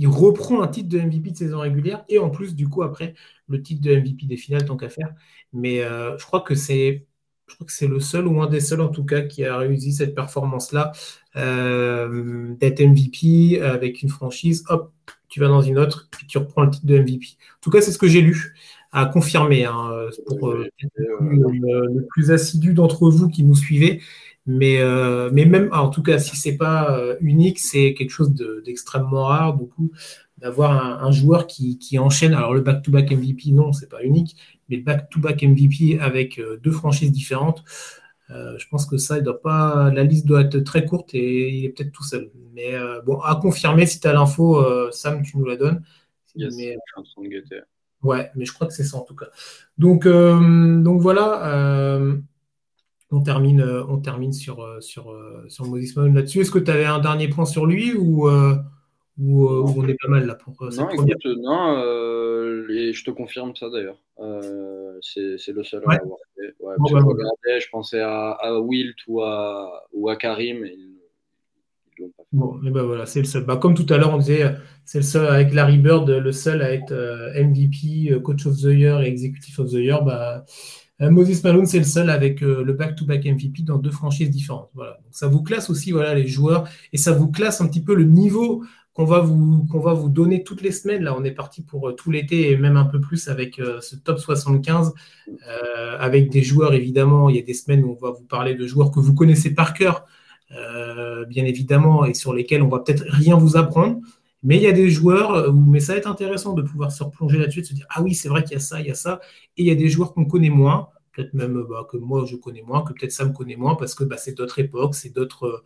[0.00, 3.12] il reprend un titre de MVP de saison régulière et en plus, du coup, après,
[3.48, 5.12] le titre de MVP des finales, tant qu'à faire.
[5.52, 7.06] Mais euh, je crois que c'est
[7.46, 9.58] je crois que c'est le seul ou un des seuls en tout cas qui a
[9.58, 10.92] réussi cette performance-là,
[11.36, 14.92] euh, d'être MVP avec une franchise, hop,
[15.28, 17.26] tu vas dans une autre, puis tu reprends le titre de MVP.
[17.56, 18.54] En tout cas, c'est ce que j'ai lu,
[18.92, 20.68] à confirmer, hein, pour euh,
[21.20, 24.00] le, plus assidu d'entre vous qui nous suivez.
[24.46, 28.32] Mais, euh, mais même, en tout cas, si c'est pas euh, unique, c'est quelque chose
[28.64, 29.92] d'extrêmement rare, beaucoup,
[30.38, 32.32] d'avoir un, joueur qui, qui, enchaîne.
[32.34, 34.36] Alors, le back-to-back MVP, non, c'est pas unique,
[34.68, 37.64] mais back-to-back MVP avec euh, deux franchises différentes,
[38.28, 41.64] je pense que ça, il doit pas, la liste doit être très courte et il
[41.64, 42.30] est peut-être tout seul.
[42.54, 45.82] Mais bon, à confirmer, si tu as l'info, Sam, tu nous la donnes.
[46.36, 47.56] Yes, mais, je
[48.04, 49.26] Ouais, mais je crois que c'est ça en tout cas.
[49.78, 51.98] Donc, donc voilà
[53.12, 56.40] on termine, euh, on termine sur, euh, sur, euh, sur Moses là-dessus.
[56.40, 58.28] Est-ce que tu avais un dernier point sur lui ou,
[59.18, 61.78] ou, on est pas mal là pour cette non, première Non,
[62.70, 63.98] et je te confirme ça d'ailleurs.
[65.02, 66.54] c'est le seul à avoir fait.
[66.60, 70.64] Ouais, bah, regardais, je pensais à, à Wilt ou à, ou à Karim.
[70.64, 70.96] Et ils,
[71.98, 72.28] pas fait.
[72.32, 73.44] Bon, et ben voilà, c'est le seul.
[73.44, 74.54] Bah, comme tout à l'heure, on disait,
[74.84, 76.94] c'est le seul avec Larry Bird, le seul à être
[77.34, 80.02] MVP, Coach of the Year et Executive of the Year.
[80.02, 80.40] Bah, euh,
[81.08, 84.68] Moses Malone, c'est le seul avec euh, le back-to-back MVP dans deux franchises différentes.
[84.74, 84.98] Voilà.
[85.10, 88.04] Ça vous classe aussi voilà, les joueurs et ça vous classe un petit peu le
[88.04, 88.62] niveau
[88.92, 91.04] qu'on va, vous, qu'on va vous donner toutes les semaines.
[91.04, 93.96] Là, on est parti pour euh, tout l'été et même un peu plus avec ce
[93.96, 94.92] top 75,
[95.98, 97.30] avec des joueurs, évidemment.
[97.30, 99.54] Il y a des semaines où on va vous parler de joueurs que vous connaissez
[99.54, 100.04] par cœur.
[101.28, 104.00] bien évidemment, et sur lesquels on va peut-être rien vous apprendre.
[104.42, 107.02] Mais il y a des joueurs où mais ça va être intéressant de pouvoir se
[107.04, 108.90] replonger là-dessus, de se dire ah oui, c'est vrai qu'il y a ça, il y
[108.90, 109.20] a ça.
[109.56, 112.36] Et il y a des joueurs qu'on connaît moins, peut-être même bah, que moi je
[112.36, 115.62] connais moins, que peut-être Sam connaît moins, parce que bah, c'est d'autres époques, c'est d'autres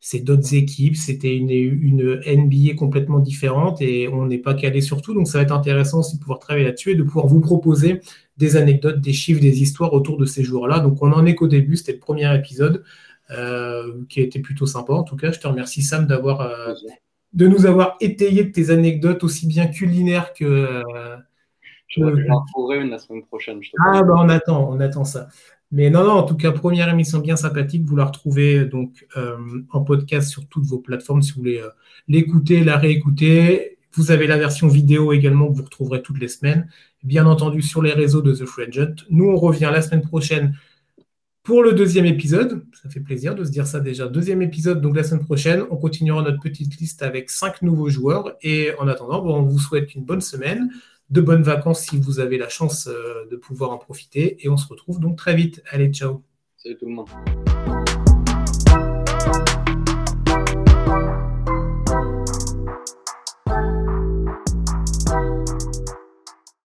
[0.00, 5.02] c'est d'autres équipes, c'était une, une, NBA complètement différente et on n'est pas calé sur
[5.02, 5.12] tout.
[5.14, 8.00] Donc ça va être intéressant aussi de pouvoir travailler là-dessus et de pouvoir vous proposer
[8.36, 10.80] des anecdotes, des chiffres, des histoires autour de ces joueurs-là.
[10.80, 12.84] Donc on en est qu'au début, c'était le premier épisode
[13.30, 14.92] euh, qui a été plutôt sympa.
[14.92, 16.74] En tout cas, je te remercie Sam d'avoir euh,
[17.32, 20.44] de nous avoir étayé de tes anecdotes aussi bien culinaires que.
[20.44, 21.16] Euh,
[21.88, 23.60] je vais en une la semaine prochaine.
[23.78, 25.28] ah bah on attend, on attend ça.
[25.70, 27.84] Mais non, non, en tout cas, première émission bien sympathique.
[27.84, 29.36] Vous la retrouvez donc euh,
[29.70, 31.68] en podcast sur toutes vos plateformes si vous voulez euh,
[32.08, 33.78] l'écouter, la réécouter.
[33.92, 36.68] Vous avez la version vidéo également que vous retrouverez toutes les semaines.
[37.04, 39.04] Bien entendu, sur les réseaux de The Free Agent.
[39.10, 40.54] Nous, on revient la semaine prochaine
[41.48, 42.62] pour le deuxième épisode.
[42.74, 44.06] Ça fait plaisir de se dire ça déjà.
[44.06, 45.64] Deuxième épisode, donc la semaine prochaine.
[45.70, 48.36] On continuera notre petite liste avec cinq nouveaux joueurs.
[48.42, 50.70] Et en attendant, on vous souhaite une bonne semaine
[51.08, 54.36] de bonnes vacances si vous avez la chance euh, de pouvoir en profiter.
[54.44, 55.62] Et on se retrouve donc très vite.
[55.70, 56.22] Allez, ciao.
[56.58, 57.08] Salut tout le monde.